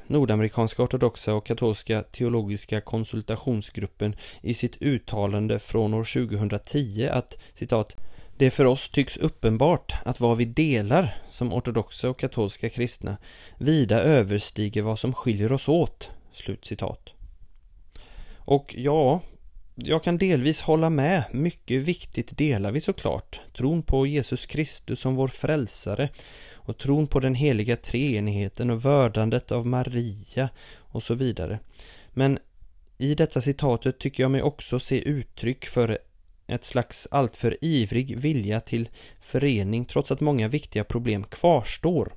Nordamerikanska 0.08 0.82
ortodoxa 0.82 1.34
och 1.34 1.46
katolska 1.46 2.02
teologiska 2.02 2.80
konsultationsgruppen 2.80 4.16
i 4.40 4.54
sitt 4.54 4.82
uttalande 4.82 5.58
från 5.58 5.94
år 5.94 6.28
2010 6.28 7.08
att 7.12 7.38
citat 7.54 7.96
det 8.38 8.50
för 8.50 8.64
oss 8.64 8.90
tycks 8.90 9.16
uppenbart 9.16 9.94
att 10.04 10.20
vad 10.20 10.36
vi 10.36 10.44
delar 10.44 11.22
som 11.30 11.52
ortodoxa 11.52 12.10
och 12.10 12.18
katolska 12.18 12.70
kristna 12.70 13.16
vida 13.58 14.02
överstiger 14.02 14.82
vad 14.82 14.98
som 14.98 15.14
skiljer 15.14 15.52
oss 15.52 15.68
åt. 15.68 16.10
Slut 16.32 16.64
citat. 16.64 17.10
Och 18.38 18.74
ja, 18.78 19.20
jag 19.74 20.04
kan 20.04 20.18
delvis 20.18 20.60
hålla 20.60 20.90
med. 20.90 21.24
Mycket 21.32 21.82
viktigt 21.82 22.38
delar 22.38 22.72
vi 22.72 22.80
såklart. 22.80 23.40
Tron 23.56 23.82
på 23.82 24.06
Jesus 24.06 24.46
Kristus 24.46 25.00
som 25.00 25.14
vår 25.14 25.28
frälsare 25.28 26.08
och 26.68 26.78
tron 26.78 27.06
på 27.06 27.20
den 27.20 27.34
heliga 27.34 27.76
treenigheten 27.76 28.70
och 28.70 28.82
vördandet 28.82 29.52
av 29.52 29.66
Maria 29.66 30.48
och 30.76 31.02
så 31.02 31.14
vidare. 31.14 31.58
Men 32.10 32.38
i 32.98 33.14
detta 33.14 33.40
citatet 33.40 33.98
tycker 33.98 34.22
jag 34.22 34.30
mig 34.30 34.42
också 34.42 34.80
se 34.80 35.08
uttryck 35.08 35.66
för 35.66 35.98
ett 36.46 36.64
slags 36.64 37.08
alltför 37.10 37.56
ivrig 37.60 38.18
vilja 38.18 38.60
till 38.60 38.88
förening 39.20 39.84
trots 39.84 40.10
att 40.10 40.20
många 40.20 40.48
viktiga 40.48 40.84
problem 40.84 41.24
kvarstår. 41.24 42.12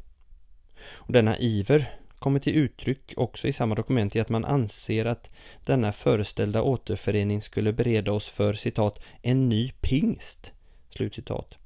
Och 0.83 1.13
denna 1.13 1.37
iver 1.37 1.93
kommer 2.19 2.39
till 2.39 2.55
uttryck 2.55 3.13
också 3.17 3.47
i 3.47 3.53
samma 3.53 3.75
dokument 3.75 4.15
i 4.15 4.19
att 4.19 4.29
man 4.29 4.45
anser 4.45 5.05
att 5.05 5.29
denna 5.65 5.93
föreställda 5.93 6.61
återförening 6.61 7.41
skulle 7.41 7.73
bereda 7.73 8.11
oss 8.11 8.27
för 8.27 8.53
citat 8.53 8.99
en 9.21 9.49
ny 9.49 9.71
pingst. 9.81 10.51
Slutcitat. 10.89 11.61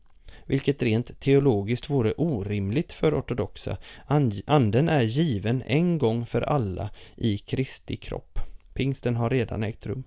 Vilket 0.45 0.83
rent 0.83 1.19
teologiskt 1.19 1.89
vore 1.89 2.13
orimligt 2.13 2.93
för 2.93 3.19
ortodoxa. 3.19 3.77
Anden 4.45 4.89
är 4.89 5.01
given 5.01 5.63
en 5.67 5.97
gång 5.97 6.25
för 6.25 6.41
alla 6.41 6.89
i 7.15 7.37
Kristi 7.37 7.95
kropp. 7.95 8.39
Pingsten 8.73 9.15
har 9.15 9.29
redan 9.29 9.63
ägt 9.63 9.85
rum. 9.85 10.03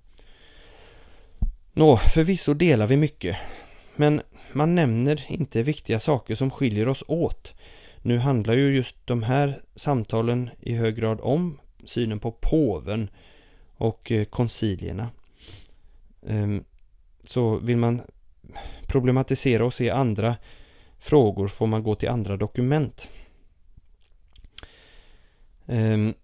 Nå, 1.73 1.97
förvisso 1.97 2.55
delar 2.55 2.87
vi 2.87 2.97
mycket. 2.97 3.37
Men 3.97 4.23
man 4.53 4.75
nämner 4.75 5.25
inte 5.29 5.63
viktiga 5.63 6.01
saker 6.01 6.35
som 6.35 6.51
skiljer 6.51 6.89
oss 6.89 7.05
åt. 7.07 7.55
Nu 8.03 8.19
handlar 8.19 8.55
ju 8.55 8.77
just 8.77 8.97
de 9.05 9.23
här 9.23 9.63
samtalen 9.75 10.51
i 10.61 10.75
hög 10.75 10.97
grad 10.97 11.21
om 11.21 11.59
synen 11.85 12.21
på 12.21 12.33
påven 12.33 13.11
och 13.77 14.13
eh, 14.13 14.25
koncilierna. 14.25 15.11
Ehm, 16.27 16.65
så 17.25 17.59
vill 17.59 17.77
man 17.77 18.03
problematisera 18.89 19.65
och 19.65 19.75
se 19.75 19.91
andra 19.91 20.37
frågor 20.99 21.49
får 21.49 21.67
man 21.67 21.83
gå 21.83 21.95
till 21.95 22.09
andra 22.09 22.37
dokument. 22.37 23.11
Ehm, 25.67 26.15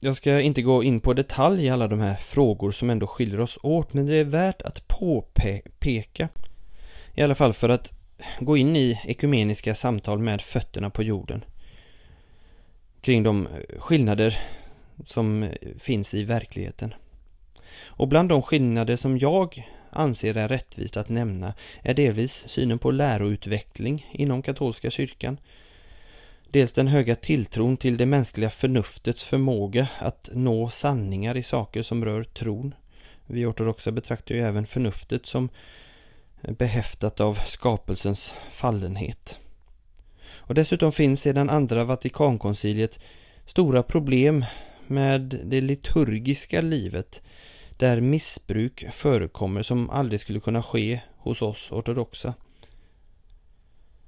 jag 0.00 0.16
ska 0.16 0.40
inte 0.40 0.62
gå 0.62 0.82
in 0.82 1.00
på 1.00 1.12
detalj 1.12 1.64
i 1.64 1.70
alla 1.70 1.88
de 1.88 2.00
här 2.00 2.14
frågor 2.14 2.72
som 2.72 2.90
ändå 2.90 3.06
skiljer 3.06 3.40
oss 3.40 3.58
åt 3.62 3.92
men 3.92 4.06
det 4.06 4.16
är 4.16 4.24
värt 4.24 4.62
att 4.62 4.88
påpeka 4.88 6.28
i 7.14 7.22
alla 7.22 7.34
fall 7.34 7.54
för 7.54 7.68
att 7.68 7.92
gå 8.40 8.56
in 8.56 8.76
i 8.76 9.00
ekumeniska 9.04 9.74
samtal 9.74 10.18
med 10.18 10.42
fötterna 10.42 10.90
på 10.90 11.02
jorden 11.02 11.44
kring 13.00 13.22
de 13.22 13.48
skillnader 13.78 14.38
som 15.04 15.48
finns 15.78 16.14
i 16.14 16.24
verkligheten. 16.24 16.94
Och 17.84 18.08
bland 18.08 18.28
de 18.28 18.42
skillnader 18.42 18.96
som 18.96 19.18
jag 19.18 19.68
anser 19.96 20.36
är 20.36 20.48
rättvist 20.48 20.96
att 20.96 21.08
nämna 21.08 21.54
är 21.82 21.94
delvis 21.94 22.48
synen 22.48 22.78
på 22.78 22.90
läroutveckling 22.90 24.06
inom 24.12 24.42
katolska 24.42 24.90
kyrkan. 24.90 25.38
Dels 26.50 26.72
den 26.72 26.88
höga 26.88 27.16
tilltron 27.16 27.76
till 27.76 27.96
det 27.96 28.06
mänskliga 28.06 28.50
förnuftets 28.50 29.24
förmåga 29.24 29.88
att 29.98 30.28
nå 30.32 30.70
sanningar 30.70 31.36
i 31.36 31.42
saker 31.42 31.82
som 31.82 32.04
rör 32.04 32.24
tron. 32.24 32.74
Vi 33.26 33.46
ortodoxa 33.46 33.90
betraktar 33.90 34.34
ju 34.34 34.42
även 34.42 34.66
förnuftet 34.66 35.26
som 35.26 35.48
behäftat 36.40 37.20
av 37.20 37.38
skapelsens 37.46 38.34
fallenhet. 38.50 39.40
Och 40.34 40.54
dessutom 40.54 40.92
finns 40.92 41.20
sedan 41.20 41.50
andra 41.50 41.84
Vatikankonciliet 41.84 42.98
stora 43.46 43.82
problem 43.82 44.44
med 44.86 45.40
det 45.44 45.60
liturgiska 45.60 46.60
livet 46.60 47.22
där 47.76 48.00
missbruk 48.00 48.84
förekommer 48.92 49.62
som 49.62 49.90
aldrig 49.90 50.20
skulle 50.20 50.40
kunna 50.40 50.62
ske 50.62 51.00
hos 51.16 51.42
oss 51.42 51.72
ortodoxa. 51.72 52.34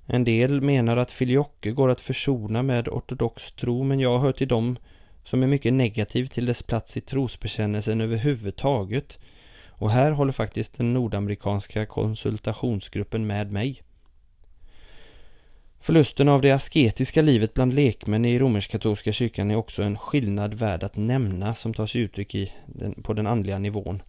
En 0.06 0.24
del 0.24 0.60
menar 0.60 0.96
att 0.96 1.10
filioque 1.10 1.70
går 1.70 1.88
att 1.88 2.00
försona 2.00 2.62
med 2.62 2.88
ortodox 2.88 3.52
tro 3.52 3.82
men 3.82 4.00
jag 4.00 4.18
hör 4.18 4.32
till 4.32 4.48
dem 4.48 4.78
som 5.24 5.42
är 5.42 5.46
mycket 5.46 5.72
negativ 5.72 6.26
till 6.26 6.46
dess 6.46 6.62
plats 6.62 6.96
i 6.96 7.00
trosbekännelsen 7.00 8.00
överhuvudtaget 8.00 9.18
och 9.68 9.90
här 9.90 10.12
håller 10.12 10.32
faktiskt 10.32 10.76
den 10.76 10.94
nordamerikanska 10.94 11.86
konsultationsgruppen 11.86 13.26
med 13.26 13.52
mig. 13.52 13.82
Förlusten 15.80 16.28
av 16.28 16.42
det 16.42 16.50
asketiska 16.50 17.22
livet 17.22 17.54
bland 17.54 17.74
lekmän 17.74 18.24
i 18.24 18.38
romersk-katolska 18.38 19.12
kyrkan 19.12 19.50
är 19.50 19.56
också 19.56 19.82
en 19.82 19.98
skillnad 19.98 20.54
värd 20.54 20.82
att 20.82 20.96
nämna 20.96 21.54
som 21.54 21.74
tar 21.74 21.86
sig 21.86 22.00
uttryck 22.00 22.34
i 22.34 22.52
den, 22.66 23.02
på 23.02 23.12
den 23.12 23.26
andliga 23.26 23.58
nivån. 23.58 24.02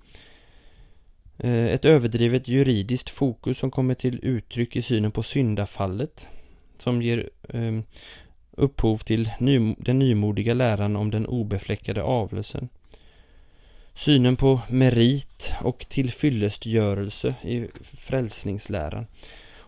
Eh, 1.38 1.66
ett 1.66 1.86
överdrivet 1.86 2.48
juridiskt 2.48 3.10
fokus 3.10 3.58
som 3.58 3.72
kommer 3.72 3.94
till 3.94 4.20
uttryck 4.24 4.76
i 4.76 4.82
synen 4.82 5.12
på 5.12 5.24
syndafallet 5.24 6.28
som 6.78 7.02
ger 7.02 7.30
eh, 7.50 7.80
upphov 8.52 8.98
till 8.98 9.30
ny, 9.40 9.76
den 9.78 10.00
nymodiga 10.00 10.54
läran 10.54 10.96
om 10.96 11.12
den 11.12 11.26
obefläckade 11.26 12.04
avlösen. 12.04 12.70
Synen 13.94 14.36
på 14.36 14.62
merit 14.70 15.54
och 15.62 15.86
tillfyllestgörelse 15.90 17.36
i 17.44 17.68
frälsningsläran 17.82 19.06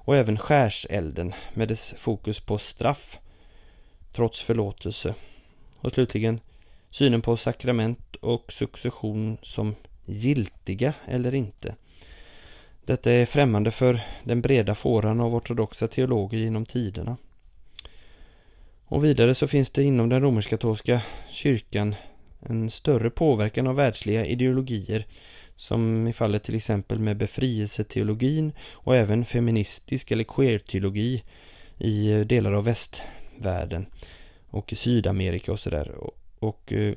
och 0.05 0.15
även 0.15 0.37
skärselden 0.37 1.33
med 1.53 1.67
dess 1.67 1.93
fokus 1.97 2.39
på 2.39 2.57
straff 2.57 3.19
trots 4.13 4.41
förlåtelse. 4.41 5.15
Och 5.79 5.91
slutligen 5.91 6.39
synen 6.89 7.21
på 7.21 7.37
sakrament 7.37 8.15
och 8.15 8.53
succession 8.53 9.37
som 9.41 9.75
giltiga 10.05 10.93
eller 11.07 11.35
inte. 11.35 11.75
Detta 12.85 13.11
är 13.11 13.25
främmande 13.25 13.71
för 13.71 14.01
den 14.23 14.41
breda 14.41 14.75
fåran 14.75 15.21
av 15.21 15.35
ortodoxa 15.35 15.87
teologer 15.87 16.37
genom 16.37 16.65
tiderna. 16.65 17.17
Och 18.85 19.05
vidare 19.05 19.35
så 19.35 19.47
finns 19.47 19.69
det 19.69 19.83
inom 19.83 20.09
den 20.09 20.21
romersk-katolska 20.21 21.01
kyrkan 21.31 21.95
en 22.39 22.69
större 22.69 23.09
påverkan 23.09 23.67
av 23.67 23.75
världsliga 23.75 24.25
ideologier 24.25 25.05
som 25.61 26.07
i 26.07 26.13
fallet 26.13 26.43
till 26.43 26.55
exempel 26.55 26.99
med 26.99 27.17
befrielseteologin 27.17 28.51
och 28.71 28.95
även 28.95 29.25
feministisk 29.25 30.11
eller 30.11 30.23
queer-teologi 30.23 31.23
i 31.77 32.11
eh, 32.11 32.19
delar 32.19 32.51
av 32.51 32.63
västvärlden 32.63 33.85
och 34.49 34.73
i 34.73 34.75
Sydamerika 34.75 35.51
och 35.51 35.59
sådär. 35.59 35.91
Och, 36.39 36.73
eh, 36.73 36.93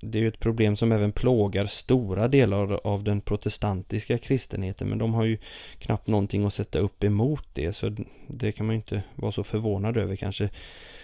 det 0.00 0.18
är 0.18 0.22
ju 0.22 0.28
ett 0.28 0.40
problem 0.40 0.76
som 0.76 0.92
även 0.92 1.12
plågar 1.12 1.66
stora 1.66 2.28
delar 2.28 2.86
av 2.86 3.04
den 3.04 3.20
protestantiska 3.20 4.18
kristenheten 4.18 4.88
men 4.88 4.98
de 4.98 5.14
har 5.14 5.24
ju 5.24 5.38
knappt 5.78 6.06
någonting 6.06 6.46
att 6.46 6.54
sätta 6.54 6.78
upp 6.78 7.04
emot 7.04 7.48
det 7.52 7.76
så 7.76 7.96
det 8.26 8.52
kan 8.52 8.66
man 8.66 8.74
ju 8.74 8.78
inte 8.78 9.02
vara 9.14 9.32
så 9.32 9.44
förvånad 9.44 9.96
över 9.96 10.16
kanske. 10.16 10.50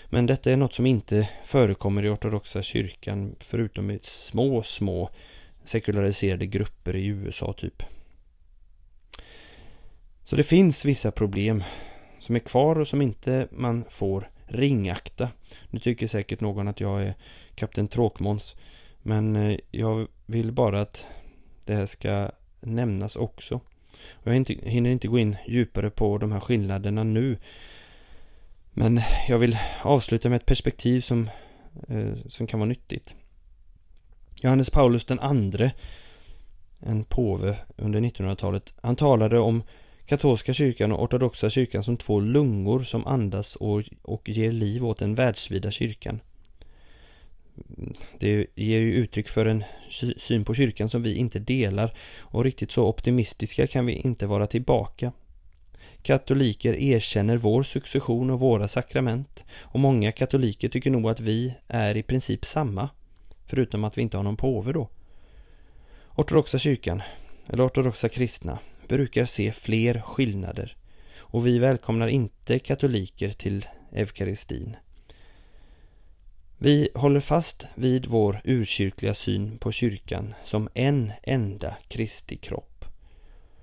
Men 0.06 0.26
detta 0.26 0.52
är 0.52 0.56
något 0.56 0.74
som 0.74 0.86
inte 0.86 1.28
förekommer 1.44 2.04
i 2.04 2.08
ortodoxa 2.08 2.62
kyrkan 2.62 3.36
förutom 3.40 3.90
i 3.90 3.98
små, 4.02 4.62
små 4.62 5.10
sekulariserade 5.64 6.46
grupper 6.46 6.96
i 6.96 7.06
USA 7.06 7.52
typ. 7.52 7.82
Så 10.24 10.36
det 10.36 10.44
finns 10.44 10.84
vissa 10.84 11.10
problem 11.10 11.64
som 12.20 12.36
är 12.36 12.40
kvar 12.40 12.78
och 12.78 12.88
som 12.88 13.02
inte 13.02 13.48
man 13.50 13.84
får 13.90 14.30
ringakta. 14.46 15.28
Nu 15.70 15.78
tycker 15.78 16.08
säkert 16.08 16.40
någon 16.40 16.68
att 16.68 16.80
jag 16.80 17.02
är 17.02 17.14
kapten 17.54 17.88
Tråkmåns. 17.88 18.56
Men 19.02 19.36
eh, 19.36 19.58
jag 19.70 20.08
vill 20.26 20.52
bara 20.52 20.80
att 20.80 21.06
det 21.64 21.74
här 21.74 21.86
ska 21.86 22.30
nämnas 22.60 23.16
också. 23.16 23.60
Jag 24.22 24.48
hinner 24.48 24.90
inte 24.90 25.08
gå 25.08 25.18
in 25.18 25.36
djupare 25.46 25.90
på 25.90 26.18
de 26.18 26.32
här 26.32 26.40
skillnaderna 26.40 27.04
nu. 27.04 27.38
Men 28.70 29.00
jag 29.28 29.38
vill 29.38 29.58
avsluta 29.82 30.28
med 30.28 30.36
ett 30.36 30.46
perspektiv 30.46 31.00
som, 31.00 31.30
eh, 31.88 32.14
som 32.28 32.46
kan 32.46 32.60
vara 32.60 32.68
nyttigt. 32.68 33.14
Johannes 34.44 34.70
Paulus 34.70 35.04
den 35.04 35.20
andre, 35.20 35.72
en 36.80 37.04
påve 37.04 37.56
under 37.76 38.00
1900-talet, 38.00 38.72
han 38.82 38.96
talade 38.96 39.38
om 39.38 39.62
katolska 40.06 40.54
kyrkan 40.54 40.92
och 40.92 41.02
ortodoxa 41.02 41.50
kyrkan 41.50 41.84
som 41.84 41.96
två 41.96 42.20
lungor 42.20 42.82
som 42.82 43.06
andas 43.06 43.56
och, 43.56 43.82
och 44.02 44.28
ger 44.28 44.52
liv 44.52 44.86
åt 44.86 44.98
den 44.98 45.14
världsvida 45.14 45.70
kyrkan. 45.70 46.20
Det 48.18 48.46
ger 48.54 48.80
ju 48.80 48.92
uttryck 48.94 49.28
för 49.28 49.46
en 49.46 49.64
syn 50.16 50.44
på 50.44 50.54
kyrkan 50.54 50.90
som 50.90 51.02
vi 51.02 51.14
inte 51.14 51.38
delar 51.38 51.94
och 52.18 52.44
riktigt 52.44 52.72
så 52.72 52.86
optimistiska 52.86 53.66
kan 53.66 53.86
vi 53.86 53.92
inte 53.92 54.26
vara 54.26 54.46
tillbaka. 54.46 55.12
Katoliker 56.02 56.74
erkänner 56.74 57.36
vår 57.36 57.62
succession 57.62 58.30
och 58.30 58.40
våra 58.40 58.68
sakrament 58.68 59.44
och 59.60 59.80
många 59.80 60.12
katoliker 60.12 60.68
tycker 60.68 60.90
nog 60.90 61.08
att 61.08 61.20
vi 61.20 61.54
är 61.68 61.96
i 61.96 62.02
princip 62.02 62.44
samma. 62.44 62.88
Förutom 63.46 63.84
att 63.84 63.98
vi 63.98 64.02
inte 64.02 64.16
har 64.16 64.24
någon 64.24 64.36
påve 64.36 64.72
då. 64.72 64.88
Ortodoxa 66.14 66.58
kyrkan, 66.58 67.02
eller 67.48 67.66
ortodoxa 67.66 68.08
kristna, 68.08 68.58
brukar 68.88 69.26
se 69.26 69.52
fler 69.52 70.00
skillnader 70.00 70.76
och 71.16 71.46
vi 71.46 71.58
välkomnar 71.58 72.08
inte 72.08 72.58
katoliker 72.58 73.32
till 73.32 73.66
eukaristin. 73.92 74.76
Vi 76.58 76.88
håller 76.94 77.20
fast 77.20 77.66
vid 77.74 78.06
vår 78.06 78.40
urkyrkliga 78.44 79.14
syn 79.14 79.58
på 79.58 79.72
kyrkan 79.72 80.34
som 80.44 80.68
en 80.74 81.12
enda 81.22 81.76
Kristi 81.88 82.36
kropp. 82.36 82.84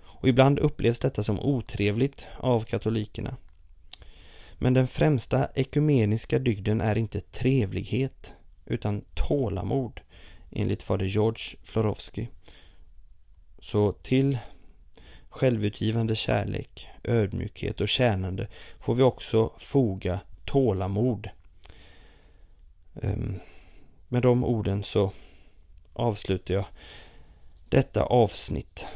Och 0.04 0.30
ibland 0.30 0.60
upplevs 0.60 1.00
detta 1.00 1.24
som 1.24 1.40
otrevligt 1.40 2.28
av 2.38 2.64
katolikerna. 2.64 3.38
Men 4.58 4.74
den 4.74 4.88
främsta 4.88 5.48
ekumeniska 5.56 6.40
dygden 6.40 6.82
är 6.82 6.98
inte 6.98 7.20
trevlighet 7.20 8.34
utan 8.66 9.02
tålamod 9.14 10.02
enligt 10.52 10.84
fader 10.84 11.06
George 11.06 11.58
Florovsky. 11.64 12.28
Så 13.60 13.92
till 13.92 14.38
självutgivande 15.30 16.16
kärlek, 16.16 16.88
ödmjukhet 17.04 17.82
och 17.82 17.90
tjänande 17.90 18.48
får 18.80 18.96
vi 18.96 19.04
också 19.04 19.52
foga 19.58 20.20
tålamod. 20.46 21.30
Ehm, 23.02 23.40
med 24.08 24.22
de 24.22 24.44
orden 24.44 24.84
så 24.84 25.12
avslutar 25.94 26.54
jag 26.54 26.66
detta 27.70 28.04
avsnitt. 28.04 28.88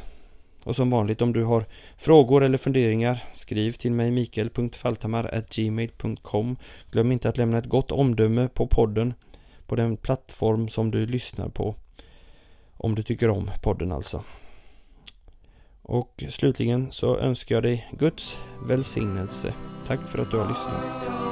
Och 0.63 0.75
som 0.75 0.89
vanligt 0.89 1.21
om 1.21 1.33
du 1.33 1.43
har 1.43 1.65
frågor 1.97 2.43
eller 2.43 2.57
funderingar 2.57 3.23
skriv 3.33 3.71
till 3.71 3.91
mig 3.91 4.11
mikael.faltamar.gmail.com 4.11 6.57
Glöm 6.91 7.11
inte 7.11 7.29
att 7.29 7.37
lämna 7.37 7.57
ett 7.57 7.65
gott 7.65 7.91
omdöme 7.91 8.47
på 8.47 8.67
podden 8.67 9.13
på 9.67 9.75
den 9.75 9.97
plattform 9.97 10.69
som 10.69 10.91
du 10.91 11.05
lyssnar 11.05 11.49
på. 11.49 11.75
Om 12.77 12.95
du 12.95 13.03
tycker 13.03 13.29
om 13.29 13.51
podden 13.61 13.91
alltså. 13.91 14.23
Och 15.81 16.23
slutligen 16.29 16.91
så 16.91 17.17
önskar 17.17 17.55
jag 17.55 17.63
dig 17.63 17.89
Guds 17.91 18.37
välsignelse. 18.67 19.53
Tack 19.87 19.99
för 20.09 20.19
att 20.19 20.31
du 20.31 20.37
har 20.37 20.49
lyssnat. 20.49 21.24